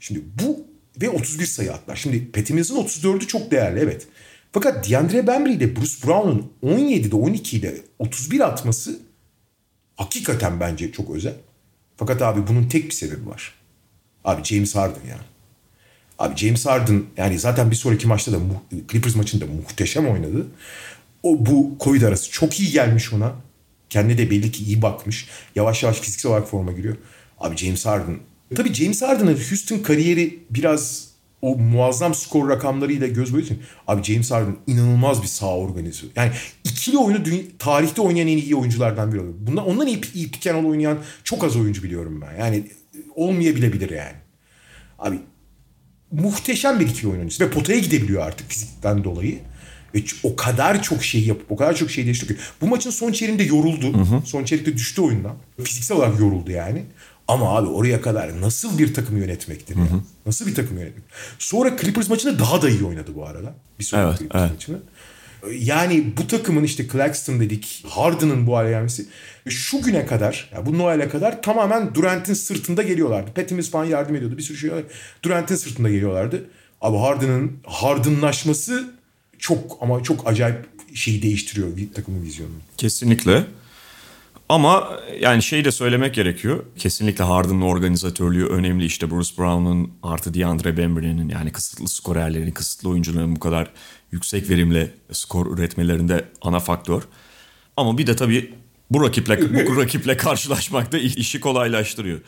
Şimdi 0.00 0.22
bu 0.42 0.66
ve 1.02 1.10
31 1.10 1.46
sayı 1.46 1.72
attılar. 1.72 1.96
Şimdi 1.96 2.30
Mills'ın 2.52 2.76
34'ü 2.76 3.26
çok 3.26 3.50
değerli 3.50 3.80
evet. 3.80 4.06
Fakat 4.52 4.90
DeAndre 4.90 5.26
Bembry 5.26 5.52
ile 5.52 5.76
Bruce 5.76 6.06
Brown'un 6.06 6.52
17'de 6.64 7.16
12 7.16 7.56
ile 7.56 7.74
31 7.98 8.40
atması 8.40 8.98
hakikaten 9.96 10.60
bence 10.60 10.92
çok 10.92 11.10
özel. 11.16 11.34
Fakat 11.96 12.22
abi 12.22 12.46
bunun 12.46 12.68
tek 12.68 12.84
bir 12.84 12.90
sebebi 12.90 13.26
var. 13.26 13.54
Abi 14.28 14.44
James 14.44 14.76
Harden 14.76 15.08
ya. 15.08 15.18
Abi 16.18 16.36
James 16.36 16.66
Harden 16.66 17.02
yani 17.16 17.38
zaten 17.38 17.70
bir 17.70 17.76
sonraki 17.76 18.06
maçta 18.06 18.32
da 18.32 18.36
Clippers 18.92 19.16
maçında 19.16 19.46
muhteşem 19.46 20.08
oynadı. 20.08 20.46
O 21.22 21.46
bu 21.46 21.76
Covid 21.80 22.02
arası 22.02 22.30
çok 22.30 22.60
iyi 22.60 22.70
gelmiş 22.70 23.12
ona. 23.12 23.32
Kendine 23.90 24.18
de 24.18 24.30
belli 24.30 24.52
ki 24.52 24.64
iyi 24.64 24.82
bakmış. 24.82 25.28
Yavaş 25.56 25.82
yavaş 25.82 26.00
fiziksel 26.00 26.30
olarak 26.32 26.48
forma 26.48 26.72
giriyor. 26.72 26.96
Abi 27.38 27.56
James 27.56 27.86
Harden. 27.86 28.16
Tabii 28.56 28.74
James 28.74 29.02
Harden'ın 29.02 29.34
Houston 29.34 29.78
kariyeri 29.78 30.38
biraz 30.50 31.08
o 31.42 31.56
muazzam 31.56 32.14
skor 32.14 32.48
rakamlarıyla 32.48 33.06
göz 33.06 33.32
boyuyor. 33.32 33.50
Abi 33.86 34.02
James 34.02 34.30
Harden 34.30 34.56
inanılmaz 34.66 35.22
bir 35.22 35.26
sağ 35.28 35.56
organizasyon. 35.56 36.10
Yani 36.16 36.32
ikili 36.64 36.98
oyunu 36.98 37.24
dünya- 37.24 37.42
tarihte 37.58 38.02
oynayan 38.02 38.28
en 38.28 38.36
iyi 38.36 38.56
oyunculardan 38.56 39.12
biri 39.12 39.20
oluyor. 39.20 39.34
Bundan 39.40 39.66
ondan 39.66 39.86
iyi, 39.86 40.00
iyi 40.14 40.30
pick 40.30 40.46
oynayan 40.46 40.98
çok 41.24 41.44
az 41.44 41.56
oyuncu 41.56 41.82
biliyorum 41.82 42.20
ben. 42.20 42.40
Yani 42.40 42.64
olmayabilebilir 43.18 43.90
yani. 43.90 44.16
Abi 44.98 45.18
muhteşem 46.12 46.80
bir 46.80 46.86
ikili 46.86 47.08
oyuncusu 47.08 47.44
ve 47.44 47.50
potaya 47.50 47.78
gidebiliyor 47.78 48.26
artık 48.26 48.50
fizikten 48.50 49.04
dolayı. 49.04 49.38
Ve 49.94 50.02
o 50.22 50.36
kadar 50.36 50.82
çok 50.82 51.04
şey 51.04 51.24
yapıp 51.24 51.52
o 51.52 51.56
kadar 51.56 51.74
çok 51.74 51.90
şey 51.90 52.04
değiştiriyor 52.04 52.40
ki. 52.40 52.46
Bu 52.60 52.66
maçın 52.66 52.90
son 52.90 53.12
çeyreğinde 53.12 53.42
yoruldu. 53.42 54.06
Son 54.24 54.44
çeyrekte 54.44 54.74
düştü 54.74 55.00
oyundan. 55.02 55.36
Fiziksel 55.64 55.96
olarak 55.96 56.20
yoruldu 56.20 56.50
yani. 56.50 56.84
Ama 57.28 57.56
abi 57.56 57.68
oraya 57.68 58.00
kadar 58.00 58.40
nasıl 58.40 58.78
bir 58.78 58.94
takım 58.94 59.16
yönetmektir 59.16 59.76
ya? 59.76 59.82
Nasıl 60.26 60.46
bir 60.46 60.54
takım 60.54 60.78
yönetmek? 60.78 61.04
Sonra 61.38 61.76
Clippers 61.76 62.08
maçında 62.08 62.38
daha 62.38 62.62
da 62.62 62.70
iyi 62.70 62.84
oynadı 62.84 63.10
bu 63.14 63.26
arada. 63.26 63.54
Bir 63.78 63.84
sonraki 63.84 64.08
Evet, 64.08 64.18
Clippers 64.18 64.42
evet. 64.42 64.52
maçını. 64.52 64.78
Yani 65.58 66.04
bu 66.16 66.26
takımın 66.26 66.64
işte 66.64 66.88
Claxton 66.92 67.40
dedik, 67.40 67.84
Harden'ın 67.88 68.46
bu 68.46 68.56
hale 68.56 68.70
gelmesi 68.70 69.06
şu 69.48 69.82
güne 69.82 70.06
kadar, 70.06 70.50
yani 70.54 70.66
bu 70.66 70.78
Noel'e 70.78 71.08
kadar 71.08 71.42
tamamen 71.42 71.94
Durant'in 71.94 72.34
sırtında 72.34 72.82
geliyorlardı. 72.82 73.54
Mills 73.54 73.70
falan 73.70 73.84
yardım 73.84 74.16
ediyordu. 74.16 74.38
Bir 74.38 74.42
sürü 74.42 74.58
şey 74.58 74.70
Durant'in 75.22 75.56
sırtında 75.56 75.90
geliyorlardı. 75.90 76.44
Abi 76.80 76.96
Harden'ın 76.96 77.52
Harden'laşması 77.64 78.94
çok 79.38 79.78
ama 79.80 80.02
çok 80.02 80.28
acayip 80.28 80.66
şeyi 80.94 81.22
değiştiriyor 81.22 81.76
bir 81.76 81.92
takımın 81.92 82.22
vizyonunu. 82.22 82.58
Kesinlikle. 82.76 83.44
Ama 84.48 85.00
yani 85.20 85.42
şey 85.42 85.64
de 85.64 85.70
söylemek 85.70 86.14
gerekiyor. 86.14 86.64
Kesinlikle 86.76 87.24
Harden'ın 87.24 87.60
organizatörlüğü 87.60 88.46
önemli. 88.46 88.84
İşte 88.84 89.10
Bruce 89.10 89.30
Brown'un 89.38 89.92
artı 90.02 90.34
DeAndre 90.34 90.76
Bembry'nin 90.76 91.28
yani 91.28 91.52
kısıtlı 91.52 91.88
skorerlerin, 91.88 92.50
kısıtlı 92.50 92.88
oyuncuların 92.88 93.36
bu 93.36 93.40
kadar 93.40 93.70
yüksek 94.12 94.50
verimle 94.50 94.90
skor 95.12 95.58
üretmelerinde 95.58 96.24
ana 96.42 96.60
faktör. 96.60 97.02
Ama 97.76 97.98
bir 97.98 98.06
de 98.06 98.16
tabii 98.16 98.54
bu 98.90 99.04
rakiple 99.04 99.66
bu 99.66 99.76
rakiple 99.80 100.16
karşılaşmak 100.16 100.92
da 100.92 100.98
işi 100.98 101.40
kolaylaştırıyor. 101.40 102.20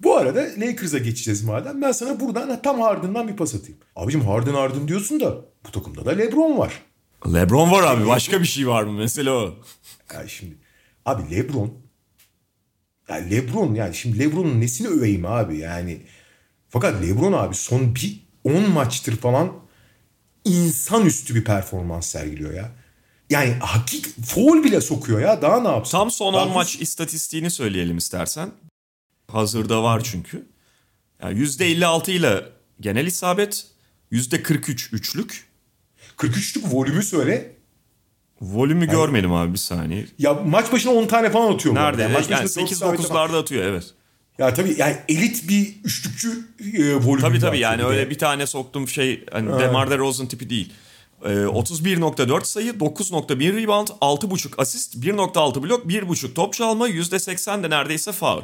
Bu 0.00 0.16
arada 0.16 0.46
Lakers'a 0.58 0.98
geçeceğiz 0.98 1.44
madem. 1.44 1.82
Ben 1.82 1.92
sana 1.92 2.20
buradan 2.20 2.62
tam 2.62 2.80
Harden'dan 2.80 3.28
bir 3.28 3.36
pas 3.36 3.54
atayım. 3.54 3.78
Abicim 3.96 4.20
Harden 4.20 4.54
Harden 4.54 4.88
diyorsun 4.88 5.20
da 5.20 5.36
bu 5.66 5.70
takımda 5.70 6.04
da 6.04 6.10
LeBron 6.10 6.58
var. 6.58 6.82
LeBron 7.34 7.70
var 7.70 7.82
abi. 7.82 8.06
Başka 8.06 8.40
bir 8.40 8.46
şey 8.46 8.68
var 8.68 8.82
mı? 8.82 8.92
Mesela 8.92 9.32
o. 9.32 9.54
Ya 10.14 10.28
şimdi 10.28 10.59
abi 11.06 11.36
LeBron 11.36 11.80
ya 13.08 13.16
LeBron 13.16 13.74
yani 13.74 13.94
şimdi 13.94 14.18
LeBron'un 14.18 14.60
nesini 14.60 14.88
öveyim 14.88 15.26
abi 15.26 15.58
yani. 15.58 16.00
Fakat 16.68 17.02
LeBron 17.02 17.32
abi 17.32 17.54
son 17.54 17.94
bir 17.94 18.20
10 18.44 18.70
maçtır 18.70 19.16
falan 19.16 19.52
insanüstü 20.44 21.34
bir 21.34 21.44
performans 21.44 22.06
sergiliyor 22.06 22.54
ya. 22.54 22.72
Yani 23.30 23.52
hakik 23.52 24.24
foul 24.24 24.64
bile 24.64 24.80
sokuyor 24.80 25.20
ya. 25.20 25.42
Daha 25.42 25.60
ne 25.60 25.68
yapsın? 25.68 25.98
Tam 25.98 26.10
son 26.10 26.34
Daha 26.34 26.46
10 26.46 26.52
maç 26.52 26.76
istatistiğini 26.80 27.50
söyleyelim 27.50 27.98
istersen. 27.98 28.50
Hazırda 29.28 29.82
var 29.82 30.02
çünkü. 30.04 30.46
Yani 31.22 31.38
%56 31.38 32.10
ile 32.10 32.44
genel 32.80 33.06
isabet, 33.06 33.66
%43 34.12 34.94
üçlük. 34.94 35.50
43'lük 36.16 36.72
volümü 36.72 37.02
söyle. 37.02 37.56
Volümü 38.40 38.86
görmedim 38.86 39.32
abi 39.32 39.52
bir 39.52 39.58
saniye. 39.58 40.06
Ya 40.18 40.34
maç 40.34 40.72
başına 40.72 40.92
10 40.92 41.06
tane 41.06 41.30
falan 41.30 41.52
atıyor. 41.54 41.74
Nerede? 41.74 42.02
Yani 42.02 42.12
maç 42.12 42.30
Yani 42.30 42.44
başına 42.44 42.62
dört 42.62 42.72
isabet 42.72 43.00
falan. 43.00 43.28
8-9'larda 43.28 43.38
atıyor 43.38 43.64
evet. 43.64 43.94
Ya 44.38 44.54
tabii 44.54 44.74
yani 44.78 44.96
elit 45.08 45.48
bir 45.48 45.74
üçlükçü 45.84 46.48
e, 46.74 46.94
volümü. 46.94 47.20
Tabii 47.20 47.38
tabii 47.38 47.58
yani 47.58 47.82
de. 47.82 47.86
öyle 47.86 48.10
bir 48.10 48.18
tane 48.18 48.46
soktum 48.46 48.88
şey 48.88 49.24
hani 49.32 49.58
DeMar 49.58 49.90
DeRozan 49.90 50.26
tipi 50.26 50.50
değil. 50.50 50.72
Ee, 51.24 51.28
31.4 51.28 52.44
sayı, 52.44 52.72
9.1 52.72 53.62
rebound, 53.62 53.88
6.5 53.88 54.48
asist, 54.58 54.94
1.6 54.94 55.62
blok, 55.62 55.86
1.5 55.86 56.34
top 56.34 56.52
çalma, 56.52 56.88
%80 56.88 57.62
de 57.62 57.70
neredeyse 57.70 58.12
foul. 58.12 58.42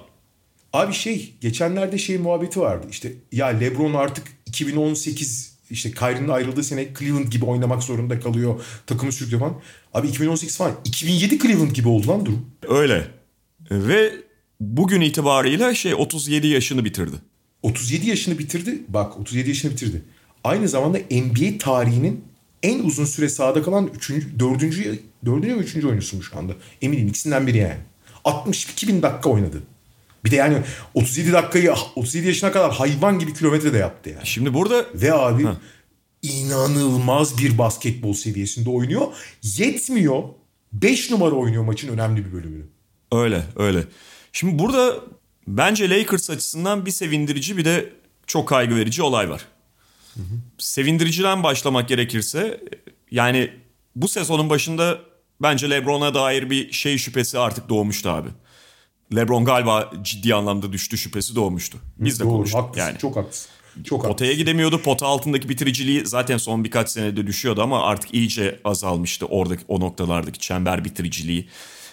Abi 0.72 0.92
şey 0.94 1.34
geçenlerde 1.40 1.98
şey 1.98 2.18
muhabbeti 2.18 2.60
vardı. 2.60 2.86
İşte 2.90 3.12
ya 3.32 3.46
LeBron 3.46 3.94
artık 3.94 4.26
2018 4.46 5.55
işte 5.70 5.90
Kyrie'nin 5.90 6.28
ayrıldığı 6.28 6.64
sene 6.64 6.88
Cleveland 6.98 7.28
gibi 7.28 7.44
oynamak 7.44 7.82
zorunda 7.82 8.20
kalıyor. 8.20 8.60
Takımı 8.86 9.12
sürüklüyor 9.12 9.40
falan. 9.40 9.60
Abi 9.94 10.08
2018 10.08 10.56
falan 10.56 10.72
2007 10.84 11.38
Cleveland 11.38 11.70
gibi 11.70 11.88
oldu 11.88 12.08
lan 12.08 12.26
durum. 12.26 12.46
Öyle. 12.68 13.06
Ve 13.70 14.12
bugün 14.60 15.00
itibarıyla 15.00 15.74
şey 15.74 15.94
37 15.94 16.46
yaşını 16.46 16.84
bitirdi. 16.84 17.16
37 17.62 18.08
yaşını 18.08 18.38
bitirdi. 18.38 18.78
Bak 18.88 19.18
37 19.20 19.48
yaşını 19.48 19.72
bitirdi. 19.72 20.02
Aynı 20.44 20.68
zamanda 20.68 20.98
NBA 20.98 21.58
tarihinin 21.58 22.24
en 22.62 22.78
uzun 22.78 23.04
süre 23.04 23.28
sahada 23.28 23.62
kalan 23.62 23.90
3. 23.96 24.10
4. 24.38 24.62
4. 25.24 25.44
ve 25.44 25.52
3. 25.52 25.84
oyuncusuymuş 25.84 26.30
şu 26.30 26.38
anda. 26.38 26.52
Eminim 26.82 27.08
ikisinden 27.08 27.46
biri 27.46 27.58
yani. 27.58 27.80
62 28.24 28.88
bin 28.88 29.02
dakika 29.02 29.30
oynadı. 29.30 29.62
Bir 30.26 30.30
de 30.30 30.36
yani 30.36 30.58
37 30.94 31.32
dakikayı 31.32 31.74
37 31.96 32.26
yaşına 32.26 32.52
kadar 32.52 32.72
hayvan 32.72 33.18
gibi 33.18 33.34
kilometre 33.34 33.72
de 33.72 33.78
yaptı 33.78 34.10
yani. 34.10 34.26
Şimdi 34.26 34.54
burada 34.54 34.86
Ve 34.94 35.12
abi 35.12 35.46
inanılmaz 36.22 37.38
bir 37.38 37.58
basketbol 37.58 38.12
seviyesinde 38.12 38.70
oynuyor. 38.70 39.06
Yetmiyor. 39.42 40.22
5 40.72 41.10
numara 41.10 41.34
oynuyor 41.34 41.64
maçın 41.64 41.88
önemli 41.88 42.26
bir 42.26 42.32
bölümünü. 42.32 42.64
öyle 43.12 43.42
öyle. 43.56 43.84
Şimdi 44.32 44.58
burada 44.58 44.96
bence 45.46 45.90
Lakers 45.90 46.30
açısından 46.30 46.86
bir 46.86 46.90
sevindirici 46.90 47.56
bir 47.56 47.64
de 47.64 47.92
çok 48.26 48.48
kaygı 48.48 48.76
verici 48.76 49.02
olay 49.02 49.30
var. 49.30 49.46
Sevindiriciden 50.58 51.42
başlamak 51.42 51.88
gerekirse 51.88 52.60
yani 53.10 53.50
bu 53.96 54.08
sezonun 54.08 54.50
başında 54.50 54.98
bence 55.42 55.70
LeBron'a 55.70 56.14
dair 56.14 56.50
bir 56.50 56.72
şey 56.72 56.98
şüphesi 56.98 57.38
artık 57.38 57.68
doğmuştu 57.68 58.10
abi. 58.10 58.28
LeBron 59.14 59.44
galiba 59.44 59.90
ciddi 60.02 60.34
anlamda 60.34 60.72
düştü 60.72 60.98
şüphesi 60.98 61.36
doğmuştu. 61.36 61.78
Biz 61.98 62.20
de 62.20 62.24
Doğru, 62.24 62.32
konuştuk 62.32 62.60
haklısın, 62.60 62.80
yani. 62.80 62.98
Çok 62.98 63.16
haklısın. 63.16 63.50
Çok 63.84 64.02
potaya 64.02 64.12
haklısın. 64.12 64.38
gidemiyordu. 64.38 64.82
Pota 64.82 65.06
altındaki 65.06 65.48
bitiriciliği 65.48 66.06
zaten 66.06 66.36
son 66.36 66.64
birkaç 66.64 66.90
senede 66.90 67.26
düşüyordu 67.26 67.62
ama 67.62 67.82
artık 67.82 68.14
iyice 68.14 68.60
azalmıştı 68.64 69.26
oradaki 69.26 69.64
o 69.68 69.80
noktalardaki 69.80 70.38
çember 70.38 70.84
bitiriciliği 70.84 71.48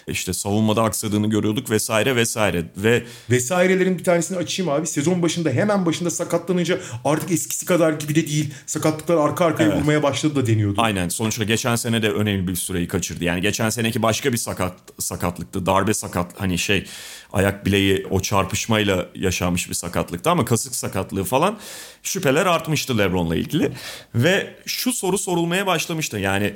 işte 0.08 0.32
savunmada 0.32 0.82
aksadığını 0.82 1.30
görüyorduk 1.30 1.70
vesaire 1.70 2.16
vesaire 2.16 2.64
ve 2.76 3.04
vesairelerin 3.30 3.98
bir 3.98 4.04
tanesini 4.04 4.38
açayım 4.38 4.72
abi. 4.72 4.86
Sezon 4.86 5.22
başında 5.22 5.50
hemen 5.50 5.86
başında 5.86 6.10
sakatlanınca 6.10 6.78
artık 7.04 7.30
eskisi 7.30 7.66
kadar 7.66 7.92
gibi 7.92 8.14
de 8.14 8.26
değil. 8.26 8.54
Sakatlıklar 8.66 9.16
arka 9.16 9.44
arkaya 9.44 9.64
evet. 9.64 9.76
vurmaya 9.76 10.02
başladı 10.02 10.36
da 10.36 10.46
deniyordu. 10.46 10.82
Aynen. 10.82 11.08
Sonuçta 11.08 11.44
geçen 11.44 11.76
sene 11.76 12.02
de 12.02 12.10
önemli 12.10 12.48
bir 12.48 12.56
süreyi 12.56 12.88
kaçırdı. 12.88 13.24
Yani 13.24 13.40
geçen 13.40 13.70
seneki 13.70 14.02
başka 14.02 14.32
bir 14.32 14.38
sakat 14.38 14.74
sakatlıktı. 14.98 15.66
Darbe 15.66 15.94
sakat 15.94 16.40
hani 16.40 16.58
şey 16.58 16.86
ayak 17.32 17.66
bileği 17.66 18.06
o 18.10 18.20
çarpışmayla 18.20 19.08
yaşanmış 19.14 19.68
bir 19.68 19.74
sakatlıktı 19.74 20.30
ama 20.30 20.44
kasık 20.44 20.74
sakatlığı 20.74 21.24
falan 21.24 21.58
şüpheler 22.02 22.46
artmıştı 22.46 22.98
LeBron'la 22.98 23.36
ilgili. 23.36 23.72
Ve 24.14 24.56
şu 24.66 24.92
soru 24.92 25.18
sorulmaya 25.18 25.66
başlamıştı. 25.66 26.18
Yani 26.18 26.54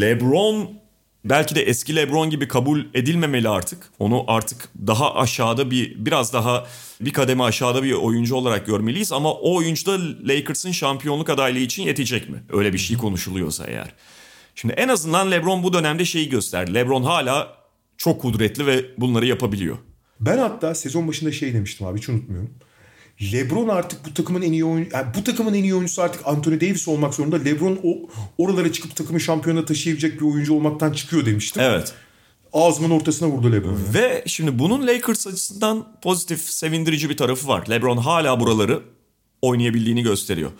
LeBron 0.00 0.81
belki 1.24 1.54
de 1.54 1.62
eski 1.62 1.96
LeBron 1.96 2.30
gibi 2.30 2.48
kabul 2.48 2.84
edilmemeli 2.94 3.48
artık. 3.48 3.90
Onu 3.98 4.24
artık 4.26 4.68
daha 4.86 5.14
aşağıda 5.14 5.70
bir 5.70 6.06
biraz 6.06 6.32
daha 6.32 6.66
bir 7.00 7.12
kademe 7.12 7.44
aşağıda 7.44 7.82
bir 7.82 7.92
oyuncu 7.92 8.34
olarak 8.34 8.66
görmeliyiz 8.66 9.12
ama 9.12 9.32
o 9.32 9.56
oyuncu 9.56 9.86
da 9.86 9.98
Lakers'ın 10.28 10.72
şampiyonluk 10.72 11.30
adaylığı 11.30 11.58
için 11.58 11.82
yetecek 11.82 12.28
mi? 12.28 12.42
Öyle 12.52 12.72
bir 12.72 12.78
şey 12.78 12.96
konuşuluyorsa 12.96 13.64
eğer. 13.66 13.94
Şimdi 14.54 14.74
en 14.74 14.88
azından 14.88 15.30
LeBron 15.30 15.62
bu 15.62 15.72
dönemde 15.72 16.04
şeyi 16.04 16.28
gösterdi. 16.28 16.74
LeBron 16.74 17.02
hala 17.02 17.56
çok 17.96 18.22
kudretli 18.22 18.66
ve 18.66 18.84
bunları 18.98 19.26
yapabiliyor. 19.26 19.78
Ben 20.20 20.38
hatta 20.38 20.74
sezon 20.74 21.08
başında 21.08 21.32
şey 21.32 21.54
demiştim 21.54 21.86
abi 21.86 21.98
hiç 21.98 22.08
unutmuyorum. 22.08 22.50
LeBron 23.32 23.68
artık 23.68 24.06
bu 24.06 24.14
takımın 24.14 24.42
en 24.42 24.52
iyi 24.52 24.64
oyuncusu, 24.64 24.96
yani 24.96 25.06
bu 25.18 25.24
takımın 25.24 25.54
en 25.54 25.62
iyi 25.62 25.74
oyuncusu 25.74 26.02
artık 26.02 26.26
Anthony 26.26 26.60
Davis 26.60 26.88
olmak 26.88 27.14
zorunda. 27.14 27.36
LeBron 27.36 27.78
o 27.84 27.96
oralara 28.38 28.72
çıkıp 28.72 28.96
takımı 28.96 29.20
şampiyona 29.20 29.64
taşıyabilecek 29.64 30.20
bir 30.20 30.26
oyuncu 30.26 30.54
olmaktan 30.54 30.92
çıkıyor 30.92 31.26
demiştim. 31.26 31.62
Evet. 31.62 31.92
Ağzımın 32.52 32.90
ortasına 32.90 33.28
vurdu 33.28 33.52
LeBron. 33.52 33.78
Ve 33.94 34.24
şimdi 34.26 34.58
bunun 34.58 34.86
Lakers 34.86 35.26
açısından 35.26 35.86
pozitif, 36.02 36.40
sevindirici 36.40 37.10
bir 37.10 37.16
tarafı 37.16 37.48
var. 37.48 37.66
LeBron 37.70 37.96
hala 37.96 38.40
buraları 38.40 38.82
oynayabildiğini 39.42 40.02
gösteriyor. 40.02 40.50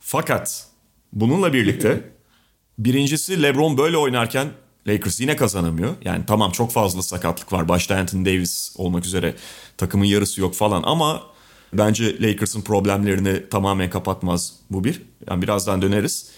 Fakat 0.00 0.66
bununla 1.12 1.52
birlikte 1.52 2.12
birincisi 2.78 3.42
LeBron 3.42 3.78
böyle 3.78 3.96
oynarken 3.96 4.48
Lakers 4.86 5.20
yine 5.20 5.36
kazanamıyor. 5.36 5.94
Yani 6.04 6.24
tamam 6.26 6.52
çok 6.52 6.72
fazla 6.72 7.02
sakatlık 7.02 7.52
var. 7.52 7.68
Başta 7.68 7.96
Anthony 7.96 8.24
Davis 8.24 8.74
olmak 8.76 9.06
üzere 9.06 9.34
takımın 9.76 10.04
yarısı 10.04 10.40
yok 10.40 10.54
falan 10.54 10.82
ama 10.86 11.31
Bence 11.72 12.22
Lakers'ın 12.22 12.62
problemlerini 12.62 13.48
tamamen 13.48 13.90
kapatmaz 13.90 14.54
bu 14.70 14.84
bir. 14.84 15.02
Yani 15.30 15.42
birazdan 15.42 15.82
döneriz. 15.82 16.30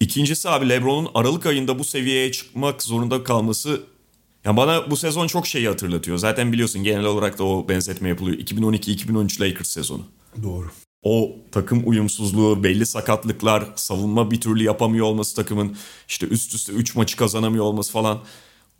İkincisi 0.00 0.48
abi 0.48 0.68
LeBron'un 0.68 1.10
Aralık 1.14 1.46
ayında 1.46 1.78
bu 1.78 1.84
seviyeye 1.84 2.32
çıkmak 2.32 2.82
zorunda 2.82 3.24
kalması 3.24 3.80
yani 4.44 4.56
bana 4.56 4.90
bu 4.90 4.96
sezon 4.96 5.26
çok 5.26 5.46
şeyi 5.46 5.68
hatırlatıyor. 5.68 6.18
Zaten 6.18 6.52
biliyorsun 6.52 6.82
genel 6.82 7.04
olarak 7.04 7.38
da 7.38 7.44
o 7.44 7.68
benzetme 7.68 8.08
yapılıyor. 8.08 8.38
2012-2013 8.38 9.40
Lakers 9.40 9.68
sezonu. 9.68 10.02
Doğru. 10.42 10.66
O 11.02 11.36
takım 11.52 11.82
uyumsuzluğu, 11.86 12.64
belli 12.64 12.86
sakatlıklar, 12.86 13.64
savunma 13.76 14.30
bir 14.30 14.40
türlü 14.40 14.62
yapamıyor 14.62 15.06
olması 15.06 15.36
takımın 15.36 15.76
işte 16.08 16.26
üst 16.26 16.54
üste 16.54 16.72
3 16.72 16.96
maçı 16.96 17.16
kazanamıyor 17.16 17.64
olması 17.64 17.92
falan. 17.92 18.20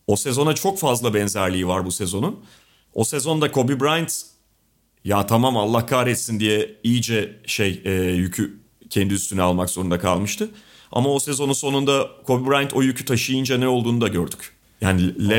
O 0.06 0.16
sezona 0.16 0.54
çok 0.54 0.78
fazla 0.78 1.14
benzerliği 1.14 1.66
var 1.66 1.86
bu 1.86 1.92
sezonun. 1.92 2.40
O 2.94 3.04
sezonda 3.04 3.52
Kobe 3.52 3.80
Bryant 3.80 4.31
ya 5.04 5.26
tamam 5.26 5.56
Allah 5.56 5.86
kahretsin 5.86 6.40
diye 6.40 6.76
iyice 6.82 7.40
şey 7.46 7.82
e, 7.84 7.92
yükü 7.92 8.60
kendi 8.90 9.14
üstüne 9.14 9.42
almak 9.42 9.70
zorunda 9.70 9.98
kalmıştı. 9.98 10.50
Ama 10.92 11.08
o 11.08 11.18
sezonun 11.18 11.52
sonunda 11.52 12.10
Kobe 12.26 12.50
Bryant 12.50 12.74
o 12.74 12.82
yükü 12.82 13.04
taşıyınca 13.04 13.58
ne 13.58 13.68
olduğunu 13.68 14.00
da 14.00 14.08
gördük. 14.08 14.52
Yani, 14.80 15.28
Le 15.28 15.34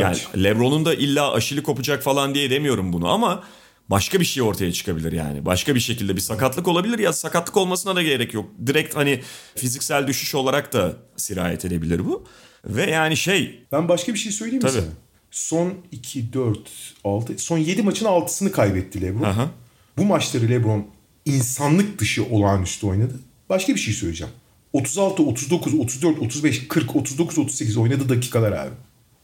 yani 0.00 0.16
LeBron'un 0.44 0.84
da 0.84 0.94
illa 0.94 1.32
aşili 1.32 1.62
kopacak 1.62 2.02
falan 2.02 2.34
diye 2.34 2.50
demiyorum 2.50 2.92
bunu 2.92 3.08
ama 3.08 3.44
başka 3.88 4.20
bir 4.20 4.24
şey 4.24 4.42
ortaya 4.42 4.72
çıkabilir 4.72 5.12
yani. 5.12 5.46
Başka 5.46 5.74
bir 5.74 5.80
şekilde 5.80 6.16
bir 6.16 6.20
sakatlık 6.20 6.68
olabilir 6.68 6.98
ya 6.98 7.12
sakatlık 7.12 7.56
olmasına 7.56 7.96
da 7.96 8.02
gerek 8.02 8.34
yok. 8.34 8.50
Direkt 8.66 8.96
hani 8.96 9.22
fiziksel 9.54 10.06
düşüş 10.06 10.34
olarak 10.34 10.72
da 10.72 10.92
sirayet 11.16 11.64
edebilir 11.64 12.04
bu. 12.04 12.24
Ve 12.64 12.90
yani 12.90 13.16
şey... 13.16 13.66
Ben 13.72 13.88
başka 13.88 14.14
bir 14.14 14.18
şey 14.18 14.32
söyleyeyim 14.32 14.62
mi 14.62 14.70
Tabii. 14.70 14.80
sana? 14.80 14.92
Son 15.30 15.74
2, 15.92 16.32
4, 16.32 16.58
6, 17.04 17.38
son 17.38 17.58
7 17.58 17.82
maçın 17.82 18.06
6'sını 18.06 18.50
kaybetti 18.50 19.02
Lebron. 19.02 19.22
Aha. 19.22 19.50
Bu 19.98 20.04
maçları 20.04 20.48
Lebron 20.48 20.86
insanlık 21.24 21.98
dışı 21.98 22.24
olağanüstü 22.24 22.86
oynadı. 22.86 23.20
Başka 23.48 23.74
bir 23.74 23.80
şey 23.80 23.94
söyleyeceğim. 23.94 24.32
36, 24.72 25.22
39, 25.22 25.74
34, 25.74 26.22
35, 26.22 26.68
40, 26.68 26.96
39, 26.96 27.38
38 27.38 27.76
oynadı 27.76 28.08
dakikalar 28.08 28.52
abi. 28.52 28.74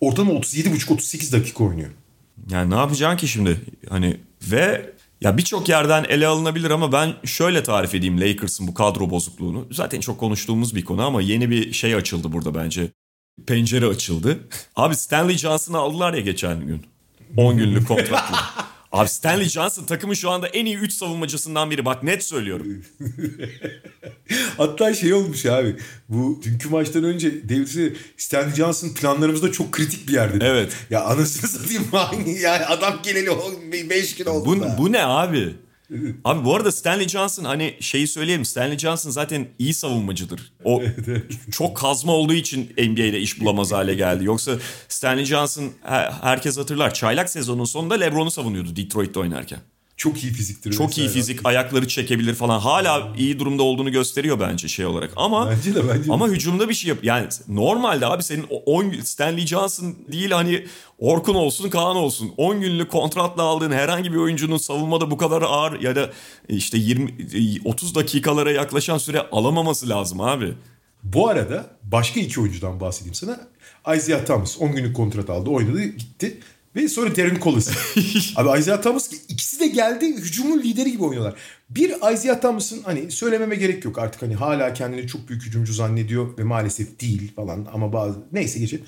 Ortalama 0.00 0.32
37,5 0.32 0.92
38 0.92 1.32
dakika 1.32 1.64
oynuyor. 1.64 1.90
Yani 2.50 2.70
ne 2.70 2.74
yapacaksın 2.74 3.16
ki 3.16 3.28
şimdi? 3.28 3.60
Hani 3.88 4.16
ve 4.42 4.92
ya 5.20 5.38
birçok 5.38 5.68
yerden 5.68 6.04
ele 6.04 6.26
alınabilir 6.26 6.70
ama 6.70 6.92
ben 6.92 7.14
şöyle 7.24 7.62
tarif 7.62 7.94
edeyim 7.94 8.20
Lakers'ın 8.20 8.66
bu 8.66 8.74
kadro 8.74 9.10
bozukluğunu. 9.10 9.66
Zaten 9.70 10.00
çok 10.00 10.20
konuştuğumuz 10.20 10.74
bir 10.74 10.84
konu 10.84 11.02
ama 11.02 11.22
yeni 11.22 11.50
bir 11.50 11.72
şey 11.72 11.94
açıldı 11.94 12.32
burada 12.32 12.54
bence 12.54 12.88
pencere 13.46 13.86
açıldı. 13.86 14.38
Abi 14.76 14.96
Stanley 14.96 15.36
Johnson'ı 15.36 15.78
aldılar 15.78 16.14
ya 16.14 16.20
geçen 16.20 16.66
gün. 16.66 16.82
10 17.36 17.56
günlük 17.56 17.88
kontratla. 17.88 18.38
Abi 18.92 19.08
Stanley 19.08 19.48
Johnson 19.48 19.84
takımın 19.84 20.14
şu 20.14 20.30
anda 20.30 20.48
en 20.48 20.66
iyi 20.66 20.76
3 20.76 20.92
savunmacısından 20.92 21.70
biri. 21.70 21.84
Bak 21.84 22.02
net 22.02 22.24
söylüyorum. 22.24 22.66
Hatta 24.56 24.94
şey 24.94 25.14
olmuş 25.14 25.46
abi. 25.46 25.76
Bu 26.08 26.40
dünkü 26.44 26.68
maçtan 26.68 27.04
önce 27.04 27.48
Davis'e 27.48 27.92
Stanley 28.16 28.54
Johnson 28.54 28.88
planlarımızda 28.88 29.52
çok 29.52 29.72
kritik 29.72 30.08
bir 30.08 30.12
yerde. 30.12 30.46
Evet. 30.46 30.72
Ya 30.90 31.04
anasını 31.04 31.50
satayım. 31.50 31.84
ya 32.42 32.68
adam 32.68 32.98
geleli 33.02 33.30
5 33.90 34.14
gün 34.16 34.24
oldu. 34.24 34.46
Bu, 34.46 34.82
bu 34.82 34.92
ne 34.92 35.04
abi? 35.04 35.54
Abi 36.24 36.44
bu 36.44 36.56
arada 36.56 36.72
Stanley 36.72 37.08
Johnson 37.08 37.44
hani 37.44 37.76
şeyi 37.80 38.06
söyleyelim. 38.06 38.44
Stanley 38.44 38.78
Johnson 38.78 39.10
zaten 39.10 39.48
iyi 39.58 39.74
savunmacıdır. 39.74 40.52
O 40.64 40.82
çok 41.50 41.76
kazma 41.76 42.12
olduğu 42.12 42.34
için 42.34 42.72
NBA'de 42.78 43.20
iş 43.20 43.40
bulamaz 43.40 43.72
hale 43.72 43.94
geldi. 43.94 44.24
Yoksa 44.24 44.52
Stanley 44.88 45.24
Johnson 45.24 45.72
herkes 46.22 46.58
hatırlar. 46.58 46.94
Çaylak 46.94 47.30
sezonun 47.30 47.64
sonunda 47.64 47.94
LeBron'u 47.94 48.30
savunuyordu 48.30 48.76
Detroit'te 48.76 49.20
oynarken. 49.20 49.58
Çok 50.02 50.24
iyi 50.24 50.32
fiziktir. 50.32 50.72
Çok 50.72 50.98
iyi 50.98 51.08
fizik, 51.08 51.40
abi. 51.40 51.48
ayakları 51.48 51.88
çekebilir 51.88 52.34
falan. 52.34 52.60
Hala 52.60 53.12
iyi 53.18 53.38
durumda 53.38 53.62
olduğunu 53.62 53.92
gösteriyor 53.92 54.40
bence 54.40 54.68
şey 54.68 54.86
olarak. 54.86 55.10
Ama 55.16 55.50
bence 55.50 55.74
de 55.74 55.88
bence. 55.88 56.12
Ama 56.12 56.28
hücumda 56.28 56.68
bir 56.68 56.74
şey 56.74 56.88
yap. 56.88 56.98
Yani 57.02 57.28
normalde 57.48 58.06
abi 58.06 58.22
senin 58.22 58.46
10 58.66 58.92
Stanley 59.04 59.46
Johnson 59.46 59.96
değil 60.12 60.30
hani 60.30 60.66
Orkun 60.98 61.34
olsun, 61.34 61.70
Kaan 61.70 61.96
olsun. 61.96 62.32
10 62.36 62.60
günlük 62.60 62.90
kontratla 62.90 63.42
aldığın 63.42 63.72
herhangi 63.72 64.12
bir 64.12 64.16
oyuncunun 64.16 64.56
savunmada 64.56 65.10
bu 65.10 65.16
kadar 65.16 65.42
ağır 65.42 65.80
ya 65.80 65.96
da 65.96 66.10
işte 66.48 66.78
20 66.78 67.14
30 67.64 67.94
dakikalara 67.94 68.52
yaklaşan 68.52 68.98
süre 68.98 69.20
alamaması 69.32 69.88
lazım 69.88 70.20
abi. 70.20 70.54
Bu 71.02 71.28
arada 71.28 71.66
başka 71.82 72.20
iki 72.20 72.40
oyuncudan 72.40 72.80
bahsedeyim 72.80 73.14
sana. 73.14 73.40
Isaiah 73.96 74.24
Thomas 74.24 74.60
10 74.60 74.72
günlük 74.72 74.96
kontrat 74.96 75.30
aldı, 75.30 75.50
oynadı, 75.50 75.84
gitti. 75.84 76.40
Ve 76.76 76.88
sonra 76.88 77.16
Darren 77.16 77.38
Collins. 77.42 77.68
Abi 78.36 78.60
Isaiah 78.60 78.82
Thomas 78.82 79.12
ikisi 79.28 79.60
de 79.60 79.66
geldi 79.66 80.16
hücumun 80.16 80.62
lideri 80.62 80.92
gibi 80.92 81.04
oynuyorlar. 81.04 81.34
Bir 81.70 82.12
Isaiah 82.14 82.40
Thomas'ın 82.40 82.82
hani 82.82 83.10
söylememe 83.10 83.56
gerek 83.56 83.84
yok 83.84 83.98
artık 83.98 84.22
hani 84.22 84.34
hala 84.34 84.74
kendini 84.74 85.06
çok 85.06 85.28
büyük 85.28 85.42
hücumcu 85.42 85.72
zannediyor 85.72 86.38
ve 86.38 86.42
maalesef 86.42 87.00
değil 87.00 87.34
falan 87.34 87.68
ama 87.72 87.92
bazı 87.92 88.18
neyse 88.32 88.58
geçelim. 88.58 88.84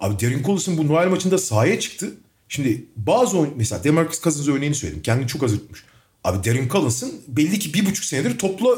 Abi 0.00 0.20
Darren 0.20 0.42
Collins'ın 0.42 0.78
bu 0.78 0.88
Noel 0.88 1.08
maçında 1.08 1.38
sahaya 1.38 1.80
çıktı. 1.80 2.10
Şimdi 2.48 2.86
bazı 2.96 3.38
oyun 3.38 3.54
mesela 3.56 3.84
Demarcus 3.84 4.22
Cousins 4.22 4.48
örneğini 4.48 4.74
söyledim. 4.74 5.02
Kendini 5.02 5.28
çok 5.28 5.42
azırtmış. 5.42 5.84
Abi 6.24 6.44
Darren 6.44 6.68
Collins'ın 6.68 7.12
belli 7.28 7.58
ki 7.58 7.74
bir 7.74 7.86
buçuk 7.86 8.04
senedir 8.04 8.38
topla 8.38 8.76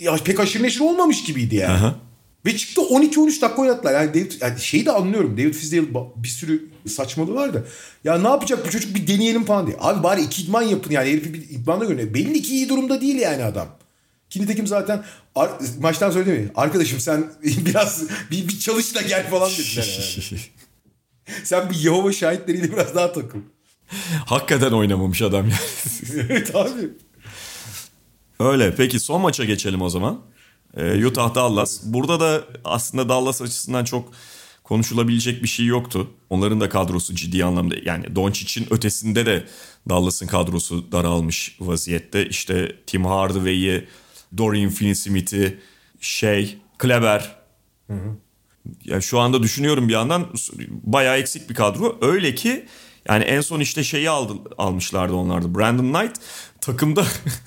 ya 0.00 0.16
pek 0.24 0.40
aşırı 0.40 0.62
neşir 0.62 0.80
olmamış 0.80 1.24
gibiydi 1.24 1.56
yani. 1.56 1.72
Aha. 1.72 2.11
Ve 2.46 2.56
çıktı 2.56 2.80
12-13 2.80 3.40
dakika 3.40 3.62
oynattılar. 3.62 3.92
Yani, 3.92 4.14
David, 4.14 4.32
yani 4.40 4.60
şeyi 4.60 4.86
de 4.86 4.92
anlıyorum. 4.92 5.38
David 5.38 5.54
Fizdale 5.54 5.86
bir 6.16 6.28
sürü 6.28 6.68
saçmalığı 6.88 7.34
var 7.34 7.54
da. 7.54 7.64
Ya 8.04 8.18
ne 8.18 8.28
yapacak 8.28 8.66
bu 8.66 8.70
çocuk 8.70 8.94
bir 8.94 9.06
deneyelim 9.06 9.44
falan 9.44 9.66
diye. 9.66 9.76
Abi 9.80 10.02
bari 10.02 10.22
iki 10.22 10.42
idman 10.42 10.62
yapın 10.62 10.90
yani. 10.90 11.10
Herifi 11.10 11.34
bir 11.34 11.50
idmanda 11.50 11.84
görünüyor. 11.84 12.14
Belli 12.14 12.42
ki 12.42 12.54
iyi 12.54 12.68
durumda 12.68 13.00
değil 13.00 13.16
yani 13.16 13.44
adam. 13.44 13.68
Ki 14.30 14.42
nitekim 14.42 14.66
zaten 14.66 15.04
maçtan 15.80 16.14
değil 16.14 16.26
mi? 16.26 16.50
Arkadaşım 16.54 17.00
sen 17.00 17.24
biraz 17.42 18.04
bir, 18.30 18.48
bir 18.48 18.58
çalış 18.58 18.94
da 18.94 19.02
gel 19.02 19.30
falan 19.30 19.50
dediler 19.50 19.98
yani. 19.98 20.40
sen 21.44 21.70
bir 21.70 21.74
Yehova 21.74 22.12
şahitleriyle 22.12 22.72
biraz 22.72 22.94
daha 22.94 23.12
takıl. 23.12 23.38
Hakikaten 24.26 24.72
oynamamış 24.72 25.22
adam 25.22 25.48
ya. 25.48 25.56
evet 26.14 26.56
abi. 26.56 26.88
Öyle. 28.40 28.74
Peki 28.74 29.00
son 29.00 29.20
maça 29.20 29.44
geçelim 29.44 29.82
o 29.82 29.88
zaman. 29.88 30.20
Ee, 30.76 31.06
Utah 31.06 31.34
Dallas. 31.34 31.80
Burada 31.84 32.20
da 32.20 32.44
aslında 32.64 33.08
Dallas 33.08 33.42
açısından 33.42 33.84
çok 33.84 34.12
konuşulabilecek 34.64 35.42
bir 35.42 35.48
şey 35.48 35.66
yoktu. 35.66 36.10
Onların 36.30 36.60
da 36.60 36.68
kadrosu 36.68 37.14
ciddi 37.14 37.44
anlamda 37.44 37.74
yani 37.84 38.16
Doncic'in 38.16 38.66
ötesinde 38.72 39.26
de 39.26 39.44
Dallas'ın 39.88 40.26
kadrosu 40.26 40.92
daralmış 40.92 41.56
vaziyette. 41.60 42.26
İşte 42.26 42.76
Tim 42.86 43.04
Hardaway'i, 43.04 43.88
Dorian 44.38 44.70
Finney-Smith'i, 44.70 45.58
şey, 46.00 46.58
Kleber. 46.78 47.36
Hı 47.86 47.92
hı. 47.92 48.16
Yani 48.84 49.02
şu 49.02 49.18
anda 49.18 49.42
düşünüyorum 49.42 49.88
bir 49.88 49.92
yandan 49.92 50.26
bayağı 50.70 51.18
eksik 51.18 51.50
bir 51.50 51.54
kadro. 51.54 51.98
Öyle 52.00 52.34
ki 52.34 52.66
yani 53.08 53.24
en 53.24 53.40
son 53.40 53.60
işte 53.60 53.84
şeyi 53.84 54.10
aldı, 54.10 54.32
almışlardı 54.58 55.14
onlarda. 55.14 55.54
Brandon 55.54 55.92
Knight 55.92 56.20
takımda 56.62 57.04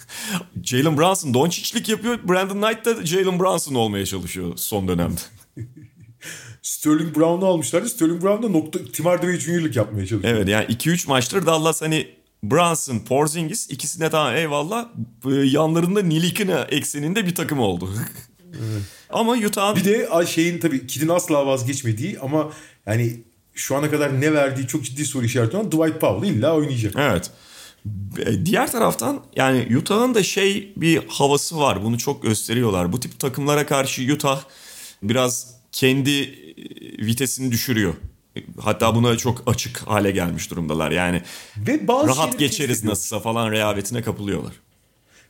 Jalen 0.64 0.98
Brunson 0.98 1.34
Doncic'lik 1.34 1.90
yapıyor. 1.90 2.20
Brandon 2.28 2.62
Knight 2.62 2.86
da 2.86 3.06
Jalen 3.06 3.40
Brunson 3.40 3.76
olmaya 3.76 4.06
çalışıyor 4.06 4.54
son 4.56 4.88
dönemde. 4.88 5.22
Sterling 6.62 7.18
Brown'u 7.18 7.46
almışlardı. 7.46 7.90
Sterling 7.90 8.24
Brown 8.24 8.44
da 8.44 8.50
nokta, 8.50 8.80
Tim 8.94 9.06
Hardaway 9.06 9.40
Junior'lık 9.40 9.76
yapmaya 9.76 10.08
çalışıyor. 10.08 10.36
Evet 10.36 10.48
yani 10.48 10.66
2-3 10.66 11.08
maçtır 11.08 11.46
Dallas 11.46 11.82
hani 11.82 12.08
Brunson, 12.44 13.00
Porzingis 13.00 13.70
ikisine 13.70 14.10
tamam 14.10 14.36
eyvallah 14.36 14.88
yanlarında 15.44 16.02
Nilikina 16.02 16.62
ekseninde 16.62 17.26
bir 17.26 17.36
takım 17.36 17.60
oldu. 17.60 17.90
evet. 18.44 18.82
Ama 19.10 19.32
Utah'ın... 19.32 19.76
Bir 19.76 19.86
de 19.86 20.10
şeyin 20.26 20.60
tabii 20.60 20.88
Kid'in 20.88 21.08
asla 21.10 21.46
vazgeçmediği 21.46 22.20
ama 22.20 22.52
yani 22.86 23.20
şu 23.54 23.76
ana 23.76 23.92
kadar 23.92 24.22
ne 24.22 24.34
verdiği 24.34 24.68
çok 24.68 24.84
ciddi 24.84 25.06
soru 25.06 25.26
işareti 25.26 25.58
olan 25.58 25.72
Dwight 25.72 26.02
Powell 26.02 26.30
illa 26.30 26.56
oynayacak. 26.56 26.94
Evet. 26.98 27.32
Diğer 28.46 28.72
taraftan 28.72 29.22
yani 29.36 29.78
Utah'ın 29.78 30.14
da 30.14 30.24
şey 30.24 30.74
bir 30.78 31.02
havası 31.08 31.58
var. 31.58 31.84
Bunu 31.84 31.98
çok 31.98 32.24
gösteriyorlar. 32.24 32.94
Bu 32.94 33.00
tip 33.00 33.20
takımlara 33.20 33.66
karşı 33.66 34.14
Utah 34.14 34.44
biraz 35.04 35.56
kendi 35.72 36.12
vitesini 37.00 37.52
düşürüyor. 37.52 37.94
Hatta 38.60 38.96
buna 38.96 39.18
çok 39.18 39.44
açık 39.46 39.78
hale 39.78 40.12
gelmiş 40.12 40.52
durumdalar. 40.52 40.92
Yani 40.92 41.22
Ve 41.58 41.88
bazı 41.88 42.08
rahat 42.08 42.40
geçeriz 42.40 42.84
nasılsa 42.84 43.20
falan 43.20 43.52
rehavetine 43.52 44.02
kapılıyorlar. 44.02 44.54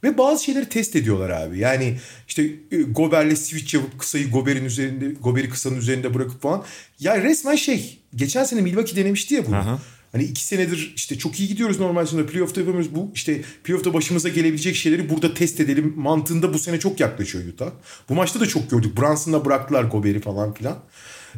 Ve 0.03 0.17
bazı 0.17 0.43
şeyleri 0.43 0.69
test 0.69 0.95
ediyorlar 0.95 1.29
abi. 1.29 1.59
Yani 1.59 1.97
işte 2.27 2.43
e, 2.71 2.81
Gober'le 2.81 3.35
switch 3.35 3.73
yapıp 3.73 3.99
kısayı 3.99 4.31
Gober'in 4.31 4.65
üzerinde, 4.65 5.09
Gober'i 5.21 5.49
kısanın 5.49 5.77
üzerinde 5.77 6.13
bırakıp 6.13 6.41
falan. 6.41 6.63
Ya 6.99 7.23
resmen 7.23 7.55
şey, 7.55 7.99
geçen 8.15 8.43
sene 8.43 8.61
Milwaukee 8.61 8.95
denemişti 8.95 9.35
ya 9.35 9.45
bunu. 9.47 9.55
Aha. 9.55 9.79
Hani 10.15 10.23
iki 10.23 10.43
senedir 10.43 10.93
işte 10.95 11.17
çok 11.17 11.39
iyi 11.39 11.47
gidiyoruz 11.47 11.79
normal 11.79 12.05
sezonda 12.05 12.25
playoff'ta 12.25 12.61
yapamıyoruz. 12.61 12.95
Bu 12.95 13.11
işte 13.13 13.41
playoff'ta 13.63 13.93
başımıza 13.93 14.29
gelebilecek 14.29 14.75
şeyleri 14.75 15.09
burada 15.09 15.33
test 15.33 15.59
edelim 15.59 15.93
mantığında 15.97 16.53
bu 16.53 16.59
sene 16.59 16.79
çok 16.79 16.99
yaklaşıyor 16.99 17.47
Utah. 17.47 17.69
Bu 18.09 18.13
maçta 18.13 18.39
da 18.39 18.45
çok 18.45 18.69
gördük. 18.69 18.97
Brunson'la 18.97 19.45
bıraktılar 19.45 19.83
Gober'i 19.83 20.21
falan 20.21 20.53
filan. 20.53 20.77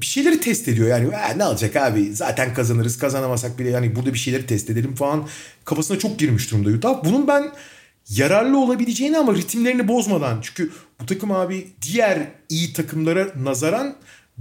Bir 0.01 0.05
şeyleri 0.05 0.39
test 0.39 0.67
ediyor 0.67 0.88
yani 0.88 1.09
ne 1.38 1.43
alacak 1.43 1.75
abi 1.75 2.13
zaten 2.13 2.53
kazanırız 2.53 2.97
kazanamasak 2.97 3.59
bile 3.59 3.69
yani 3.69 3.95
burada 3.95 4.13
bir 4.13 4.19
şeyleri 4.19 4.45
test 4.45 4.69
edelim 4.69 4.95
falan 4.95 5.28
kafasına 5.65 5.99
çok 5.99 6.19
girmiş 6.19 6.51
durumda 6.51 6.69
Utah. 6.69 7.03
Bunun 7.03 7.28
ben 7.28 7.51
yararlı 8.09 8.59
olabileceğini 8.59 9.17
ama 9.17 9.34
ritimlerini 9.34 9.88
bozmadan. 9.88 10.39
Çünkü 10.41 10.71
bu 11.01 11.05
takım 11.05 11.32
abi 11.32 11.67
diğer 11.82 12.32
iyi 12.49 12.73
takımlara 12.73 13.28
nazaran 13.36 13.95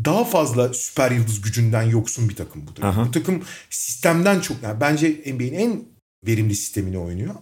daha 0.04 0.24
fazla 0.24 0.74
süper 0.74 1.10
yıldız 1.10 1.40
gücünden 1.40 1.82
yoksun 1.82 2.28
bir 2.28 2.36
takım 2.36 2.66
bu 2.66 2.74
takım. 2.74 2.90
Aha. 2.90 3.06
Bu 3.06 3.10
takım 3.10 3.42
sistemden 3.70 4.40
çok 4.40 4.62
yani 4.62 4.80
bence 4.80 5.22
NBA'in 5.26 5.54
en 5.54 5.84
verimli 6.26 6.54
sistemini 6.54 6.98
oynuyor. 6.98 7.34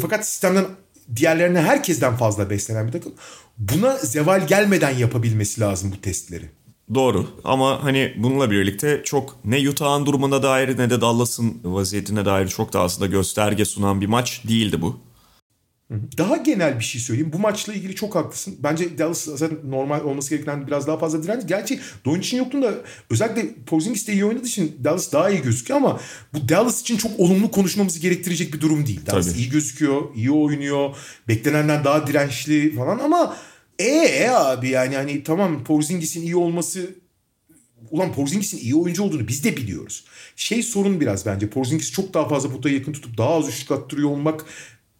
Fakat 0.00 0.26
sistemden 0.26 0.66
diğerlerine 1.16 1.60
herkesten 1.60 2.16
fazla 2.16 2.50
beslenen 2.50 2.86
bir 2.86 2.92
takım. 2.92 3.12
Buna 3.58 3.96
zeval 3.96 4.46
gelmeden 4.46 4.90
yapabilmesi 4.90 5.60
lazım 5.60 5.92
bu 5.96 6.00
testleri. 6.00 6.50
Doğru 6.94 7.26
ama 7.44 7.84
hani 7.84 8.14
bununla 8.16 8.50
birlikte 8.50 9.00
çok 9.04 9.36
ne 9.44 9.68
Utah'ın 9.68 10.06
durumuna 10.06 10.42
dair 10.42 10.78
ne 10.78 10.90
de 10.90 11.00
Dallas'ın 11.00 11.60
vaziyetine 11.64 12.24
dair 12.24 12.48
çok 12.48 12.72
da 12.72 12.80
aslında 12.80 13.06
gösterge 13.06 13.64
sunan 13.64 14.00
bir 14.00 14.06
maç 14.06 14.42
değildi 14.48 14.82
bu. 14.82 15.00
Daha 16.18 16.36
genel 16.36 16.78
bir 16.78 16.84
şey 16.84 17.00
söyleyeyim. 17.00 17.30
Bu 17.32 17.38
maçla 17.38 17.74
ilgili 17.74 17.94
çok 17.94 18.14
haklısın. 18.14 18.56
Bence 18.58 18.98
Dallas 18.98 19.24
zaten 19.24 19.58
normal 19.64 20.00
olması 20.00 20.30
gereken 20.30 20.66
biraz 20.66 20.86
daha 20.86 20.98
fazla 20.98 21.22
direnç. 21.22 21.42
Gerçi 21.46 21.80
Doncic'in 22.04 22.38
yokluğunda 22.38 22.74
özellikle 23.10 23.54
Porzingis 23.66 24.08
de 24.08 24.12
iyi 24.12 24.24
oynadığı 24.24 24.46
için 24.46 24.76
Dallas 24.84 25.12
daha 25.12 25.30
iyi 25.30 25.42
gözüküyor 25.42 25.80
ama 25.80 26.00
bu 26.32 26.48
Dallas 26.48 26.80
için 26.80 26.96
çok 26.96 27.20
olumlu 27.20 27.50
konuşmamızı 27.50 28.00
gerektirecek 28.00 28.54
bir 28.54 28.60
durum 28.60 28.86
değil. 28.86 29.00
Dallas 29.06 29.26
Tabii. 29.26 29.38
iyi 29.38 29.50
gözüküyor, 29.50 30.14
iyi 30.14 30.30
oynuyor, 30.30 30.96
beklenenden 31.28 31.84
daha 31.84 32.06
dirençli 32.06 32.74
falan 32.74 32.98
ama 32.98 33.36
e, 33.78 33.84
e 33.84 34.28
abi 34.28 34.68
yani 34.68 34.96
hani 34.96 35.22
tamam 35.22 35.64
Porzingis'in 35.64 36.22
iyi 36.22 36.36
olması 36.36 37.04
Ulan 37.90 38.12
Porzingis'in 38.12 38.58
iyi 38.58 38.74
oyuncu 38.74 39.02
olduğunu 39.02 39.28
biz 39.28 39.44
de 39.44 39.56
biliyoruz. 39.56 40.04
Şey 40.36 40.62
sorun 40.62 41.00
biraz 41.00 41.26
bence. 41.26 41.50
Porzingis 41.50 41.92
çok 41.92 42.14
daha 42.14 42.28
fazla 42.28 42.50
potaya 42.50 42.74
yakın 42.74 42.92
tutup 42.92 43.18
daha 43.18 43.34
az 43.34 43.48
üçlük 43.48 43.70
attırıyor 43.70 44.10
olmak 44.10 44.44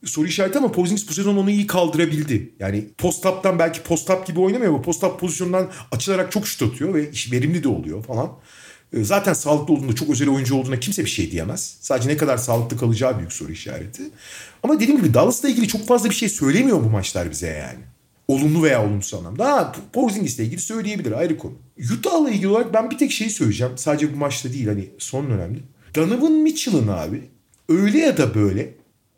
soru 0.07 0.27
işareti 0.27 0.59
ama 0.59 0.73
Porzingis 0.73 1.09
bu 1.09 1.13
sezon 1.13 1.37
onu 1.37 1.51
iyi 1.51 1.67
kaldırabildi. 1.67 2.53
Yani 2.59 2.85
post-up'tan 2.99 3.59
belki 3.59 3.81
post-up 3.81 4.27
gibi 4.27 4.41
oynamıyor 4.41 4.73
ama 4.73 4.83
post-up 4.83 5.19
pozisyonundan 5.19 5.71
açılarak 5.93 6.33
çok 6.33 6.47
şut 6.47 6.63
atıyor 6.63 6.95
ve 6.95 7.11
iş 7.11 7.33
verimli 7.33 7.63
de 7.65 7.69
oluyor 7.69 8.05
falan. 8.05 8.31
Ee, 8.97 9.05
zaten 9.05 9.33
sağlıklı 9.33 9.75
olduğunda 9.75 9.95
çok 9.95 10.11
özel 10.11 10.29
oyuncu 10.29 10.57
olduğuna 10.57 10.81
kimse 10.81 11.05
bir 11.05 11.11
şey 11.11 11.31
diyemez. 11.31 11.77
Sadece 11.81 12.09
ne 12.09 12.17
kadar 12.17 12.37
sağlıklı 12.37 12.79
kalacağı 12.79 13.19
büyük 13.19 13.33
soru 13.33 13.53
işareti. 13.53 14.03
Ama 14.63 14.81
dediğim 14.81 14.97
gibi 15.01 15.15
Dallas'la 15.15 15.49
ilgili 15.49 15.69
çok 15.69 15.87
fazla 15.87 16.11
bir 16.11 16.15
şey 16.15 16.29
söylemiyor 16.29 16.85
bu 16.85 16.91
maçlar 16.91 17.31
bize 17.31 17.47
yani. 17.47 17.79
Olumlu 18.29 18.63
veya 18.63 18.87
olumsuz 18.87 19.15
anlamda. 19.15 19.53
Ha 19.53 19.73
Porzingis'le 19.93 20.39
ilgili 20.39 20.61
söyleyebilir 20.61 21.13
ayrı 21.13 21.39
konu. 21.39 21.53
Utah'la 21.99 22.31
ilgili 22.31 22.49
olarak 22.49 22.75
ben 22.75 22.91
bir 22.91 22.99
tek 22.99 23.13
şey 23.13 23.31
söyleyeceğim. 23.31 23.73
Sadece 23.77 24.15
bu 24.15 24.17
maçta 24.17 24.53
değil 24.53 24.67
hani 24.67 24.91
son 24.99 25.31
dönemde. 25.31 25.59
Donovan 25.95 26.33
Mitchell'ın 26.33 26.89
abi 26.89 27.23
öyle 27.69 27.99
ya 27.99 28.17
da 28.17 28.35
böyle 28.35 28.75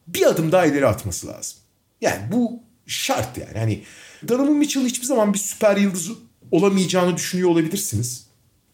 bir 0.07 0.27
adım 0.27 0.53
daha 0.53 0.67
ileri 0.67 0.87
atması 0.87 1.27
lazım. 1.27 1.59
Yani 2.01 2.33
bu 2.33 2.63
şart 2.87 3.39
yani. 3.39 3.59
Hani 3.59 3.83
Donovan 4.29 4.53
Mitchell 4.53 4.85
hiçbir 4.85 5.07
zaman 5.07 5.35
bir 5.35 5.39
süper 5.39 5.77
yıldız 5.77 6.11
olamayacağını 6.51 7.17
düşünüyor 7.17 7.51
olabilirsiniz. 7.51 8.27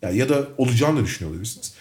Yani 0.03 0.18
ya 0.18 0.28
da 0.28 0.49
olacağını 0.59 1.01
da 1.01 1.05
düşünüyor 1.05 1.30
olabilirsiniz. 1.30 1.74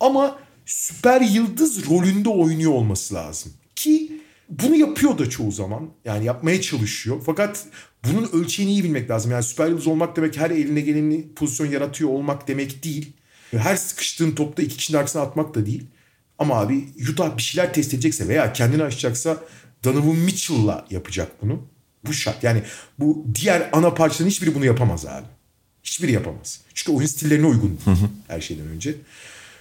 Ama 0.00 0.38
süper 0.66 1.20
yıldız 1.20 1.90
rolünde 1.90 2.28
oynuyor 2.28 2.72
olması 2.72 3.14
lazım. 3.14 3.52
Ki 3.76 4.12
bunu 4.48 4.76
yapıyor 4.76 5.18
da 5.18 5.30
çoğu 5.30 5.52
zaman. 5.52 5.90
Yani 6.04 6.24
yapmaya 6.24 6.60
çalışıyor. 6.60 7.22
Fakat 7.26 7.66
bunun 8.04 8.28
ölçeğini 8.32 8.72
iyi 8.72 8.84
bilmek 8.84 9.10
lazım. 9.10 9.30
Yani 9.30 9.42
süper 9.42 9.68
yıldız 9.68 9.86
olmak 9.86 10.16
demek 10.16 10.36
her 10.36 10.50
eline 10.50 10.80
geleni 10.80 11.34
pozisyon 11.36 11.66
yaratıyor 11.66 12.10
olmak 12.10 12.48
demek 12.48 12.84
değil. 12.84 13.12
Her 13.50 13.76
sıkıştığın 13.76 14.30
topta 14.30 14.62
iki 14.62 14.76
kişinin 14.76 14.98
arkasına 14.98 15.22
atmak 15.22 15.54
da 15.54 15.66
değil. 15.66 15.84
Ama 16.38 16.60
abi 16.60 16.88
Utah 17.10 17.36
bir 17.36 17.42
şeyler 17.42 17.74
test 17.74 17.94
edecekse 17.94 18.28
veya 18.28 18.52
kendini 18.52 18.82
aşacaksa 18.82 19.36
Donovan 19.84 20.16
Mitchell'la 20.16 20.86
yapacak 20.90 21.42
bunu. 21.42 21.62
Bu 22.06 22.12
şart. 22.12 22.44
Yani 22.44 22.62
bu 22.98 23.26
diğer 23.34 23.68
ana 23.72 23.94
parçaların 23.94 24.30
hiçbiri 24.30 24.54
bunu 24.54 24.64
yapamaz 24.64 25.06
abi. 25.06 25.26
Hiçbiri 25.84 26.12
yapamaz. 26.12 26.60
Çünkü 26.74 26.92
oyun 26.92 27.06
stillerine 27.06 27.46
uygun 27.46 27.78
hı 27.84 27.90
hı. 27.90 28.08
her 28.28 28.40
şeyden 28.40 28.66
önce. 28.66 28.94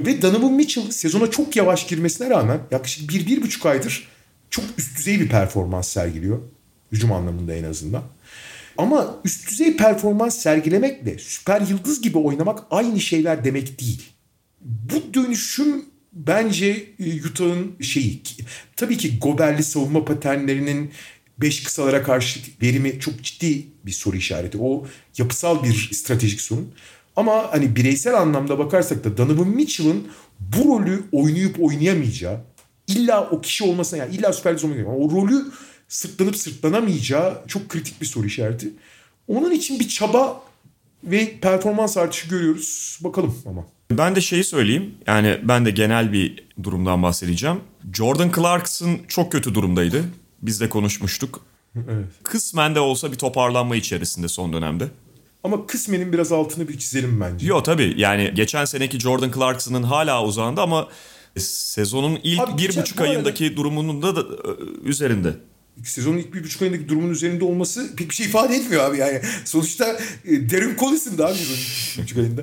Ve 0.01 0.21
Donovan 0.21 0.53
Mitchell 0.53 0.91
sezona 0.91 1.31
çok 1.31 1.55
yavaş 1.55 1.87
girmesine 1.87 2.29
rağmen 2.29 2.59
yaklaşık 2.71 3.09
bir, 3.09 3.27
bir 3.27 3.41
buçuk 3.41 3.65
aydır 3.65 4.07
çok 4.49 4.65
üst 4.77 4.97
düzey 4.97 5.19
bir 5.19 5.29
performans 5.29 5.87
sergiliyor. 5.87 6.39
Hücum 6.91 7.11
anlamında 7.11 7.53
en 7.53 7.63
azından. 7.63 8.03
Ama 8.77 9.15
üst 9.25 9.51
düzey 9.51 9.77
performans 9.77 10.37
sergilemekle 10.37 11.17
süper 11.19 11.61
yıldız 11.61 12.01
gibi 12.01 12.17
oynamak 12.17 12.63
aynı 12.71 12.99
şeyler 12.99 13.45
demek 13.45 13.81
değil. 13.81 14.09
Bu 14.61 15.13
dönüşüm 15.13 15.85
bence 16.17 16.85
e, 16.99 17.27
Utah'ın 17.27 17.75
şeyi 17.81 18.21
tabii 18.75 18.97
ki 18.97 19.19
Goberli 19.19 19.63
savunma 19.63 20.05
paternlerinin 20.05 20.91
beş 21.37 21.63
kısalara 21.63 22.03
karşı 22.03 22.39
verimi 22.61 22.99
çok 22.99 23.23
ciddi 23.23 23.67
bir 23.85 23.91
soru 23.91 24.17
işareti. 24.17 24.57
O 24.61 24.85
yapısal 25.17 25.63
bir 25.63 25.89
stratejik 25.93 26.41
sorun. 26.41 26.73
Ama 27.15 27.47
hani 27.51 27.75
bireysel 27.75 28.17
anlamda 28.17 28.59
bakarsak 28.59 29.03
da 29.03 29.17
Donovan 29.17 29.47
Mitchell'ın 29.47 30.07
bu 30.39 30.79
rolü 30.79 31.03
oynayıp 31.11 31.63
oynayamayacağı 31.63 32.41
illa 32.87 33.29
o 33.29 33.41
kişi 33.41 33.63
olmasına 33.63 33.99
yani 33.99 34.15
illa 34.15 34.33
süper 34.33 34.63
olmayacak. 34.63 34.87
O 34.87 35.11
rolü 35.11 35.45
sırtlanıp 35.87 36.35
sırtlanamayacağı 36.35 37.43
çok 37.47 37.69
kritik 37.69 38.01
bir 38.01 38.05
soru 38.05 38.27
işareti. 38.27 38.73
Onun 39.27 39.51
için 39.51 39.79
bir 39.79 39.87
çaba 39.87 40.43
ve 41.03 41.39
performans 41.41 41.97
artışı 41.97 42.29
görüyoruz. 42.29 42.99
Bakalım 43.03 43.41
ama. 43.45 43.76
Ben 43.91 44.15
de 44.15 44.21
şeyi 44.21 44.43
söyleyeyim. 44.43 44.95
Yani 45.07 45.39
ben 45.43 45.65
de 45.65 45.71
genel 45.71 46.13
bir 46.13 46.43
durumdan 46.63 47.03
bahsedeceğim. 47.03 47.59
Jordan 47.93 48.31
Clarkson 48.35 48.99
çok 49.07 49.31
kötü 49.31 49.55
durumdaydı. 49.55 50.03
Biz 50.41 50.61
de 50.61 50.69
konuşmuştuk. 50.69 51.45
Evet. 51.75 52.05
Kısmen 52.23 52.75
de 52.75 52.79
olsa 52.79 53.11
bir 53.11 53.17
toparlanma 53.17 53.75
içerisinde 53.75 54.27
son 54.27 54.53
dönemde. 54.53 54.87
Ama 55.43 55.67
kısmenin 55.67 56.13
biraz 56.13 56.31
altını 56.31 56.67
bir 56.67 56.77
çizelim 56.77 57.21
bence. 57.21 57.47
Yok 57.47 57.65
tabii 57.65 57.93
yani 57.97 58.31
geçen 58.35 58.65
seneki 58.65 58.99
Jordan 58.99 59.31
Clarkson'ın 59.31 59.83
hala 59.83 60.23
uzağında 60.23 60.61
ama 60.61 60.87
sezonun 61.37 62.19
ilk 62.23 62.39
Abi, 62.39 62.57
bir 62.57 62.77
buçuk 62.77 63.01
ayındaki 63.01 63.45
arada... 63.45 63.57
durumunun 63.57 64.01
da, 64.01 64.15
da 64.15 64.25
üzerinde 64.83 65.33
sezonun 65.83 66.17
ilk 66.17 66.33
bir 66.33 66.43
buçuk 66.43 66.61
ayındaki 66.61 66.89
durumun 66.89 67.09
üzerinde 67.09 67.45
olması 67.45 67.95
pek 67.95 68.09
bir 68.09 68.15
şey 68.15 68.25
ifade 68.25 68.55
etmiyor 68.55 68.83
abi 68.83 68.97
yani. 68.97 69.21
Sonuçta 69.45 69.99
e, 70.25 70.49
Darren 70.49 70.75
Collins'in 70.79 71.17
daha 71.17 71.33
bir 71.33 71.47
buçuk 72.03 72.17
ayında. 72.17 72.41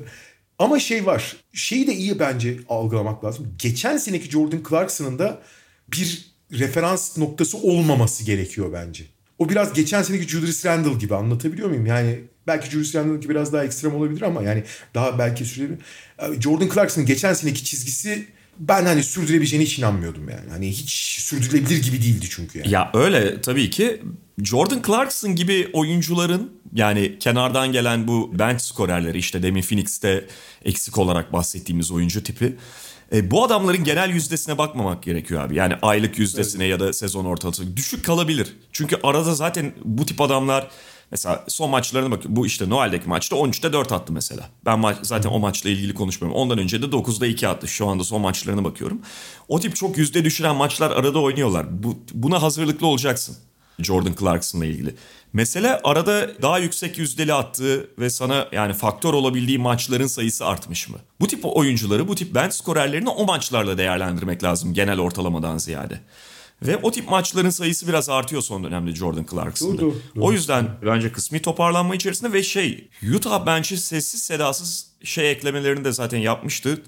Ama 0.59 0.79
şey 0.79 1.07
var. 1.07 1.37
Şeyi 1.53 1.87
de 1.87 1.95
iyi 1.95 2.19
bence 2.19 2.57
algılamak 2.69 3.25
lazım. 3.25 3.55
Geçen 3.59 3.97
seneki 3.97 4.31
Jordan 4.31 4.63
Clarkson'ın 4.69 5.19
da 5.19 5.43
bir 5.89 6.35
referans 6.53 7.19
noktası 7.19 7.59
olmaması 7.59 8.25
gerekiyor 8.25 8.73
bence. 8.73 9.05
O 9.39 9.49
biraz 9.49 9.73
geçen 9.73 10.03
seneki 10.03 10.29
Julius 10.29 10.67
Randle 10.67 10.99
gibi 10.99 11.15
anlatabiliyor 11.15 11.69
muyum? 11.69 11.87
Yani 11.87 12.21
belki 12.47 12.71
Julius 12.71 12.95
Randle'ınki 12.95 13.29
biraz 13.29 13.53
daha 13.53 13.65
ekstrem 13.65 13.95
olabilir 13.95 14.23
ama 14.23 14.43
yani 14.43 14.65
daha 14.95 15.19
belki 15.19 15.45
sürebilir. 15.45 15.79
Jordan 16.41 16.69
Clarkson'ın 16.75 17.07
geçen 17.07 17.33
seneki 17.33 17.65
çizgisi 17.65 18.27
ben 18.59 18.85
hani 18.85 19.03
sürdürebileceğine 19.03 19.67
hiç 19.67 19.79
inanmıyordum 19.79 20.29
yani. 20.29 20.51
Hani 20.51 20.69
hiç 20.69 20.91
sürdürülebilir 21.21 21.83
gibi 21.83 22.03
değildi 22.03 22.27
çünkü 22.31 22.59
yani. 22.59 22.71
Ya 22.71 22.91
öyle 22.95 23.41
tabii 23.41 23.71
ki. 23.71 24.03
Jordan 24.43 24.83
Clarkson 24.87 25.35
gibi 25.35 25.71
oyuncuların 25.73 26.53
yani 26.73 27.19
kenardan 27.21 27.73
gelen 27.73 28.09
bu 28.09 28.39
bench 28.39 28.61
skorerleri 28.61 29.19
işte 29.19 29.43
demin 29.43 29.63
Phoenix'te 29.63 30.27
eksik 30.65 30.99
olarak 30.99 31.33
bahsettiğimiz 31.33 31.91
oyuncu 31.91 32.23
tipi. 32.23 32.57
E, 33.13 33.31
bu 33.31 33.45
adamların 33.45 33.85
genel 33.85 34.11
yüzdesine 34.11 34.59
bakmamak 34.59 35.03
gerekiyor 35.03 35.43
abi. 35.43 35.57
Yani 35.57 35.75
aylık 35.83 36.19
yüzdesine 36.19 36.67
evet. 36.67 36.81
ya 36.81 36.87
da 36.87 36.93
sezon 36.93 37.25
ortalaması 37.25 37.77
düşük 37.77 38.05
kalabilir. 38.05 38.57
Çünkü 38.73 38.97
arada 39.03 39.35
zaten 39.35 39.73
bu 39.85 40.07
tip 40.07 40.21
adamlar 40.21 40.71
Mesela 41.11 41.45
son 41.49 41.71
maçlarına 41.71 42.11
bak. 42.11 42.23
Bu 42.27 42.47
işte 42.47 42.71
Noel'deki 42.71 43.09
maçta 43.09 43.37
13'te 43.37 43.73
4 43.73 43.93
attı 43.93 44.13
mesela. 44.13 44.49
Ben 44.67 44.79
ma- 44.79 44.97
zaten 45.03 45.31
o 45.31 45.39
maçla 45.39 45.71
ilgili 45.71 45.95
konuşmuyorum. 45.95 46.41
Ondan 46.41 46.59
önce 46.59 46.83
de 46.83 46.87
9'da 46.87 47.27
2 47.27 47.49
attı. 47.49 47.69
Şu 47.69 47.89
anda 47.89 48.05
son 48.05 48.21
maçlarına 48.21 48.65
bakıyorum. 48.65 49.01
O 49.49 49.61
tip 49.61 49.77
çok 49.77 49.99
yüzde 49.99 50.25
düşüren 50.25 50.57
maçlar 50.57 50.91
arada 50.91 51.19
oynuyorlar. 51.19 51.83
Bu, 51.83 51.99
buna 52.15 52.43
hazırlıklı 52.43 52.87
olacaksın. 52.87 53.37
Jordan 53.79 54.15
Clarkson'la 54.21 54.67
ilgili. 54.67 54.95
Mesele 55.33 55.81
arada 55.85 56.43
daha 56.43 56.59
yüksek 56.59 56.99
yüzdeli 56.99 57.35
attığı 57.35 57.91
ve 57.99 58.11
sana 58.11 58.49
yani 58.53 58.73
faktör 58.73 59.15
olabildiği 59.15 59.59
maçların 59.59 60.07
sayısı 60.07 60.47
artmış 60.47 60.89
mı? 60.89 60.99
Bu 61.21 61.27
tip 61.27 61.41
oyuncuları, 61.45 62.09
bu 62.09 62.15
tip 62.15 62.35
bench 62.35 62.53
skorerlerini 62.53 63.09
o 63.09 63.25
maçlarla 63.25 63.79
değerlendirmek 63.79 64.43
lazım 64.43 64.75
genel 64.75 65.01
ortalamadan 65.01 65.59
ziyade. 65.59 66.01
Ve 66.63 66.77
o 66.77 66.91
tip 66.91 67.11
maçların 67.11 67.51
sayısı 67.51 67.89
biraz 67.89 68.09
artıyor 68.09 68.43
son 68.43 68.65
dönemde 68.65 68.95
Jordan 68.95 69.27
Clarkson'da. 69.31 69.81
Doğru, 69.81 69.95
doğru. 70.17 70.25
O 70.25 70.33
yüzden 70.33 70.69
bence 70.87 71.13
kısmi 71.13 71.43
toparlanma 71.43 71.95
içerisinde 71.95 72.33
ve 72.33 72.43
şey 72.43 72.89
Utah 73.17 73.47
bench'i 73.47 73.77
sessiz 73.77 74.23
sedasız 74.23 74.87
şey 75.05 75.31
eklemelerini 75.31 75.85
de 75.85 75.93
zaten 75.93 76.19
yapmıştı. 76.19 76.83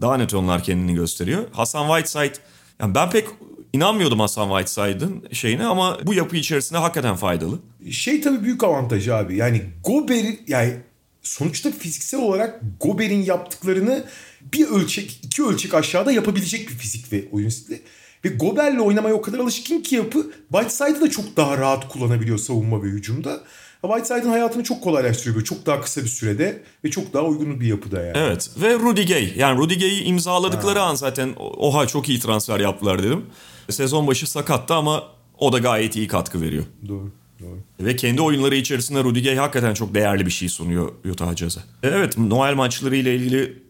Daha 0.00 0.16
net 0.16 0.34
onlar 0.34 0.62
kendini 0.62 0.94
gösteriyor. 0.94 1.44
Hasan 1.52 1.86
Whiteside 1.86 2.42
yani 2.80 2.94
ben 2.94 3.10
pek 3.10 3.26
inanmıyordum 3.72 4.20
Hasan 4.20 4.48
Whiteside'ın 4.48 5.24
şeyine 5.32 5.64
ama 5.64 5.98
bu 6.06 6.14
yapı 6.14 6.36
içerisinde 6.36 6.78
hakikaten 6.78 7.16
faydalı. 7.16 7.58
Şey 7.90 8.20
tabii 8.20 8.42
büyük 8.42 8.64
avantajı 8.64 9.14
abi. 9.14 9.36
Yani 9.36 9.62
Gober 9.84 10.24
yani 10.46 10.76
sonuçta 11.22 11.70
fiziksel 11.70 12.20
olarak 12.20 12.60
Gober'in 12.80 13.22
yaptıklarını 13.22 14.04
bir 14.52 14.66
ölçek, 14.66 15.20
iki 15.22 15.44
ölçek 15.44 15.74
aşağıda 15.74 16.12
yapabilecek 16.12 16.68
bir 16.68 16.74
fizik 16.74 17.12
ve 17.12 17.24
oyun 17.32 17.48
stili. 17.48 17.82
Ve 18.24 18.28
Gober'le 18.28 18.78
oynamaya 18.78 19.14
o 19.14 19.22
kadar 19.22 19.38
alışkın 19.38 19.80
ki 19.80 19.94
yapı 19.94 20.26
Whiteside'ı 20.52 21.00
da 21.00 21.10
çok 21.10 21.36
daha 21.36 21.58
rahat 21.58 21.88
kullanabiliyor 21.88 22.38
savunma 22.38 22.82
ve 22.82 22.86
hücumda. 22.86 23.40
Whiteside'ın 23.82 24.30
hayatını 24.30 24.64
çok 24.64 24.82
kolaylaştırıyor 24.82 25.34
böyle 25.34 25.44
çok 25.44 25.66
daha 25.66 25.80
kısa 25.80 26.02
bir 26.02 26.08
sürede 26.08 26.62
ve 26.84 26.90
çok 26.90 27.12
daha 27.12 27.22
uygun 27.22 27.60
bir 27.60 27.66
yapıda 27.66 28.02
yani. 28.02 28.18
Evet 28.18 28.50
ve 28.62 28.74
Rudy 28.74 29.06
Gay 29.06 29.32
yani 29.36 29.58
Rudy 29.58 29.78
Gay'i 29.78 30.02
imzaladıkları 30.02 30.78
ha. 30.78 30.84
an 30.84 30.94
zaten 30.94 31.34
oha 31.38 31.86
çok 31.86 32.08
iyi 32.08 32.20
transfer 32.20 32.60
yaptılar 32.60 33.02
dedim. 33.02 33.26
Sezon 33.70 34.06
başı 34.06 34.30
sakattı 34.30 34.74
ama 34.74 35.02
o 35.38 35.52
da 35.52 35.58
gayet 35.58 35.96
iyi 35.96 36.08
katkı 36.08 36.40
veriyor. 36.40 36.64
Doğru. 36.88 37.10
Doğru. 37.40 37.58
Ve 37.80 37.96
kendi 37.96 38.22
oyunları 38.22 38.56
içerisinde 38.56 39.04
Rudy 39.04 39.22
Gay 39.22 39.36
hakikaten 39.36 39.74
çok 39.74 39.94
değerli 39.94 40.26
bir 40.26 40.30
şey 40.30 40.48
sunuyor 40.48 40.92
Utah 41.10 41.36
Jazz'e. 41.36 41.60
Evet 41.82 42.18
Noel 42.18 42.54
maçları 42.54 42.96
ile 42.96 43.14
ilgili 43.14 43.63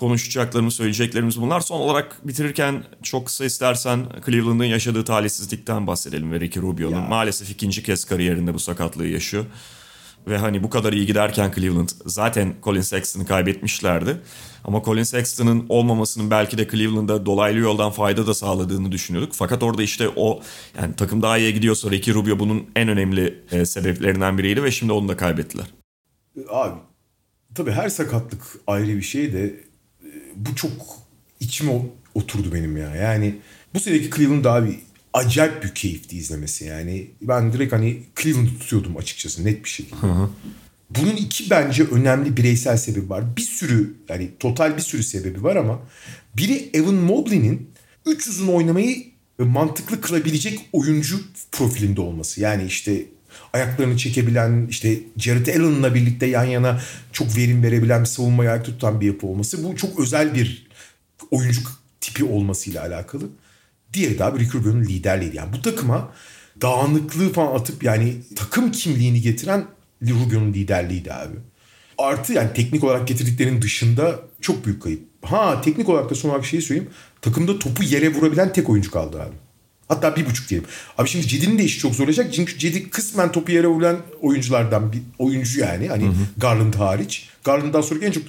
konuşacaklarımız, 0.00 0.74
söyleyeceklerimiz 0.74 1.40
bunlar. 1.40 1.60
Son 1.60 1.80
olarak 1.80 2.28
bitirirken 2.28 2.84
çok 3.02 3.26
kısa 3.26 3.44
istersen 3.44 4.06
Cleveland'ın 4.26 4.64
yaşadığı 4.64 5.04
talihsizlikten 5.04 5.86
bahsedelim 5.86 6.32
ve 6.32 6.40
Ricky 6.40 6.66
Rubio'nun. 6.66 7.08
Maalesef 7.08 7.50
ikinci 7.50 7.82
kez 7.82 8.04
kariyerinde 8.04 8.54
bu 8.54 8.58
sakatlığı 8.58 9.06
yaşıyor. 9.06 9.44
Ve 10.26 10.38
hani 10.38 10.62
bu 10.62 10.70
kadar 10.70 10.92
iyi 10.92 11.06
giderken 11.06 11.52
Cleveland 11.56 11.88
zaten 12.06 12.54
Colin 12.62 12.80
Sexton'ı 12.80 13.26
kaybetmişlerdi. 13.26 14.16
Ama 14.64 14.82
Colin 14.82 15.02
Sexton'ın 15.02 15.66
olmamasının 15.68 16.30
belki 16.30 16.58
de 16.58 16.68
Cleveland'a 16.68 17.26
dolaylı 17.26 17.58
yoldan 17.58 17.90
fayda 17.90 18.26
da 18.26 18.34
sağladığını 18.34 18.92
düşünüyorduk. 18.92 19.32
Fakat 19.34 19.62
orada 19.62 19.82
işte 19.82 20.08
o 20.16 20.40
yani 20.80 20.94
takım 20.96 21.22
daha 21.22 21.38
iyi 21.38 21.54
gidiyorsa 21.54 21.90
Ricky 21.90 22.14
Rubio 22.16 22.38
bunun 22.38 22.66
en 22.76 22.88
önemli 22.88 23.44
e, 23.50 23.64
sebeplerinden 23.64 24.38
biriydi 24.38 24.62
ve 24.62 24.70
şimdi 24.70 24.92
onu 24.92 25.08
da 25.08 25.16
kaybettiler. 25.16 25.66
Abi 26.48 26.80
tabii 27.54 27.70
her 27.70 27.88
sakatlık 27.88 28.42
ayrı 28.66 28.96
bir 28.96 29.02
şey 29.02 29.32
de 29.32 29.69
bu 30.46 30.54
çok 30.54 30.72
içime 31.40 31.72
oturdu 32.14 32.54
benim 32.54 32.76
ya. 32.76 32.94
Yani 32.96 33.34
bu 33.74 33.80
seneki 33.80 34.10
Cleveland 34.10 34.44
abi 34.44 34.80
acayip 35.12 35.64
bir 35.64 35.74
keyifti 35.74 36.16
izlemesi 36.16 36.64
yani. 36.64 37.10
Ben 37.22 37.52
direkt 37.52 37.72
hani 37.72 38.02
Cleveland'ı 38.22 38.58
tutuyordum 38.58 38.96
açıkçası 38.96 39.44
net 39.44 39.64
bir 39.64 39.68
şekilde. 39.68 39.96
Hı 39.96 40.06
hı. 40.06 40.30
Bunun 40.90 41.16
iki 41.16 41.50
bence 41.50 41.84
önemli 41.84 42.36
bireysel 42.36 42.76
sebebi 42.76 43.10
var. 43.10 43.36
Bir 43.36 43.42
sürü 43.42 43.94
yani 44.08 44.30
total 44.40 44.76
bir 44.76 44.82
sürü 44.82 45.02
sebebi 45.02 45.42
var 45.42 45.56
ama 45.56 45.80
biri 46.36 46.70
Evan 46.74 46.94
Mobley'nin 46.94 47.70
3 48.06 48.28
uzun 48.28 48.48
oynamayı 48.48 49.04
mantıklı 49.38 50.00
kılabilecek 50.00 50.68
oyuncu 50.72 51.20
profilinde 51.52 52.00
olması. 52.00 52.40
Yani 52.40 52.64
işte 52.64 53.04
ayaklarını 53.52 53.96
çekebilen 53.96 54.66
işte 54.70 54.98
Jared 55.16 55.46
Allen'la 55.46 55.94
birlikte 55.94 56.26
yan 56.26 56.44
yana 56.44 56.80
çok 57.12 57.36
verim 57.36 57.62
verebilen 57.62 58.00
bir 58.00 58.06
savunmayı 58.06 58.50
ayakta 58.50 58.72
tutan 58.72 59.00
bir 59.00 59.06
yapı 59.06 59.26
olması. 59.26 59.64
Bu 59.64 59.76
çok 59.76 60.00
özel 60.00 60.34
bir 60.34 60.66
oyuncu 61.30 61.60
tipi 62.00 62.24
olmasıyla 62.24 62.82
alakalı. 62.82 63.24
Diğeri 63.92 64.18
de 64.18 64.24
abi 64.24 64.38
Ricky 64.38 64.62
Rubio'nun 64.62 64.84
liderliği. 64.84 65.36
Yani 65.36 65.52
bu 65.52 65.62
takıma 65.62 66.12
dağınıklığı 66.62 67.32
falan 67.32 67.54
atıp 67.54 67.82
yani 67.82 68.16
takım 68.36 68.72
kimliğini 68.72 69.20
getiren 69.20 69.64
Rubio'nun 70.02 70.52
liderliğiydi 70.52 71.12
abi. 71.12 71.36
Artı 71.98 72.32
yani 72.32 72.52
teknik 72.54 72.84
olarak 72.84 73.08
getirdiklerinin 73.08 73.62
dışında 73.62 74.20
çok 74.40 74.66
büyük 74.66 74.82
kayıp. 74.82 75.02
Ha 75.22 75.60
teknik 75.60 75.88
olarak 75.88 76.10
da 76.10 76.14
son 76.14 76.28
olarak 76.28 76.42
bir 76.42 76.48
şey 76.48 76.60
söyleyeyim. 76.60 76.90
Takımda 77.22 77.58
topu 77.58 77.82
yere 77.82 78.14
vurabilen 78.14 78.52
tek 78.52 78.70
oyuncu 78.70 78.90
kaldı 78.90 79.22
abi. 79.22 79.34
Hatta 79.90 80.16
bir 80.16 80.26
buçuk 80.26 80.48
diyelim. 80.48 80.68
Abi 80.98 81.08
şimdi 81.08 81.28
Cedi'nin 81.28 81.58
de 81.58 81.64
işi 81.64 81.78
çok 81.78 81.94
zor 81.94 82.04
olacak. 82.04 82.34
Çünkü 82.34 82.58
Cedi 82.58 82.90
kısmen 82.90 83.32
topu 83.32 83.52
yere 83.52 83.66
vuran 83.66 83.96
oyunculardan 84.20 84.92
bir 84.92 85.02
oyuncu 85.18 85.60
yani. 85.60 85.88
Hani 85.88 86.04
hı 86.04 86.08
hı. 86.08 86.14
Garland 86.36 86.74
hariç. 86.74 87.28
Garland'dan 87.44 87.80
sonra 87.80 88.04
en 88.04 88.10
çok. 88.10 88.22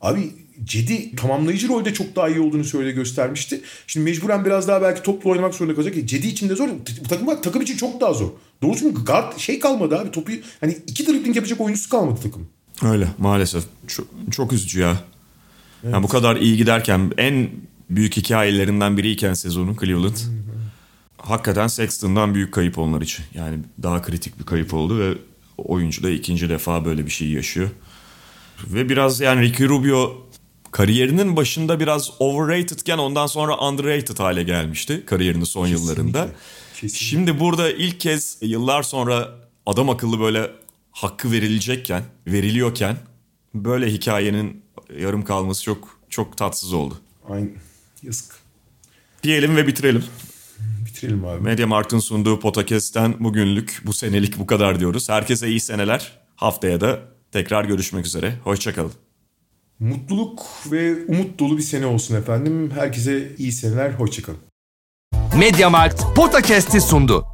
Abi 0.00 0.30
Cedi 0.64 1.16
tamamlayıcı 1.16 1.68
rolde 1.68 1.94
çok 1.94 2.16
daha 2.16 2.28
iyi 2.28 2.40
olduğunu 2.40 2.64
söyle 2.64 2.90
göstermişti. 2.92 3.60
Şimdi 3.86 4.10
mecburen 4.10 4.44
biraz 4.44 4.68
daha 4.68 4.82
belki 4.82 5.02
toplu 5.02 5.30
oynamak 5.30 5.54
zorunda 5.54 5.74
kalacak. 5.74 5.94
Cedi 6.04 6.26
için 6.26 6.48
de 6.48 6.56
zor. 6.56 6.68
Bu 7.04 7.08
takım 7.08 7.40
takım 7.42 7.62
için 7.62 7.76
çok 7.76 8.00
daha 8.00 8.12
zor. 8.12 8.28
Doğrusu 8.62 8.94
guard 8.94 9.38
şey 9.38 9.58
kalmadı 9.58 9.98
abi. 9.98 10.10
Topu 10.10 10.32
hani 10.60 10.78
iki 10.86 11.06
dribbling 11.06 11.36
yapacak 11.36 11.60
oyuncusu 11.60 11.90
kalmadı 11.90 12.20
takım. 12.22 12.46
Öyle 12.82 13.08
maalesef. 13.18 13.64
Çok, 13.86 14.06
çok 14.32 14.52
üzücü 14.52 14.80
ya. 14.80 14.96
Evet. 15.84 15.94
Yani 15.94 16.02
bu 16.02 16.08
kadar 16.08 16.36
iyi 16.36 16.56
giderken 16.56 17.12
en 17.18 17.50
büyük 17.90 18.16
hikayelerinden 18.16 18.96
biriyken 18.96 19.34
sezonun 19.34 19.76
Cleveland. 19.80 20.16
Hmm 20.16 20.53
hakikaten 21.24 21.66
Sexton'dan 21.66 22.34
büyük 22.34 22.54
kayıp 22.54 22.78
onlar 22.78 23.02
için. 23.02 23.24
Yani 23.34 23.58
daha 23.82 24.02
kritik 24.02 24.38
bir 24.38 24.44
kayıp 24.44 24.74
oldu 24.74 24.98
ve 24.98 25.18
oyuncu 25.58 26.02
da 26.02 26.10
ikinci 26.10 26.48
defa 26.48 26.84
böyle 26.84 27.06
bir 27.06 27.10
şey 27.10 27.28
yaşıyor. 27.28 27.68
Ve 28.66 28.88
biraz 28.88 29.20
yani 29.20 29.40
Ricky 29.42 29.68
Rubio 29.68 30.26
kariyerinin 30.70 31.36
başında 31.36 31.80
biraz 31.80 32.10
overratedken 32.18 32.98
ondan 32.98 33.26
sonra 33.26 33.58
underrated 33.58 34.18
hale 34.18 34.42
gelmişti 34.42 35.02
kariyerinin 35.06 35.44
son 35.44 35.66
Kesinlikle. 35.66 35.92
yıllarında. 35.92 36.28
Kesinlikle. 36.74 36.98
Şimdi 36.98 37.40
burada 37.40 37.72
ilk 37.72 38.00
kez 38.00 38.38
yıllar 38.40 38.82
sonra 38.82 39.28
adam 39.66 39.90
akıllı 39.90 40.20
böyle 40.20 40.50
hakkı 40.92 41.32
verilecekken, 41.32 42.02
veriliyorken 42.26 42.96
böyle 43.54 43.92
hikayenin 43.92 44.64
yarım 44.98 45.24
kalması 45.24 45.62
çok 45.62 45.98
çok 46.10 46.36
tatsız 46.36 46.72
oldu. 46.72 46.94
Aynen. 47.28 47.52
Yazık. 48.02 48.34
Diyelim 49.22 49.56
ve 49.56 49.66
bitirelim 49.66 50.04
bitirelim 51.04 51.24
abi. 51.24 51.40
Media 51.42 51.66
Markt'ın 51.66 51.98
sunduğu 51.98 52.40
podcast'ten 52.40 53.14
bugünlük 53.20 53.82
bu 53.86 53.92
senelik 53.92 54.38
bu 54.38 54.46
kadar 54.46 54.80
diyoruz. 54.80 55.08
Herkese 55.08 55.48
iyi 55.48 55.60
seneler. 55.60 56.12
Haftaya 56.36 56.80
da 56.80 56.98
tekrar 57.32 57.64
görüşmek 57.64 58.06
üzere. 58.06 58.34
Hoşçakalın. 58.44 58.92
Mutluluk 59.78 60.42
ve 60.70 61.04
umut 61.08 61.38
dolu 61.38 61.56
bir 61.56 61.62
sene 61.62 61.86
olsun 61.86 62.16
efendim. 62.16 62.70
Herkese 62.74 63.36
iyi 63.38 63.52
seneler. 63.52 63.90
Hoşçakalın. 63.90 64.38
Media 65.38 65.70
Markt 65.70 66.02
Podcast'i 66.16 66.80
sundu. 66.80 67.33